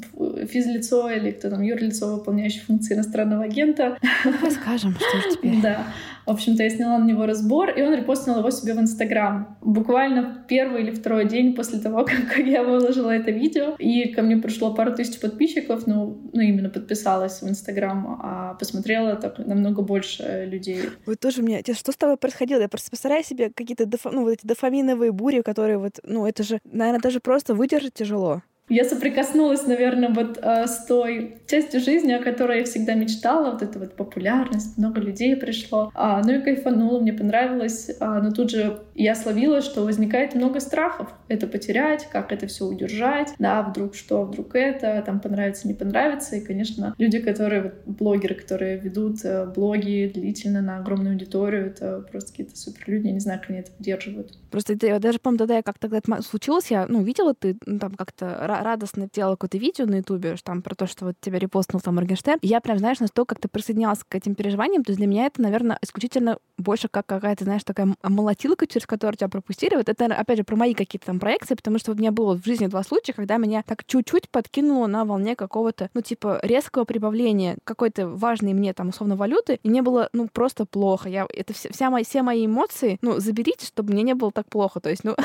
физлицо 0.48 1.10
или 1.10 1.30
кто 1.30 1.50
там 1.50 1.62
юрлицо, 1.62 2.16
выполняющий 2.16 2.60
функции 2.60 2.94
иностранного 2.94 3.44
агента? 3.44 3.96
Давай 4.24 4.50
скажем, 4.50 4.94
что 4.94 5.34
теперь. 5.34 5.54
Да. 5.62 5.86
В 6.26 6.30
общем-то, 6.30 6.62
я 6.62 6.70
сняла 6.70 6.98
на 6.98 7.04
него 7.04 7.26
разбор, 7.26 7.70
и 7.70 7.82
он 7.82 7.94
репостнул 7.94 8.38
его 8.38 8.50
себе 8.50 8.74
в 8.74 8.80
Инстаграм. 8.80 9.58
Буквально 9.60 10.44
первый 10.48 10.82
или 10.82 10.90
второй 10.90 11.28
день 11.28 11.54
после 11.54 11.78
того, 11.78 12.04
как 12.34 12.38
я 12.38 12.62
выложила 12.62 13.10
это 13.10 13.30
видео. 13.30 13.74
И 13.78 14.08
ко 14.12 14.22
мне 14.22 14.36
пришло 14.36 14.74
пару 14.74 14.94
тысяч 14.94 15.20
подписчиков, 15.20 15.86
ну, 15.86 16.18
ну 16.32 16.40
именно 16.40 16.70
подписалась 16.70 17.42
в 17.42 17.48
Инстаграм, 17.48 18.20
а 18.22 18.54
посмотрела 18.54 19.16
так 19.16 19.38
намного 19.38 19.82
больше 19.82 20.48
людей. 20.50 20.80
Вот 21.06 21.20
тоже 21.20 21.42
мне... 21.42 21.62
Что 21.62 21.92
с 21.92 21.96
тобой 21.96 22.16
происходило? 22.16 22.60
Я 22.60 22.68
просто 22.68 22.90
представляю 22.90 23.24
себе 23.24 23.50
какие-то 23.50 23.86
дофа... 23.86 24.10
ну, 24.10 24.22
вот 24.22 24.30
эти 24.30 24.46
дофаминовые 24.46 25.12
бури, 25.12 25.42
которые 25.42 25.78
вот... 25.78 26.00
Ну, 26.04 26.26
это 26.26 26.42
же, 26.42 26.60
наверное, 26.64 27.00
даже 27.00 27.20
просто 27.20 27.54
выдержать 27.54 27.94
тяжело. 27.94 28.42
Я 28.70 28.84
соприкоснулась, 28.84 29.66
наверное, 29.66 30.08
вот 30.08 30.38
э, 30.40 30.66
с 30.66 30.86
той 30.86 31.36
частью 31.46 31.80
жизни, 31.80 32.12
о 32.12 32.22
которой 32.22 32.60
я 32.60 32.64
всегда 32.64 32.94
мечтала, 32.94 33.52
вот 33.52 33.62
эта 33.62 33.78
вот 33.78 33.94
популярность, 33.94 34.78
много 34.78 35.00
людей 35.00 35.36
пришло. 35.36 35.90
А, 35.94 36.22
ну 36.24 36.32
и 36.32 36.40
кайфанула, 36.40 36.98
мне 36.98 37.12
понравилось. 37.12 37.90
А, 38.00 38.22
но 38.22 38.30
тут 38.30 38.50
же 38.50 38.80
я 38.94 39.14
словила, 39.14 39.60
что 39.60 39.82
возникает 39.82 40.34
много 40.34 40.60
страхов. 40.60 41.10
Это 41.28 41.46
потерять, 41.46 42.08
как 42.10 42.32
это 42.32 42.46
все 42.46 42.64
удержать, 42.64 43.34
да, 43.38 43.62
вдруг 43.62 43.94
что, 43.94 44.22
вдруг 44.22 44.54
это, 44.54 45.02
там 45.04 45.20
понравится, 45.20 45.68
не 45.68 45.74
понравится. 45.74 46.36
И, 46.36 46.40
конечно, 46.40 46.94
люди, 46.96 47.18
которые, 47.18 47.62
вот, 47.62 47.74
блогеры, 47.84 48.34
которые 48.34 48.78
ведут 48.78 49.24
э, 49.24 49.44
блоги 49.44 50.10
длительно 50.12 50.62
на 50.62 50.78
огромную 50.78 51.12
аудиторию, 51.12 51.66
это 51.66 52.04
просто 52.10 52.30
какие-то 52.30 52.56
супер 52.56 52.84
люди, 52.86 53.08
я 53.08 53.12
не 53.12 53.20
знаю, 53.20 53.40
как 53.40 53.50
они 53.50 53.58
это 53.58 53.72
поддерживают. 53.72 54.38
Просто 54.54 54.76
я 54.86 55.00
даже 55.00 55.18
помню, 55.18 55.38
тогда 55.38 55.56
я 55.56 55.62
как 55.64 55.80
тогда 55.80 55.98
это 55.98 56.22
случилось, 56.22 56.70
я, 56.70 56.86
ну, 56.88 57.02
видела 57.02 57.34
ты 57.34 57.56
ну, 57.66 57.80
там 57.80 57.92
как-то 57.96 58.38
радостно 58.46 59.08
делала 59.12 59.34
какое-то 59.34 59.58
видео 59.58 59.84
на 59.84 59.96
Ютубе, 59.96 60.36
там 60.44 60.62
про 60.62 60.76
то, 60.76 60.86
что 60.86 61.06
вот 61.06 61.16
тебя 61.20 61.40
репостнул 61.40 61.80
там 61.80 61.96
Моргенштерн. 61.96 62.38
И 62.40 62.46
я 62.46 62.60
прям, 62.60 62.78
знаешь, 62.78 63.00
настолько 63.00 63.34
как-то 63.34 63.48
присоединялась 63.48 64.04
к 64.08 64.14
этим 64.14 64.36
переживаниям. 64.36 64.84
То 64.84 64.92
есть 64.92 64.98
для 64.98 65.08
меня 65.08 65.26
это, 65.26 65.42
наверное, 65.42 65.76
исключительно 65.82 66.38
больше 66.56 66.86
как 66.86 67.06
какая-то, 67.06 67.42
знаешь, 67.42 67.64
такая 67.64 67.96
молотилка, 68.04 68.68
через 68.68 68.86
которую 68.86 69.16
тебя 69.16 69.28
пропустили. 69.28 69.74
Вот 69.74 69.88
это, 69.88 70.04
опять 70.06 70.38
же, 70.38 70.44
про 70.44 70.54
мои 70.54 70.74
какие-то 70.74 71.06
там 71.06 71.18
проекции, 71.18 71.56
потому 71.56 71.80
что 71.80 71.90
у 71.90 71.96
меня 71.96 72.12
было 72.12 72.38
в 72.38 72.44
жизни 72.44 72.68
два 72.68 72.84
случая, 72.84 73.12
когда 73.12 73.38
меня 73.38 73.64
так 73.66 73.84
чуть-чуть 73.84 74.28
подкинуло 74.28 74.86
на 74.86 75.04
волне 75.04 75.34
какого-то, 75.34 75.90
ну, 75.94 76.00
типа, 76.00 76.38
резкого 76.44 76.84
прибавления 76.84 77.56
какой-то 77.64 78.06
важной 78.06 78.52
мне 78.52 78.72
там, 78.72 78.90
условно, 78.90 79.16
валюты, 79.16 79.58
и 79.64 79.68
мне 79.68 79.82
было, 79.82 80.10
ну, 80.12 80.28
просто 80.28 80.64
плохо. 80.64 81.08
Я, 81.08 81.26
это 81.28 81.52
вся, 81.54 81.70
вся 81.72 81.90
мои, 81.90 82.04
все 82.04 82.22
мои 82.22 82.46
эмоции, 82.46 82.98
ну, 83.02 83.18
заберите, 83.18 83.66
чтобы 83.66 83.92
мне 83.92 84.04
не 84.04 84.14
было 84.14 84.30
так 84.30 84.43
плохо. 84.50 84.80
То 84.80 84.90
есть, 84.90 85.04
ну, 85.04 85.16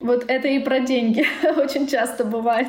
Вот 0.00 0.24
это 0.28 0.48
и 0.48 0.58
про 0.58 0.80
деньги 0.80 1.24
очень 1.56 1.86
часто 1.86 2.24
бывает. 2.24 2.68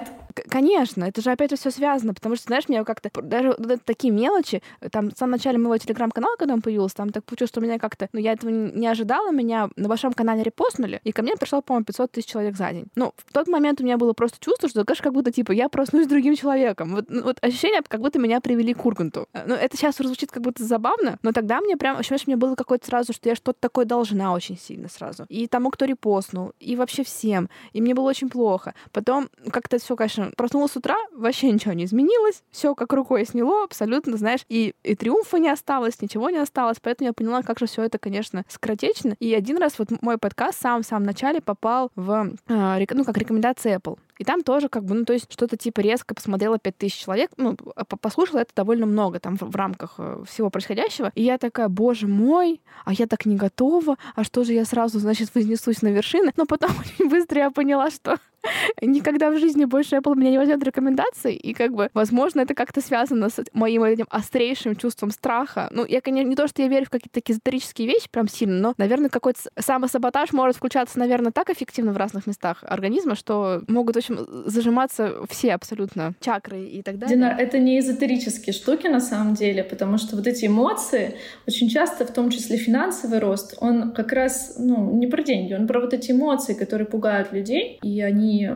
Конечно, 0.49 1.03
это 1.03 1.21
же 1.21 1.31
опять 1.31 1.57
все 1.57 1.71
связано, 1.71 2.13
потому 2.13 2.35
что, 2.35 2.45
знаешь, 2.45 2.67
меня 2.69 2.83
как-то 2.83 3.09
даже 3.21 3.55
такие 3.85 4.13
мелочи, 4.13 4.61
там 4.91 5.11
в 5.11 5.17
самом 5.17 5.33
начале 5.33 5.57
моего 5.57 5.77
телеграм-канала, 5.77 6.35
когда 6.37 6.53
он 6.53 6.61
появился, 6.61 6.95
там 6.95 7.09
так 7.11 7.23
получилось, 7.23 7.49
что 7.49 7.61
меня 7.61 7.79
как-то, 7.79 8.09
ну, 8.13 8.19
я 8.19 8.33
этого 8.33 8.49
не 8.49 8.87
ожидала, 8.87 9.31
меня 9.31 9.69
на 9.75 9.87
вашем 9.87 10.13
канале 10.13 10.43
репостнули, 10.43 11.01
и 11.03 11.11
ко 11.11 11.21
мне 11.21 11.35
пришло, 11.35 11.61
по-моему, 11.61 11.85
500 11.85 12.11
тысяч 12.11 12.27
человек 12.27 12.55
за 12.55 12.71
день. 12.71 12.87
Ну, 12.95 13.13
в 13.17 13.33
тот 13.33 13.47
момент 13.47 13.81
у 13.81 13.83
меня 13.83 13.97
было 13.97 14.13
просто 14.13 14.37
чувство, 14.39 14.69
что, 14.69 14.83
конечно, 14.83 15.03
как 15.03 15.13
будто, 15.13 15.31
типа, 15.31 15.51
я 15.51 15.69
проснусь 15.69 16.07
другим 16.07 16.35
человеком. 16.35 16.95
Вот, 16.95 17.05
ну, 17.09 17.23
вот 17.23 17.37
ощущение, 17.41 17.81
как 17.87 18.01
будто 18.01 18.19
меня 18.19 18.41
привели 18.41 18.73
к 18.73 18.85
Урганту. 18.85 19.27
Ну, 19.45 19.55
это 19.55 19.77
сейчас 19.77 19.95
звучит 19.97 20.31
как 20.31 20.43
будто 20.43 20.63
забавно, 20.63 21.19
но 21.21 21.31
тогда 21.31 21.61
мне 21.61 21.77
прям, 21.77 21.97
ощущение, 21.97 22.23
мне 22.27 22.35
было 22.37 22.55
какое-то 22.55 22.85
сразу, 22.85 23.13
что 23.13 23.29
я 23.29 23.35
что-то 23.35 23.59
такое 23.59 23.85
должна 23.85 24.33
очень 24.33 24.57
сильно 24.57 24.89
сразу. 24.89 25.25
И 25.29 25.47
тому, 25.47 25.69
кто 25.69 25.85
репостнул, 25.85 26.53
и 26.59 26.75
вообще 26.75 27.03
всем. 27.03 27.49
И 27.73 27.81
мне 27.81 27.93
было 27.93 28.09
очень 28.09 28.29
плохо. 28.29 28.73
Потом 28.91 29.29
как-то 29.51 29.77
все, 29.79 29.95
конечно, 29.95 30.22
проснулась 30.37 30.71
с 30.71 30.77
утра, 30.77 30.97
вообще 31.13 31.51
ничего 31.51 31.73
не 31.73 31.85
изменилось, 31.85 32.43
все 32.51 32.75
как 32.75 32.93
рукой 32.93 33.25
сняло, 33.25 33.63
абсолютно, 33.63 34.17
знаешь, 34.17 34.41
и, 34.49 34.73
и 34.83 34.95
триумфа 34.95 35.37
не 35.37 35.49
осталось, 35.49 36.01
ничего 36.01 36.29
не 36.29 36.37
осталось, 36.37 36.77
поэтому 36.81 37.07
я 37.07 37.13
поняла, 37.13 37.41
как 37.41 37.59
же 37.59 37.65
все 37.65 37.83
это, 37.83 37.97
конечно, 37.97 38.45
скоротечно. 38.47 39.15
И 39.19 39.33
один 39.33 39.57
раз 39.57 39.79
вот 39.79 39.89
мой 40.01 40.17
подкаст 40.17 40.61
сам 40.61 40.83
в 40.83 40.85
самом 40.85 41.05
начале 41.05 41.41
попал 41.41 41.91
в, 41.95 42.33
э, 42.47 42.85
ну, 42.91 43.03
как 43.05 43.17
рекомендации 43.17 43.75
Apple. 43.75 43.97
И 44.23 44.25
там 44.25 44.41
тоже 44.41 44.69
как 44.69 44.85
бы, 44.85 44.95
ну, 44.95 45.03
то 45.03 45.11
есть 45.11 45.29
что-то 45.29 45.57
типа 45.57 45.81
резко 45.81 46.15
посмотрела 46.15 46.57
5000 46.57 46.95
человек, 46.95 47.31
ну, 47.35 47.57
послушала 47.99 48.39
это 48.39 48.51
довольно 48.55 48.85
много 48.85 49.19
там 49.19 49.35
в, 49.35 49.41
в 49.41 49.55
рамках 49.57 49.95
э, 49.97 50.23
всего 50.25 50.49
происходящего. 50.49 51.11
И 51.13 51.23
я 51.23 51.37
такая, 51.37 51.67
боже 51.67 52.07
мой, 52.07 52.61
а 52.85 52.93
я 52.93 53.05
так 53.05 53.25
не 53.25 53.35
готова, 53.35 53.97
а 54.15 54.23
что 54.23 54.45
же 54.45 54.53
я 54.53 54.63
сразу, 54.63 54.97
значит, 54.99 55.35
вознесусь 55.35 55.81
на 55.81 55.89
вершины? 55.89 56.31
Но 56.37 56.45
потом 56.45 56.71
очень 56.79 57.09
быстро 57.09 57.41
я 57.41 57.51
поняла, 57.51 57.91
что 57.91 58.17
никогда 58.81 59.31
в 59.31 59.39
жизни 59.39 59.65
больше 59.65 59.95
Apple 59.95 60.15
меня 60.15 60.31
не 60.31 60.37
возьмет 60.37 60.63
рекомендации, 60.63 61.35
и 61.35 61.53
как 61.53 61.73
бы, 61.73 61.89
возможно, 61.93 62.41
это 62.41 62.53
как-то 62.53 62.81
связано 62.81 63.29
с 63.29 63.43
моим 63.53 63.83
этим 63.83 64.05
острейшим 64.09 64.75
чувством 64.75 65.11
страха. 65.11 65.69
Ну, 65.71 65.85
я, 65.85 66.01
конечно, 66.01 66.29
не 66.29 66.35
то, 66.35 66.47
что 66.47 66.61
я 66.61 66.67
верю 66.67 66.85
в 66.85 66.89
какие-то 66.89 67.13
такие 67.13 67.33
эзотерические 67.33 67.87
вещи 67.87 68.07
прям 68.09 68.27
сильно, 68.27 68.59
но, 68.59 68.73
наверное, 68.77 69.09
какой-то 69.09 69.39
самосаботаж 69.59 70.33
может 70.33 70.57
включаться, 70.57 70.99
наверное, 70.99 71.31
так 71.31 71.49
эффективно 71.49 71.93
в 71.93 71.97
разных 71.97 72.27
местах 72.27 72.63
организма, 72.63 73.15
что 73.15 73.61
могут, 73.67 73.95
в 73.95 73.99
общем, 74.13 74.43
зажиматься 74.45 75.15
все 75.29 75.53
абсолютно 75.53 76.13
чакры 76.19 76.61
и 76.65 76.81
так 76.81 76.97
далее. 76.97 77.15
Динар, 77.15 77.39
это 77.39 77.59
не 77.59 77.79
эзотерические 77.79 78.53
штуки 78.53 78.87
на 78.87 78.99
самом 78.99 79.33
деле, 79.33 79.63
потому 79.63 79.97
что 79.97 80.15
вот 80.15 80.27
эти 80.27 80.45
эмоции, 80.45 81.15
очень 81.47 81.69
часто, 81.69 82.05
в 82.05 82.13
том 82.13 82.29
числе 82.29 82.57
финансовый 82.57 83.19
рост, 83.19 83.55
он 83.59 83.93
как 83.93 84.11
раз, 84.13 84.55
ну, 84.57 84.95
не 84.95 85.07
про 85.07 85.23
деньги, 85.23 85.53
он 85.53 85.67
про 85.67 85.79
вот 85.79 85.93
эти 85.93 86.11
эмоции, 86.11 86.53
которые 86.53 86.87
пугают 86.87 87.31
людей, 87.31 87.79
и 87.81 88.01
они 88.01 88.49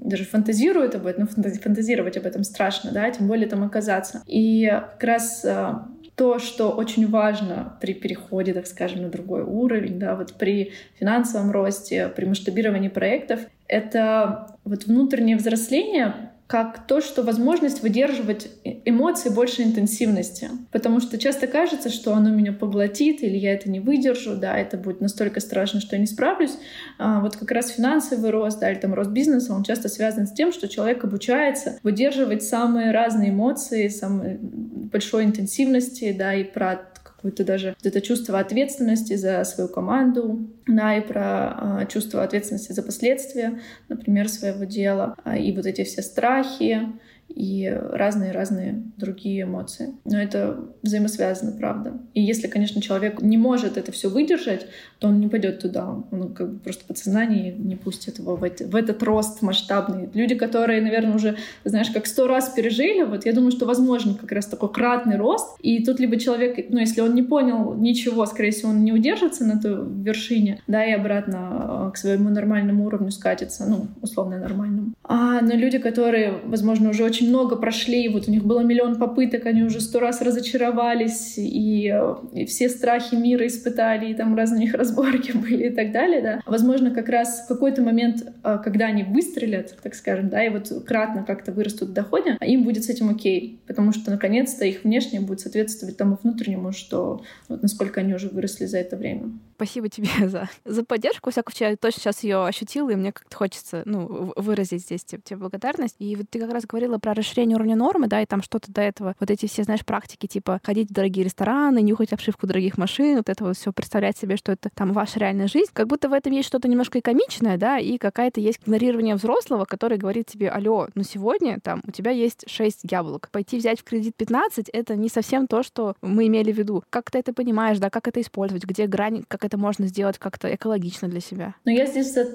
даже 0.00 0.24
фантазируют 0.24 0.94
об 0.94 1.06
этом, 1.06 1.28
фантазировать 1.28 2.16
об 2.16 2.26
этом 2.26 2.44
страшно, 2.44 2.90
да, 2.92 3.10
тем 3.10 3.28
более 3.28 3.48
там 3.48 3.62
оказаться. 3.64 4.22
И 4.26 4.66
как 4.66 5.04
раз 5.04 5.44
а, 5.44 5.88
то, 6.16 6.38
что 6.38 6.70
очень 6.70 7.08
важно 7.08 7.76
при 7.80 7.92
переходе, 7.92 8.52
так 8.54 8.66
скажем, 8.66 9.02
на 9.02 9.08
другой 9.08 9.42
уровень, 9.42 9.98
да, 9.98 10.14
вот 10.14 10.34
при 10.34 10.72
финансовом 10.98 11.50
росте, 11.50 12.08
при 12.08 12.24
масштабировании 12.24 12.88
проектов, 12.88 13.40
это 13.66 14.56
вот 14.64 14.84
внутреннее 14.84 15.36
взросление, 15.36 16.30
как 16.46 16.86
то, 16.86 17.00
что 17.00 17.22
возможность 17.22 17.82
выдерживать 17.82 18.50
эмоции 18.84 19.30
больше 19.30 19.62
интенсивности. 19.62 20.50
Потому 20.72 21.00
что 21.00 21.16
часто 21.16 21.46
кажется, 21.46 21.88
что 21.88 22.12
оно 22.14 22.28
меня 22.30 22.52
поглотит, 22.52 23.22
или 23.22 23.36
я 23.38 23.54
это 23.54 23.70
не 23.70 23.80
выдержу, 23.80 24.36
да, 24.36 24.58
это 24.58 24.76
будет 24.76 25.00
настолько 25.00 25.40
страшно, 25.40 25.80
что 25.80 25.96
я 25.96 26.00
не 26.00 26.06
справлюсь. 26.06 26.52
А 26.98 27.20
вот 27.20 27.36
как 27.36 27.50
раз 27.50 27.70
финансовый 27.70 28.30
рост, 28.30 28.60
да, 28.60 28.70
или 28.70 28.78
там 28.78 28.92
рост 28.92 29.10
бизнеса, 29.10 29.54
он 29.54 29.64
часто 29.64 29.88
связан 29.88 30.26
с 30.26 30.32
тем, 30.32 30.52
что 30.52 30.68
человек 30.68 31.02
обучается 31.02 31.78
выдерживать 31.82 32.42
самые 32.42 32.90
разные 32.90 33.30
эмоции, 33.30 33.88
самые 33.88 34.38
большой 34.40 35.24
интенсивности, 35.24 36.12
да, 36.12 36.34
и 36.34 36.44
про 36.44 36.93
какое-то 37.24 37.44
даже 37.44 37.74
это 37.82 38.02
чувство 38.02 38.38
ответственности 38.38 39.16
за 39.16 39.42
свою 39.44 39.70
команду, 39.70 40.46
да, 40.66 40.94
и 40.94 41.00
про 41.00 41.80
э, 41.80 41.86
чувство 41.86 42.22
ответственности 42.22 42.72
за 42.72 42.82
последствия, 42.82 43.60
например, 43.88 44.28
своего 44.28 44.64
дела, 44.64 45.16
э, 45.24 45.38
и 45.38 45.56
вот 45.56 45.64
эти 45.64 45.84
все 45.84 46.02
страхи, 46.02 46.80
и 47.28 47.68
разные-разные 47.92 48.82
другие 48.96 49.42
эмоции. 49.42 49.94
Но 50.04 50.18
это 50.18 50.58
взаимосвязано, 50.82 51.52
правда. 51.52 51.94
И 52.14 52.22
если, 52.22 52.46
конечно, 52.46 52.80
человек 52.80 53.20
не 53.20 53.36
может 53.36 53.76
это 53.76 53.90
все 53.92 54.08
выдержать, 54.08 54.66
то 55.00 55.08
он 55.08 55.20
не 55.20 55.28
пойдет 55.28 55.60
туда. 55.60 55.96
Он 56.10 56.32
как 56.32 56.52
бы 56.52 56.58
просто 56.60 56.84
подсознание 56.86 57.52
не 57.52 57.76
пустит 57.76 58.18
его 58.18 58.36
в, 58.36 58.44
эти, 58.44 58.62
в 58.62 58.76
этот 58.76 59.02
рост 59.02 59.42
масштабный. 59.42 60.08
Люди, 60.14 60.36
которые, 60.36 60.80
наверное, 60.80 61.14
уже, 61.14 61.36
знаешь, 61.64 61.90
как 61.90 62.06
сто 62.06 62.26
раз 62.28 62.50
пережили, 62.50 63.02
вот 63.02 63.26
я 63.26 63.32
думаю, 63.32 63.50
что 63.50 63.66
возможен 63.66 64.14
как 64.14 64.30
раз 64.30 64.46
такой 64.46 64.72
кратный 64.72 65.16
рост. 65.16 65.58
И 65.60 65.84
тут 65.84 65.98
либо 65.98 66.18
человек, 66.18 66.66
ну, 66.70 66.78
если 66.78 67.00
он 67.00 67.14
не 67.14 67.22
понял 67.22 67.74
ничего, 67.74 68.26
скорее 68.26 68.52
всего, 68.52 68.70
он 68.70 68.84
не 68.84 68.92
удержится 68.92 69.44
на 69.44 69.60
той 69.60 69.84
вершине, 70.02 70.60
да, 70.68 70.84
и 70.84 70.92
обратно 70.92 71.88
э, 71.88 71.90
к 71.94 71.96
своему 71.96 72.30
нормальному 72.30 72.86
уровню 72.86 73.10
скатится, 73.10 73.66
ну, 73.66 73.88
условно 74.02 74.38
нормальному. 74.38 74.92
А, 75.02 75.40
но 75.40 75.54
люди, 75.54 75.78
которые, 75.78 76.34
возможно, 76.44 76.90
уже 76.90 77.04
очень 77.04 77.13
много 77.22 77.56
прошли, 77.56 78.08
вот 78.08 78.28
у 78.28 78.30
них 78.30 78.44
было 78.44 78.60
миллион 78.60 78.96
попыток, 78.96 79.46
они 79.46 79.62
уже 79.62 79.80
сто 79.80 80.00
раз 80.00 80.20
разочаровались, 80.20 81.34
и, 81.36 81.94
и 82.32 82.44
все 82.46 82.68
страхи 82.68 83.14
мира 83.14 83.46
испытали, 83.46 84.10
и 84.10 84.14
там 84.14 84.36
разные 84.36 84.66
их 84.66 84.74
разборки 84.74 85.32
были 85.36 85.68
и 85.68 85.70
так 85.70 85.92
далее, 85.92 86.20
да. 86.22 86.40
Возможно, 86.46 86.90
как 86.90 87.08
раз 87.08 87.44
в 87.44 87.48
какой-то 87.48 87.82
момент, 87.82 88.26
а, 88.42 88.58
когда 88.58 88.86
они 88.86 89.02
выстрелят, 89.02 89.76
так 89.82 89.94
скажем, 89.94 90.28
да, 90.28 90.44
и 90.44 90.50
вот 90.50 90.70
кратно 90.86 91.24
как-то 91.24 91.52
вырастут 91.52 91.90
в 91.90 91.92
доходе, 91.92 92.36
им 92.40 92.64
будет 92.64 92.84
с 92.84 92.88
этим 92.88 93.10
окей, 93.10 93.60
потому 93.66 93.92
что, 93.92 94.10
наконец-то, 94.10 94.64
их 94.64 94.84
внешнее 94.84 95.20
будет 95.20 95.40
соответствовать 95.40 95.96
тому 95.96 96.18
внутреннему, 96.22 96.72
что 96.72 97.22
вот 97.48 97.62
насколько 97.62 98.00
они 98.00 98.14
уже 98.14 98.28
выросли 98.28 98.66
за 98.66 98.78
это 98.78 98.96
время. 98.96 99.32
Спасибо 99.56 99.88
тебе 99.88 100.08
за, 100.28 100.48
за 100.64 100.84
поддержку. 100.84 101.30
Случае, 101.30 101.70
я 101.70 101.76
точно 101.76 102.00
сейчас 102.02 102.22
ее 102.24 102.44
ощутила, 102.44 102.90
и 102.90 102.94
мне 102.94 103.12
как-то 103.12 103.36
хочется 103.36 103.82
ну, 103.84 104.32
выразить 104.36 104.82
здесь 104.82 105.04
тебе, 105.04 105.20
тебе 105.22 105.36
благодарность. 105.36 105.96
И 105.98 106.16
вот 106.16 106.26
ты 106.30 106.40
как 106.40 106.52
раз 106.52 106.64
говорила 106.66 106.98
про 106.98 107.14
расширение 107.14 107.56
уровня 107.56 107.76
нормы, 107.76 108.06
да, 108.08 108.20
и 108.20 108.26
там 108.26 108.42
что-то 108.42 108.72
до 108.72 108.80
этого, 108.80 109.14
вот 109.20 109.30
эти 109.30 109.46
все, 109.46 109.62
знаешь, 109.62 109.84
практики, 109.84 110.26
типа 110.26 110.60
ходить 110.62 110.90
в 110.90 110.92
дорогие 110.92 111.24
рестораны, 111.24 111.80
нюхать 111.82 112.12
обшивку 112.12 112.46
дорогих 112.46 112.78
машин, 112.78 113.18
вот 113.18 113.28
это 113.28 113.44
вот 113.44 113.56
все 113.56 113.72
представлять 113.72 114.18
себе, 114.18 114.36
что 114.36 114.52
это 114.52 114.70
там 114.74 114.92
ваша 114.92 115.20
реальная 115.20 115.48
жизнь. 115.48 115.70
Как 115.72 115.86
будто 115.86 116.08
в 116.08 116.12
этом 116.12 116.32
есть 116.32 116.48
что-то 116.48 116.68
немножко 116.68 116.98
и 116.98 117.00
комичное, 117.00 117.56
да, 117.56 117.78
и 117.78 117.98
какая-то 117.98 118.40
есть 118.40 118.60
игнорирование 118.64 119.14
взрослого, 119.14 119.64
который 119.64 119.98
говорит 119.98 120.26
тебе, 120.26 120.50
алло, 120.50 120.88
ну 120.94 121.02
сегодня 121.02 121.60
там 121.60 121.82
у 121.86 121.90
тебя 121.90 122.10
есть 122.10 122.44
6 122.48 122.80
яблок. 122.90 123.28
Пойти 123.30 123.58
взять 123.58 123.80
в 123.80 123.84
кредит 123.84 124.16
15— 124.16 124.68
это 124.72 124.96
не 124.96 125.08
совсем 125.08 125.46
то, 125.46 125.62
что 125.62 125.94
мы 126.02 126.26
имели 126.26 126.52
в 126.52 126.58
виду. 126.58 126.82
Как 126.90 127.10
ты 127.10 127.18
это 127.18 127.32
понимаешь, 127.32 127.78
да, 127.78 127.90
как 127.90 128.08
это 128.08 128.20
использовать, 128.20 128.64
где 128.64 128.86
грань, 128.86 129.24
как 129.28 129.43
это 129.44 129.58
можно 129.58 129.86
сделать 129.86 130.18
как-то 130.18 130.52
экологично 130.54 131.08
для 131.08 131.20
себя? 131.20 131.54
Но 131.64 131.70
я 131.70 131.86
здесь 131.86 132.12
за 132.12 132.26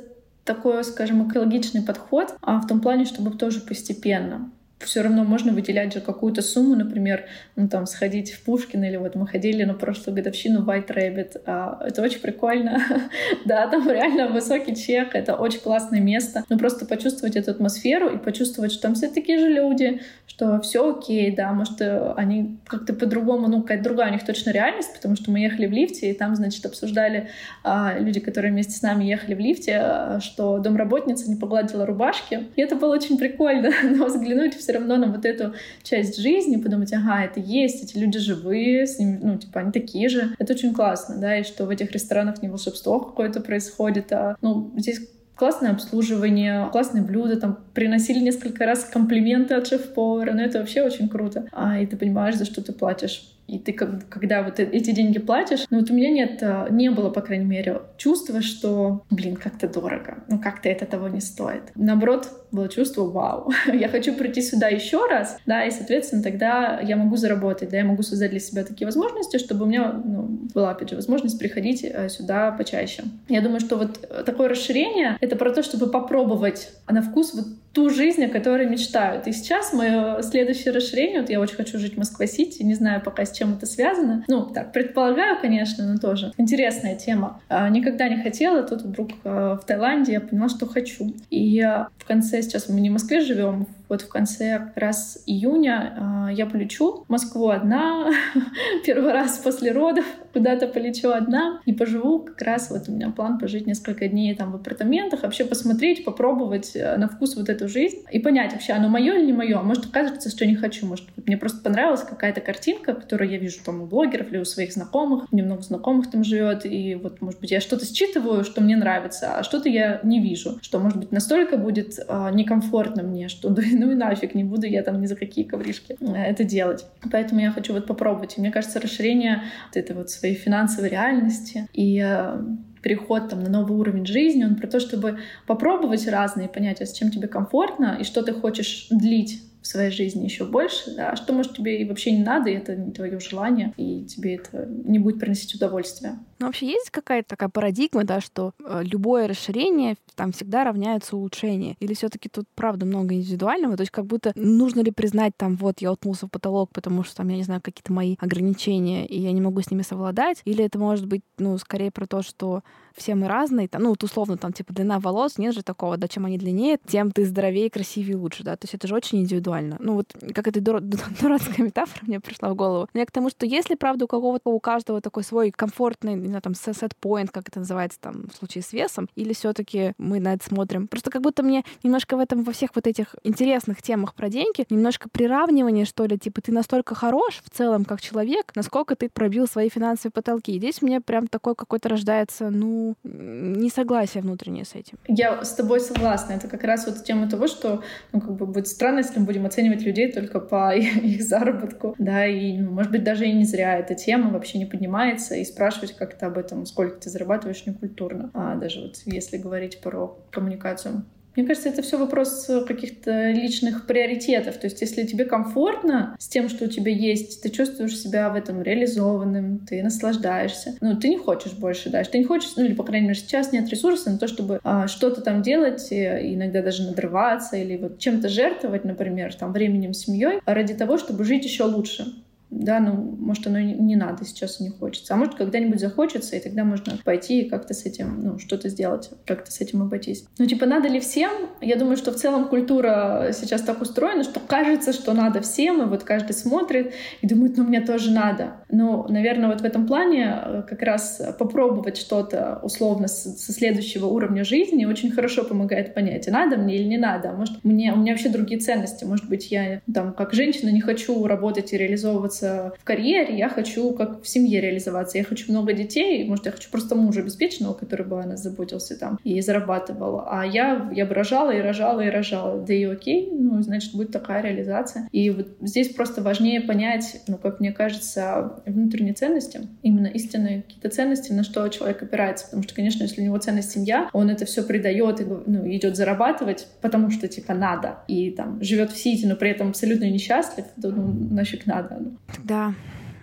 такой, 0.44 0.84
скажем, 0.84 1.28
экологичный 1.30 1.82
подход, 1.82 2.36
а 2.42 2.60
в 2.60 2.68
том 2.68 2.82
плане, 2.82 3.06
чтобы 3.06 3.32
тоже 3.32 3.62
постепенно 3.62 4.52
все 4.80 5.02
равно 5.02 5.24
можно 5.24 5.52
выделять 5.52 5.94
же 5.94 6.02
какую-то 6.02 6.42
сумму, 6.42 6.76
например, 6.76 7.26
ну 7.56 7.68
там 7.68 7.86
сходить 7.86 8.32
в 8.32 8.44
Пушкин 8.44 8.84
или 8.84 8.98
вот 8.98 9.16
мы 9.16 9.28
ходили 9.28 9.64
на 9.64 9.74
прошлую 9.74 10.16
годовщину 10.16 10.64
White 10.64 10.88
Rabbit. 10.88 11.42
А, 11.46 11.82
это 11.86 12.02
очень 12.02 12.20
прикольно. 12.20 12.82
да, 13.46 13.68
там 13.68 13.90
реально 13.90 14.30
высокий 14.30 14.76
чек, 14.76 15.16
это 15.16 15.36
очень 15.36 15.60
классное 15.60 16.00
место. 16.00 16.44
Но 16.50 16.58
просто 16.58 16.86
почувствовать 16.86 17.36
эту 17.36 17.52
атмосферу 17.52 18.10
и 18.10 18.18
почувствовать, 18.18 18.72
что 18.72 18.84
там 18.84 18.96
все 18.96 19.10
такие 19.10 19.40
же 19.40 19.50
люди, 19.50 20.02
что 20.28 20.62
все 20.62 20.90
окей, 20.90 21.36
да, 21.36 21.52
может, 21.52 21.82
они 22.16 22.58
как-то 22.66 22.94
по-другому, 22.94 23.48
ну, 23.48 23.62
какая-то 23.62 23.84
другая 23.84 24.10
у 24.10 24.14
них 24.14 24.26
точно 24.26 24.52
реальность, 24.52 24.94
потому 24.94 25.16
что 25.16 25.32
мы 25.32 25.40
ехали 25.40 25.66
в 25.66 25.72
лифте, 25.72 26.12
и 26.12 26.14
там, 26.14 26.36
значит, 26.36 26.66
обсуждали 26.66 27.30
а, 27.64 27.98
люди, 28.00 28.20
которые 28.20 28.52
вместе 28.52 28.74
с 28.74 28.82
нами 28.82 29.04
ехали 29.04 29.34
в 29.34 29.40
лифте, 29.40 29.78
а, 29.82 30.20
что 30.22 30.60
домработница 30.60 31.30
не 31.30 31.36
погладила 31.36 31.86
рубашки. 31.86 32.48
И 32.56 32.62
это 32.62 32.76
было 32.76 32.94
очень 32.94 33.18
прикольно, 33.18 33.72
но 33.84 34.06
взглянуть 34.06 34.56
в 34.56 34.62
все 34.70 34.78
равно 34.78 34.98
на 34.98 35.08
вот 35.08 35.26
эту 35.26 35.56
часть 35.82 36.22
жизни, 36.22 36.58
подумать, 36.58 36.94
ага, 36.94 37.24
это 37.24 37.40
есть, 37.40 37.84
эти 37.84 37.98
люди 37.98 38.20
живые, 38.20 38.86
с 38.86 39.00
ними, 39.00 39.20
ну, 39.20 39.38
типа, 39.40 39.62
они 39.62 39.72
такие 39.72 40.10
же. 40.10 40.36
Это 40.38 40.54
очень 40.54 40.76
классно, 40.76 41.18
да, 41.18 41.40
и 41.40 41.44
что 41.44 41.66
в 41.66 41.72
этих 41.72 41.92
ресторанах 41.92 42.44
не 42.44 42.50
волшебство 42.50 43.00
какое-то 43.00 43.42
происходит, 43.42 44.14
а, 44.14 44.36
ну, 44.42 44.72
здесь 44.78 45.02
классное 45.36 45.72
обслуживание, 45.72 46.70
классные 46.72 47.04
блюда, 47.04 47.38
там 47.38 47.58
приносили 47.74 48.20
несколько 48.20 48.68
раз 48.68 48.84
комплименты 48.84 49.56
от 49.56 49.66
шеф-повара, 49.66 50.34
ну 50.34 50.42
это 50.42 50.60
вообще 50.60 50.84
очень 50.84 51.10
круто. 51.10 51.48
А, 51.52 51.80
и 51.80 51.88
ты 51.88 51.98
понимаешь, 51.98 52.36
за 52.36 52.46
что 52.46 52.62
ты 52.62 52.72
платишь. 52.72 53.39
И 53.50 53.58
ты, 53.58 53.74
как, 53.74 54.08
когда 54.10 54.44
вот 54.44 54.60
э, 54.60 54.64
эти 54.72 54.92
деньги 54.92 55.20
платишь, 55.20 55.66
ну 55.70 55.80
вот 55.80 55.90
у 55.90 55.94
меня 55.94 56.12
нет, 56.12 56.40
э, 56.42 56.68
не 56.70 56.90
было, 56.90 57.10
по 57.10 57.22
крайней 57.22 57.46
мере, 57.46 57.82
чувства, 57.98 58.42
что, 58.42 59.04
блин, 59.10 59.36
как-то 59.36 59.68
дорого, 59.68 60.24
ну 60.28 60.40
как-то 60.40 60.70
это 60.70 60.86
того 60.86 61.08
не 61.08 61.20
стоит. 61.20 61.64
Наоборот, 61.76 62.30
было 62.52 62.70
чувство, 62.70 63.04
вау, 63.04 63.52
я 63.74 63.90
хочу 63.90 64.14
прийти 64.14 64.42
сюда 64.42 64.68
еще 64.68 65.06
раз, 65.08 65.38
да, 65.46 65.66
и, 65.66 65.72
соответственно, 65.72 66.22
тогда 66.22 66.80
я 66.80 66.96
могу 66.96 67.16
заработать, 67.16 67.70
да, 67.70 67.78
я 67.78 67.86
могу 67.86 68.04
создать 68.04 68.32
для 68.32 68.40
себя 68.40 68.64
такие 68.64 68.86
возможности, 68.86 69.38
чтобы 69.38 69.66
у 69.66 69.68
меня 69.68 69.92
ну, 69.94 70.40
была, 70.54 70.72
опять 70.72 70.90
же, 70.90 70.96
возможность 70.96 71.40
приходить 71.40 71.84
э, 71.84 72.10
сюда 72.10 72.52
почаще. 72.52 73.04
Я 73.28 73.42
думаю, 73.42 73.60
что 73.60 73.78
вот 73.78 74.26
такое 74.26 74.50
расширение— 74.50 75.18
это 75.22 75.36
про 75.36 75.52
то, 75.52 75.64
чтобы 75.64 75.88
попробовать 75.88 76.72
на 76.88 77.02
вкус 77.02 77.34
вот 77.34 77.46
ту 77.74 77.90
жизнь, 77.90 78.24
о 78.26 78.30
которой 78.30 78.66
мечтают. 78.66 79.28
И 79.28 79.32
сейчас 79.32 79.74
мое 79.74 80.22
следующее 80.22 80.74
расширение, 80.74 81.22
вот 81.22 81.30
я 81.30 81.40
очень 81.40 81.56
хочу 81.56 81.78
жить 81.78 81.96
в 81.96 81.98
Москва-Сити, 81.98 82.64
не 82.64 82.74
знаю 82.74 83.02
пока 83.02 83.26
с 83.26 83.32
чем 83.40 83.54
это 83.54 83.66
связано. 83.66 84.26
Ну, 84.28 84.46
так, 84.46 84.72
предполагаю, 84.74 85.40
конечно, 85.40 85.92
но 85.92 85.98
тоже. 85.98 86.34
Интересная 86.38 86.96
тема. 86.96 87.42
А, 87.50 87.70
никогда 87.70 88.10
не 88.10 88.22
хотела, 88.22 88.64
тут 88.64 88.82
вдруг 88.82 89.10
а, 89.24 89.56
в 89.56 89.66
Таиланде 89.66 90.14
я 90.14 90.22
поняла, 90.22 90.50
что 90.50 90.66
хочу. 90.66 91.14
И 91.30 91.62
в 91.98 92.06
конце, 92.06 92.42
сейчас 92.42 92.70
мы 92.70 92.82
не 92.82 92.90
в 92.90 92.94
Москве 92.94 93.22
живем, 93.22 93.68
вот 93.90 94.02
в 94.02 94.10
конце 94.10 94.72
раз 94.76 95.24
июня 95.26 96.28
э, 96.30 96.34
я 96.34 96.46
полечу 96.46 97.06
в 97.08 97.10
Москву 97.10 97.50
одна, 97.50 98.12
первый 98.86 99.12
раз 99.12 99.40
после 99.40 99.72
родов 99.72 100.06
куда-то 100.32 100.68
полечу 100.68 101.10
одна 101.10 101.60
и 101.66 101.74
поживу. 101.74 102.20
Как 102.20 102.42
раз, 102.44 102.70
вот 102.70 102.88
у 102.88 102.92
меня 102.92 103.10
план 103.10 103.40
пожить 103.40 103.66
несколько 103.66 104.08
дней 104.08 104.36
там 104.36 104.52
в 104.52 104.56
апартаментах, 104.56 105.24
вообще 105.24 105.44
посмотреть, 105.44 106.06
попробовать 106.06 106.76
э, 106.76 106.98
на 106.98 107.08
вкус 107.08 107.36
вот 107.36 107.50
эту 107.50 107.68
жизнь 107.68 107.98
и 108.12 108.20
понять 108.20 108.54
вообще, 108.54 108.74
оно 108.74 108.90
мое 108.90 109.16
или 109.16 109.26
не 109.26 109.34
мое. 109.34 109.62
Может, 109.62 109.86
окажется, 109.86 110.30
что 110.30 110.46
не 110.46 110.56
хочу, 110.56 110.86
может, 110.86 111.08
мне 111.26 111.38
просто 111.38 111.62
понравилась 111.62 112.04
какая-то 112.04 112.42
картинка, 112.42 112.94
которую 112.94 113.30
я 113.30 113.38
вижу 113.38 113.58
там 113.66 113.82
у 113.82 113.86
блогеров 113.86 114.32
или 114.32 114.38
у 114.38 114.46
своих 114.46 114.72
знакомых, 114.72 115.32
мне 115.32 115.44
много 115.44 115.64
знакомых 115.64 116.12
там 116.12 116.24
живет, 116.24 116.66
и 116.66 116.96
вот, 116.96 117.22
может 117.22 117.40
быть, 117.40 117.52
я 117.52 117.60
что-то 117.60 117.86
считываю, 117.86 118.44
что 118.44 118.62
мне 118.62 118.78
нравится, 118.78 119.40
а 119.40 119.44
что-то 119.44 119.70
я 119.70 120.00
не 120.04 120.22
вижу, 120.22 120.60
что, 120.62 120.80
может 120.80 121.00
быть, 121.00 121.12
настолько 121.12 121.58
будет 121.58 121.98
э, 121.98 122.30
некомфортно 122.34 123.04
мне, 123.04 123.30
что 123.30 123.50
ну 123.80 123.92
и 123.92 123.96
нафиг, 123.96 124.36
не 124.36 124.44
буду 124.44 124.68
я 124.68 124.84
там 124.84 125.02
ни 125.02 125.06
за 125.06 125.16
какие 125.16 125.46
ковришки 125.46 125.96
э, 126.00 126.14
это 126.14 126.44
делать. 126.44 126.86
Поэтому 127.12 127.42
я 127.42 127.52
хочу 127.52 127.74
вот 127.74 127.88
попробовать. 127.88 128.38
И 128.38 128.42
мне 128.42 128.52
кажется, 128.52 128.80
расширение 128.80 129.44
вот 129.68 129.78
этой 129.78 129.96
вот 129.96 130.10
своей 130.10 130.36
финансовой 130.36 130.90
реальности 130.90 131.68
и 131.74 132.04
э, 132.06 132.42
переход 132.82 133.30
там, 133.30 133.44
на 133.44 133.50
новый 133.50 133.78
уровень 133.78 134.06
жизни, 134.06 134.44
он 134.44 134.56
про 134.56 134.68
то, 134.68 134.80
чтобы 134.80 135.20
попробовать 135.46 136.08
разные 136.08 136.48
понятия, 136.48 136.86
с 136.86 136.94
чем 136.94 137.12
тебе 137.12 137.28
комфортно 137.28 137.98
и 138.00 138.04
что 138.04 138.22
ты 138.22 138.34
хочешь 138.34 138.88
длить 138.90 139.44
в 139.62 139.68
своей 139.68 139.92
жизни 139.92 140.24
еще 140.24 140.46
больше, 140.46 140.96
да, 140.96 141.12
а 141.12 141.16
что, 141.16 141.34
может, 141.34 141.56
тебе 141.56 141.82
и 141.82 141.86
вообще 141.88 142.12
не 142.12 142.24
надо, 142.24 142.50
и 142.50 142.54
это 142.54 142.76
не 142.76 142.92
твое 142.92 143.20
желание, 143.20 143.74
и 143.76 144.06
тебе 144.06 144.36
это 144.36 144.66
не 144.66 145.00
будет 145.00 145.20
приносить 145.20 145.54
удовольствие. 145.54 146.14
Ну, 146.40 146.46
вообще 146.46 146.68
есть 146.68 146.90
какая-то 146.90 147.30
такая 147.30 147.50
парадигма, 147.50 148.04
да, 148.06 148.22
что 148.22 148.54
э, 148.64 148.82
любое 148.84 149.28
расширение 149.28 149.96
там 150.16 150.32
всегда 150.32 150.64
равняется 150.64 151.18
улучшение? 151.18 151.76
Или 151.80 151.94
все 151.94 152.10
таки 152.10 152.30
тут, 152.30 152.46
правда, 152.56 152.86
много 152.86 153.14
индивидуального? 153.14 153.76
То 153.76 153.82
есть 153.82 153.92
как 153.92 154.06
будто 154.06 154.32
нужно 154.36 154.82
ли 154.82 154.92
признать 154.92 155.34
там, 155.36 155.56
вот, 155.58 155.82
я 155.82 155.92
уткнулся 155.92 156.28
в 156.28 156.30
потолок, 156.30 156.72
потому 156.72 157.04
что 157.04 157.18
там, 157.18 157.28
я 157.28 157.36
не 157.36 157.44
знаю, 157.44 157.62
какие-то 157.62 157.92
мои 157.92 158.16
ограничения, 158.20 159.06
и 159.06 159.20
я 159.20 159.32
не 159.32 159.42
могу 159.42 159.62
с 159.62 159.70
ними 159.70 159.82
совладать? 159.82 160.42
Или 160.46 160.64
это 160.64 160.80
может 160.80 161.06
быть, 161.06 161.22
ну, 161.38 161.58
скорее 161.58 161.92
про 161.92 162.08
то, 162.08 162.22
что 162.22 162.64
все 162.96 163.16
мы 163.16 163.28
разные, 163.28 163.68
там, 163.68 163.84
ну, 163.84 163.90
вот 163.90 164.04
условно, 164.04 164.38
там, 164.38 164.54
типа, 164.54 164.74
длина 164.74 165.00
волос, 165.00 165.38
нет 165.38 165.54
же 165.54 165.64
такого, 165.64 165.98
да, 165.98 166.08
чем 166.08 166.26
они 166.26 166.38
длиннее, 166.38 166.80
тем 166.86 167.12
ты 167.12 167.26
здоровее, 167.26 167.70
красивее, 167.70 168.18
лучше, 168.18 168.44
да, 168.44 168.56
то 168.56 168.66
есть 168.66 168.76
это 168.76 168.88
же 168.88 168.96
очень 168.96 169.22
индивидуально. 169.22 169.78
Ну, 169.80 169.96
вот 169.96 170.14
как 170.34 170.48
эта 170.48 170.62
дур... 170.62 170.80
дурацкая 171.22 171.66
метафора 171.66 172.02
мне 172.06 172.20
пришла 172.20 172.50
в 172.50 172.56
голову. 172.56 172.88
Но 172.94 173.00
я 173.00 173.06
к 173.06 173.12
тому, 173.12 173.30
что 173.30 173.46
если, 173.46 173.76
правда, 173.76 174.06
у 174.06 174.08
кого-то, 174.08 174.50
у 174.50 174.60
каждого 174.60 175.02
такой 175.02 175.24
свой 175.24 175.52
комфортный, 175.52 176.16
не 176.30 176.32
знаю, 176.32 176.42
там, 176.42 176.54
set-point, 176.54 177.30
как 177.32 177.48
это 177.48 177.60
называется 177.60 178.00
там 178.00 178.28
в 178.32 178.38
случае 178.38 178.64
с 178.64 178.74
весом, 178.74 179.10
или 179.16 179.34
все 179.34 179.54
таки 179.54 179.94
мы 179.98 180.20
на 180.20 180.34
это 180.34 180.46
смотрим. 180.46 180.88
Просто 180.88 181.12
как 181.12 181.22
будто 181.22 181.44
мне 181.44 181.64
немножко 181.84 182.16
в 182.16 182.20
этом, 182.20 182.44
во 182.44 182.52
всех 182.52 182.72
вот 182.76 182.88
этих 182.88 183.16
интересных 183.24 183.82
темах 183.82 184.14
про 184.14 184.30
деньги, 184.30 184.66
немножко 184.70 185.10
приравнивание, 185.10 185.86
что 185.86 186.06
ли, 186.06 186.18
типа, 186.18 186.42
ты 186.42 186.52
настолько 186.52 186.96
хорош 186.96 187.42
в 187.44 187.50
целом, 187.50 187.86
как 187.86 188.02
человек, 188.02 188.52
насколько 188.56 188.96
ты 188.96 189.10
пробил 189.10 189.48
свои 189.48 189.70
финансовые 189.70 190.12
потолки. 190.12 190.54
И 190.54 190.58
здесь 190.58 190.82
мне 190.82 191.02
прям 191.02 191.28
такой 191.28 191.56
какой-то 191.56 191.90
рождается, 191.90 192.50
ну, 192.50 192.96
несогласие 193.04 194.22
внутреннее 194.24 194.66
с 194.66 194.76
этим. 194.76 194.98
Я 195.08 195.44
с 195.44 195.54
тобой 195.54 195.80
согласна. 195.80 196.34
Это 196.34 196.48
как 196.48 196.64
раз 196.64 196.86
вот 196.86 197.04
тема 197.04 197.30
того, 197.30 197.48
что 197.48 197.84
ну, 198.12 198.22
как 198.22 198.36
бы 198.36 198.46
будет 198.46 198.68
странно, 198.68 199.00
если 199.00 199.20
мы 199.20 199.26
будем 199.26 199.46
оценивать 199.46 199.82
людей 199.82 200.12
только 200.12 200.40
по 200.40 200.76
их 200.76 201.22
заработку. 201.24 201.96
Да, 201.98 202.26
и, 202.26 202.58
ну, 202.58 202.72
может 202.72 202.92
быть, 202.92 203.04
даже 203.04 203.28
и 203.28 203.34
не 203.34 203.46
зря 203.46 203.78
эта 203.78 203.96
тема 203.96 204.32
вообще 204.32 204.58
не 204.58 204.66
поднимается, 204.66 205.36
и 205.36 205.44
спрашивать 205.44 205.96
как-то 206.20 206.28
об 206.28 206.38
этом, 206.38 206.66
сколько 206.66 207.00
ты 207.00 207.10
зарабатываешь, 207.10 207.66
не 207.66 207.74
культурно. 207.74 208.30
А 208.34 208.56
даже 208.56 208.82
вот 208.82 208.98
если 209.06 209.38
говорить 209.38 209.82
про 209.82 210.18
коммуникацию 210.32 211.04
мне 211.36 211.48
кажется, 211.48 211.70
это 211.70 211.84
все 211.84 211.98
вопрос 211.98 212.50
э, 212.50 212.66
каких-то 212.66 213.32
личных 213.32 213.86
приоритетов. 213.86 214.58
То 214.58 214.66
есть, 214.66 214.82
если 214.82 215.06
тебе 215.06 215.24
комфортно 215.24 216.18
с 216.20 216.28
тем, 216.28 216.50
что 216.50 216.66
у 216.66 216.68
тебя 216.68 216.92
есть, 216.92 217.42
ты 217.42 217.50
чувствуешь 217.50 217.98
себя 217.98 218.30
в 218.30 218.36
этом 218.36 218.62
реализованным, 218.62 219.60
ты 219.60 219.82
наслаждаешься. 219.82 220.76
Ну, 220.82 220.98
ты 220.98 221.08
не 221.08 221.18
хочешь 221.18 221.54
больше 221.54 221.90
дальше. 221.92 222.12
Ты 222.12 222.18
не 222.18 222.26
хочешь, 222.26 222.52
ну, 222.58 222.66
или, 222.66 222.74
по 222.74 222.84
крайней 222.84 223.10
мере, 223.10 223.20
сейчас 223.20 223.54
нет 223.54 223.70
ресурсов 223.70 224.14
на 224.14 224.18
то, 224.18 224.28
чтобы 224.28 224.60
а, 224.64 224.88
что-то 224.88 225.22
там 225.22 225.42
делать, 225.42 225.88
и 225.92 226.34
иногда 226.34 226.62
даже 226.62 226.84
надрываться, 226.84 227.56
или 227.56 227.78
вот 227.78 228.00
чем-то 228.00 228.28
жертвовать, 228.28 228.84
например, 228.84 229.34
там, 229.34 229.54
временем, 229.54 229.94
семьей, 229.94 230.42
ради 230.46 230.74
того, 230.74 230.98
чтобы 230.98 231.24
жить 231.24 231.46
еще 231.46 231.64
лучше 231.64 232.06
да, 232.52 232.80
ну, 232.80 232.94
может, 232.94 233.46
оно 233.48 233.60
не 233.60 233.96
надо, 233.96 234.26
сейчас 234.26 234.60
не 234.60 234.70
хочется. 234.70 235.14
А 235.14 235.18
может, 235.18 235.36
когда-нибудь 235.36 235.80
захочется, 235.80 236.36
и 236.36 236.40
тогда 236.40 236.64
можно 236.64 236.98
пойти 237.04 237.42
и 237.42 237.50
как-то 237.50 237.74
с 237.74 237.86
этим, 237.86 238.24
ну, 238.24 238.40
что-то 238.40 238.70
сделать, 238.70 239.12
как-то 239.26 239.52
с 239.52 239.62
этим 239.62 239.84
обойтись. 239.84 240.26
Ну, 240.40 240.46
типа, 240.46 240.66
надо 240.66 240.88
ли 240.88 241.00
всем? 241.00 241.32
Я 241.62 241.76
думаю, 241.76 241.96
что 241.96 242.12
в 242.12 242.16
целом 242.16 242.48
культура 242.48 243.30
сейчас 243.34 243.62
так 243.62 243.82
устроена, 243.82 244.24
что 244.24 244.40
кажется, 244.40 244.94
что 244.94 245.14
надо 245.14 245.42
всем, 245.42 245.82
и 245.82 245.86
вот 245.86 246.04
каждый 246.04 246.34
смотрит 246.34 246.94
и 247.22 247.28
думает, 247.28 247.58
ну, 247.58 247.66
мне 247.66 247.82
тоже 247.82 248.12
надо. 248.12 248.56
Но, 248.70 249.06
наверное, 249.08 249.50
вот 249.50 249.62
в 249.62 249.66
этом 249.66 249.86
плане 249.86 250.42
э, 250.44 250.64
как 250.68 250.82
раз 250.82 251.22
попробовать 251.38 251.98
что-то 251.98 252.60
условно 252.64 253.08
со 253.08 253.54
следующего 253.54 254.08
уровня 254.08 254.44
жизни 254.44 254.86
очень 254.86 255.12
хорошо 255.12 255.44
помогает 255.44 255.94
понять, 255.94 256.28
надо 256.28 256.58
мне 256.58 256.76
или 256.76 256.88
не 256.88 256.98
надо. 256.98 257.32
Может, 257.32 257.64
мне, 257.64 257.94
у 257.94 257.98
меня 257.98 258.14
вообще 258.14 258.30
другие 258.30 258.60
ценности. 258.60 259.04
Может 259.06 259.30
быть, 259.30 259.52
я 259.52 259.82
там 259.94 260.14
как 260.14 260.34
женщина 260.34 260.70
не 260.70 260.82
хочу 260.82 261.26
работать 261.28 261.74
и 261.74 261.78
реализовываться 261.78 262.39
реализовываться 262.40 262.74
в 262.80 262.84
карьере, 262.84 263.38
я 263.38 263.50
хочу 263.50 263.94
как 263.94 264.22
в 264.22 264.28
семье 264.28 264.62
реализоваться. 264.62 265.18
Я 265.18 265.24
хочу 265.24 265.52
много 265.52 265.74
детей, 265.74 266.28
может, 266.28 266.46
я 266.46 266.52
хочу 266.52 266.70
просто 266.70 266.96
мужа 266.96 267.22
обеспеченного, 267.22 267.74
который 267.74 268.06
бы 268.06 268.22
о 268.22 268.26
нас 268.26 268.42
заботился 268.42 268.98
там 268.98 269.20
и 269.24 269.42
зарабатывал. 269.42 270.24
А 270.26 270.46
я, 270.46 270.90
я 270.94 271.06
бы 271.06 271.14
рожала 271.14 271.52
и 271.52 271.62
рожала 271.62 272.02
и 272.02 272.10
рожала. 272.10 272.66
Да 272.66 272.74
и 272.74 272.84
окей, 272.84 273.30
ну, 273.32 273.62
значит, 273.62 273.94
будет 273.94 274.12
такая 274.12 274.42
реализация. 274.42 275.08
И 275.12 275.30
вот 275.30 275.48
здесь 275.62 275.90
просто 275.90 276.22
важнее 276.22 276.62
понять, 276.62 277.22
ну, 277.28 277.38
как 277.38 277.60
мне 277.60 277.72
кажется, 277.72 278.62
внутренние 278.66 279.14
ценности, 279.14 279.62
именно 279.84 280.08
истинные 280.08 280.62
какие-то 280.62 280.90
ценности, 280.90 281.32
на 281.32 281.44
что 281.44 281.68
человек 281.70 282.02
опирается. 282.04 282.46
Потому 282.46 282.64
что, 282.64 282.76
конечно, 282.76 283.04
если 283.04 283.22
у 283.22 283.26
него 283.26 283.38
ценность 283.38 283.72
семья, 283.72 284.10
он 284.14 284.30
это 284.30 284.46
все 284.46 284.64
придает 284.64 285.22
и 285.22 285.26
ну, 285.26 285.70
идет 285.70 285.96
зарабатывать, 285.96 286.68
потому 286.82 287.12
что, 287.12 287.28
типа, 287.28 287.54
надо. 287.54 288.00
И 288.08 288.32
там 288.32 288.62
живет 288.62 288.92
в 288.92 288.98
Сити, 288.98 289.26
но 289.26 289.36
при 289.36 289.50
этом 289.50 289.70
абсолютно 289.70 290.06
несчастлив, 290.10 290.66
то 290.82 290.90
ну, 290.90 291.10
нафиг 291.32 291.66
надо. 291.66 292.00
Да, 292.44 292.74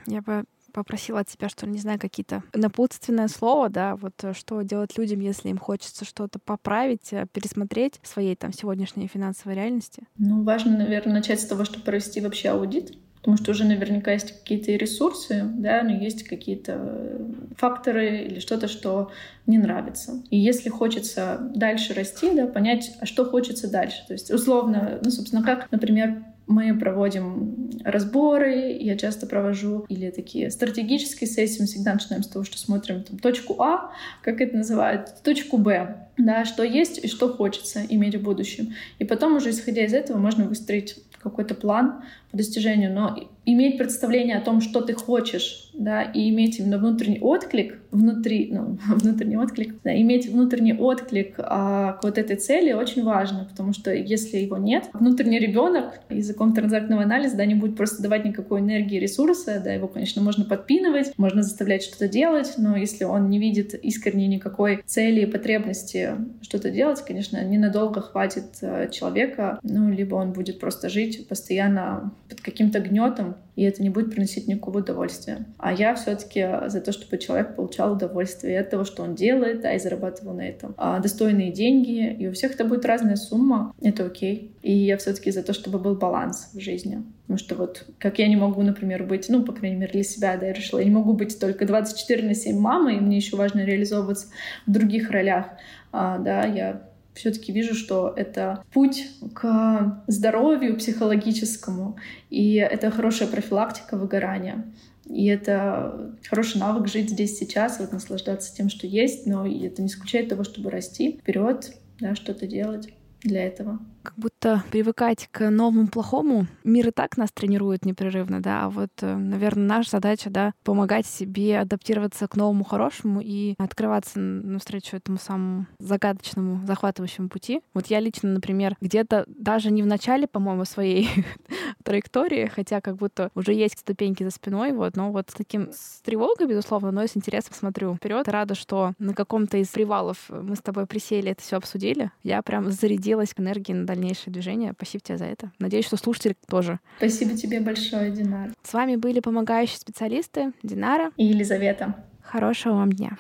я 0.07 0.22
бы 0.22 0.44
попросила 0.76 1.20
от 1.20 1.28
тебя, 1.28 1.48
что, 1.48 1.66
не 1.66 1.78
знаю, 1.78 1.98
какие-то 1.98 2.42
напутственное 2.52 3.28
слово, 3.28 3.70
да, 3.70 3.96
вот 3.96 4.12
э, 4.22 4.34
что 4.34 4.61
делать 4.61 4.98
людям, 4.98 5.20
если 5.20 5.48
им 5.48 5.57
хочется 5.57 6.04
что-то 6.04 6.38
поправить, 6.38 7.14
э, 7.14 7.26
пересмотреть 7.32 7.98
в 8.02 8.07
своей 8.07 8.36
там 8.36 8.52
сегодняшней 8.52 9.09
финансовой 9.09 9.54
реальности? 9.57 10.02
Ну, 10.18 10.42
важно, 10.42 10.76
наверное, 10.76 11.14
начать 11.14 11.40
с 11.40 11.46
того, 11.46 11.64
чтобы 11.64 11.84
провести 11.84 12.20
вообще 12.20 12.50
аудит, 12.50 12.92
потому 13.14 13.38
что 13.38 13.52
уже 13.52 13.64
наверняка 13.64 14.12
есть 14.12 14.38
какие-то 14.38 14.72
ресурсы, 14.72 15.42
да, 15.44 15.82
но 15.82 15.92
есть 15.92 16.24
какие-то 16.24 16.74
э, 16.76 17.26
факторы 17.57 18.26
или 18.26 18.38
что-то, 18.38 18.68
что 18.68 19.11
не 19.46 19.57
нравится. 19.57 20.22
И 20.28 20.38
если 20.38 20.68
хочется 20.68 21.38
дальше 21.54 21.94
расти, 21.94 22.34
да, 22.34 22.46
понять, 22.46 22.92
а 23.00 23.07
что 23.07 23.24
хочется 23.24 23.70
дальше. 23.70 24.04
То 24.07 24.12
есть, 24.12 24.30
условно, 24.30 25.00
ну, 25.02 25.11
собственно, 25.11 25.42
как, 25.42 25.72
например, 25.72 26.22
мы 26.47 26.76
проводим 26.78 27.70
разборы, 27.84 28.76
я 28.80 28.97
часто 28.97 29.26
провожу 29.26 29.84
или 29.88 30.11
такие 30.11 30.51
стратегические 30.51 31.28
сессии, 31.28 31.61
мы 31.61 31.66
всегда 31.66 31.94
начинаем 31.94 32.22
с 32.22 32.28
того, 32.28 32.44
что 32.44 32.59
смотрим 32.59 33.03
там, 33.03 33.18
точку 33.18 33.61
А, 33.61 33.90
как 34.22 34.40
это 34.40 34.57
называют, 34.57 35.22
точку 35.22 35.59
Б, 35.59 36.09
да, 36.16 36.44
что 36.44 36.62
есть 36.62 37.05
и 37.05 37.09
что 37.09 37.32
хочется 37.32 37.82
иметь 37.88 38.14
в 38.14 38.22
будущем. 38.22 38.74
И 38.99 39.05
потом 39.05 39.36
уже 39.36 39.51
исходя 39.51 39.84
из 39.84 39.92
этого 39.92 40.18
можно 40.18 40.44
выстроить 40.44 40.97
какой-то 41.22 41.55
план 41.55 42.05
достижению, 42.37 42.93
но 42.93 43.16
иметь 43.47 43.78
представление 43.78 44.37
о 44.37 44.41
том, 44.41 44.61
что 44.61 44.80
ты 44.80 44.93
хочешь, 44.93 45.70
да, 45.72 46.03
и 46.03 46.30
иметь 46.30 46.59
именно 46.59 46.78
внутренний 46.78 47.20
отклик, 47.20 47.78
внутри, 47.93 48.51
ну, 48.53 48.78
внутренний 48.89 49.37
отклик, 49.37 49.76
да, 49.84 49.97
иметь 50.01 50.28
внутренний 50.28 50.74
отклик 50.74 51.37
а, 51.39 51.93
к 51.93 52.03
вот 52.03 52.18
этой 52.18 52.37
цели 52.37 52.72
очень 52.72 53.05
важно, 53.05 53.47
потому 53.49 53.72
что 53.72 53.93
если 53.95 54.39
его 54.39 54.57
нет, 54.57 54.91
внутренний 54.93 55.39
ребенок 55.39 56.01
языком 56.11 56.55
транзактного 56.55 57.05
анализа, 57.05 57.37
да, 57.37 57.47
не 57.47 57.55
будет 57.55 57.76
просто 57.76 58.03
давать 58.03 58.24
никакой 58.24 58.61
энергии, 58.61 58.99
ресурса, 58.99 59.61
да, 59.64 59.72
его, 59.72 59.87
конечно, 59.87 60.20
можно 60.20 60.45
подпинывать, 60.45 61.16
можно 61.16 61.43
заставлять 61.43 61.84
что-то 61.84 62.09
делать, 62.09 62.55
но 62.59 62.76
если 62.76 63.05
он 63.05 63.30
не 63.30 63.39
видит 63.39 63.74
искренне 63.74 64.26
никакой 64.26 64.82
цели 64.87 65.20
и 65.20 65.26
потребности 65.26 66.16
что-то 66.43 66.70
делать, 66.70 67.01
конечно, 67.07 67.43
ненадолго 67.45 68.01
хватит 68.01 68.59
э, 68.61 68.91
человека, 68.91 69.61
ну, 69.62 69.91
либо 69.91 70.16
он 70.16 70.32
будет 70.32 70.59
просто 70.59 70.89
жить 70.89 71.28
постоянно 71.28 72.12
под 72.28 72.40
каким-то 72.40 72.80
гнетом, 72.80 73.36
и 73.56 73.62
это 73.62 73.82
не 73.82 73.90
будет 73.90 74.10
приносить 74.10 74.48
никакого 74.48 74.78
удовольствия. 74.78 75.46
А 75.58 75.72
я 75.72 75.94
все-таки 75.94 76.46
за 76.66 76.80
то, 76.80 76.92
чтобы 76.92 77.18
человек 77.18 77.56
получал 77.56 77.94
удовольствие 77.94 78.60
от 78.60 78.70
того, 78.70 78.84
что 78.84 79.02
он 79.02 79.14
делает, 79.14 79.62
да, 79.62 79.74
и 79.74 79.78
зарабатывал 79.78 80.34
на 80.34 80.46
этом 80.46 80.74
а 80.76 81.00
достойные 81.00 81.52
деньги. 81.52 82.12
И 82.12 82.28
у 82.28 82.32
всех 82.32 82.52
это 82.52 82.64
будет 82.64 82.84
разная 82.84 83.16
сумма, 83.16 83.74
это 83.80 84.04
окей. 84.04 84.54
И 84.62 84.72
я 84.72 84.96
все-таки 84.98 85.30
за 85.30 85.42
то, 85.42 85.52
чтобы 85.52 85.78
был 85.78 85.94
баланс 85.94 86.50
в 86.52 86.60
жизни. 86.60 87.02
Потому 87.22 87.38
что 87.38 87.54
вот 87.54 87.86
как 87.98 88.18
я 88.18 88.28
не 88.28 88.36
могу, 88.36 88.62
например, 88.62 89.04
быть, 89.04 89.28
ну, 89.28 89.42
по 89.42 89.52
крайней 89.52 89.76
мере, 89.76 89.92
для 89.92 90.04
себя, 90.04 90.36
да, 90.36 90.46
я 90.46 90.52
решила, 90.52 90.78
я 90.78 90.84
не 90.84 90.90
могу 90.90 91.14
быть 91.14 91.38
только 91.40 91.66
24 91.66 92.26
на 92.26 92.34
7 92.34 92.58
мамой, 92.58 92.96
и 92.96 93.00
мне 93.00 93.16
еще 93.16 93.36
важно 93.36 93.64
реализовываться 93.64 94.28
в 94.66 94.70
других 94.70 95.10
ролях. 95.10 95.46
А, 95.92 96.18
да, 96.18 96.44
я 96.44 96.82
все-таки 97.16 97.52
вижу, 97.52 97.74
что 97.74 98.12
это 98.14 98.62
путь 98.72 99.08
к 99.34 100.02
здоровью 100.06 100.76
психологическому, 100.76 101.96
и 102.30 102.54
это 102.54 102.90
хорошая 102.90 103.28
профилактика 103.28 103.96
выгорания. 103.96 104.64
И 105.06 105.26
это 105.26 106.12
хороший 106.28 106.58
навык 106.58 106.88
жить 106.88 107.10
здесь 107.10 107.38
сейчас, 107.38 107.78
вот 107.78 107.92
наслаждаться 107.92 108.54
тем, 108.54 108.68
что 108.68 108.86
есть, 108.86 109.26
но 109.26 109.46
это 109.46 109.82
не 109.82 109.88
исключает 109.88 110.28
того, 110.28 110.44
чтобы 110.44 110.70
расти 110.70 111.18
вперед, 111.20 111.76
да, 112.00 112.14
что-то 112.14 112.46
делать 112.46 112.92
для 113.22 113.46
этого. 113.46 113.78
Как 114.02 114.14
будто 114.16 114.62
привыкать 114.70 115.28
к 115.32 115.50
новому 115.50 115.88
плохому. 115.88 116.46
Мир 116.62 116.88
и 116.88 116.90
так 116.92 117.16
нас 117.16 117.32
тренирует 117.32 117.84
непрерывно, 117.84 118.40
да, 118.40 118.64
а 118.64 118.70
вот, 118.70 118.90
э, 119.00 119.16
наверное, 119.16 119.66
наша 119.66 119.90
задача, 119.90 120.30
да, 120.30 120.52
помогать 120.62 121.06
себе 121.06 121.58
адаптироваться 121.58 122.28
к 122.28 122.36
новому 122.36 122.62
хорошему 122.62 123.20
и 123.20 123.54
открываться 123.58 124.20
навстречу 124.20 124.96
этому 124.96 125.18
самому 125.18 125.66
загадочному, 125.80 126.64
захватывающему 126.66 127.28
пути. 127.28 127.62
Вот 127.74 127.86
я 127.86 127.98
лично, 127.98 128.28
например, 128.28 128.76
где-то 128.80 129.24
даже 129.26 129.72
не 129.72 129.82
в 129.82 129.86
начале, 129.86 130.28
по-моему, 130.28 130.64
своей 130.64 131.08
траектории, 131.82 132.46
хотя 132.46 132.80
как 132.80 132.96
будто 132.96 133.30
уже 133.34 133.54
есть 133.54 133.80
ступеньки 133.80 134.22
за 134.22 134.30
спиной, 134.30 134.70
вот, 134.70 134.96
но 134.96 135.10
вот 135.10 135.30
с 135.30 135.34
таким 135.34 135.72
с 135.72 136.00
тревогой, 136.02 136.46
безусловно, 136.46 136.92
но 136.92 137.02
и 137.02 137.08
с 137.08 137.16
интересом 137.16 137.54
смотрю 137.54 137.96
вперед. 137.96 138.28
Рада, 138.28 138.54
что 138.54 138.92
на 139.00 139.14
каком-то 139.14 139.56
из 139.56 139.68
привалов 139.68 140.18
мы 140.28 140.54
с 140.54 140.60
тобой 140.60 140.86
присели, 140.86 141.32
это 141.32 141.42
все 141.42 141.56
обсудили. 141.56 142.12
Я 142.22 142.40
прям 142.42 142.70
зарядилась 142.70 143.05
энергией 143.12 143.76
на 143.76 143.86
дальнейшее 143.86 144.32
движение. 144.32 144.72
Спасибо 144.76 145.02
тебе 145.02 145.18
за 145.18 145.24
это. 145.26 145.52
Надеюсь, 145.59 145.86
что 145.86 145.96
слушатели 145.96 146.36
тоже. 146.48 146.80
Спасибо 146.98 147.36
тебе 147.36 147.61
большое, 147.61 148.11
Динара. 148.11 148.52
С 148.62 148.72
вами 148.72 148.96
были 148.96 149.20
помогающие 149.20 149.78
специалисты 149.78 150.52
Динара 150.62 151.11
и 151.16 151.24
Елизавета. 151.24 151.94
Хорошего 152.22 152.74
вам 152.74 152.92
дня. 152.92 153.16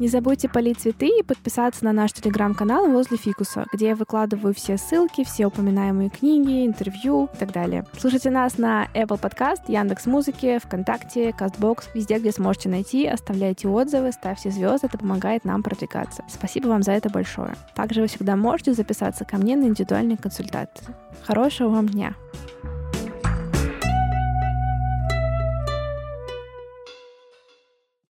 Не 0.00 0.08
забудьте 0.08 0.48
полить 0.48 0.80
цветы 0.80 1.08
и 1.08 1.22
подписаться 1.22 1.84
на 1.84 1.92
наш 1.92 2.14
телеграм-канал 2.14 2.88
возле 2.88 3.18
фикуса, 3.18 3.66
где 3.70 3.88
я 3.88 3.94
выкладываю 3.94 4.54
все 4.54 4.78
ссылки, 4.78 5.24
все 5.24 5.44
упоминаемые 5.44 6.08
книги, 6.08 6.64
интервью 6.66 7.28
и 7.34 7.36
так 7.36 7.52
далее. 7.52 7.84
Слушайте 7.98 8.30
нас 8.30 8.56
на 8.56 8.86
Apple 8.94 9.20
Podcast, 9.20 9.60
Яндекс 9.68 10.06
Музыки, 10.06 10.58
ВКонтакте, 10.64 11.34
Castbox, 11.38 11.88
везде, 11.92 12.18
где 12.18 12.32
сможете 12.32 12.70
найти, 12.70 13.06
оставляйте 13.06 13.68
отзывы, 13.68 14.10
ставьте 14.12 14.50
звезды, 14.50 14.86
это 14.86 14.96
помогает 14.96 15.44
нам 15.44 15.62
продвигаться. 15.62 16.24
Спасибо 16.30 16.68
вам 16.68 16.82
за 16.82 16.92
это 16.92 17.10
большое. 17.10 17.54
Также 17.74 18.00
вы 18.00 18.06
всегда 18.06 18.36
можете 18.36 18.72
записаться 18.72 19.26
ко 19.26 19.36
мне 19.36 19.54
на 19.54 19.64
индивидуальные 19.64 20.16
консультации. 20.16 20.94
Хорошего 21.26 21.68
вам 21.68 21.86
дня! 21.86 22.14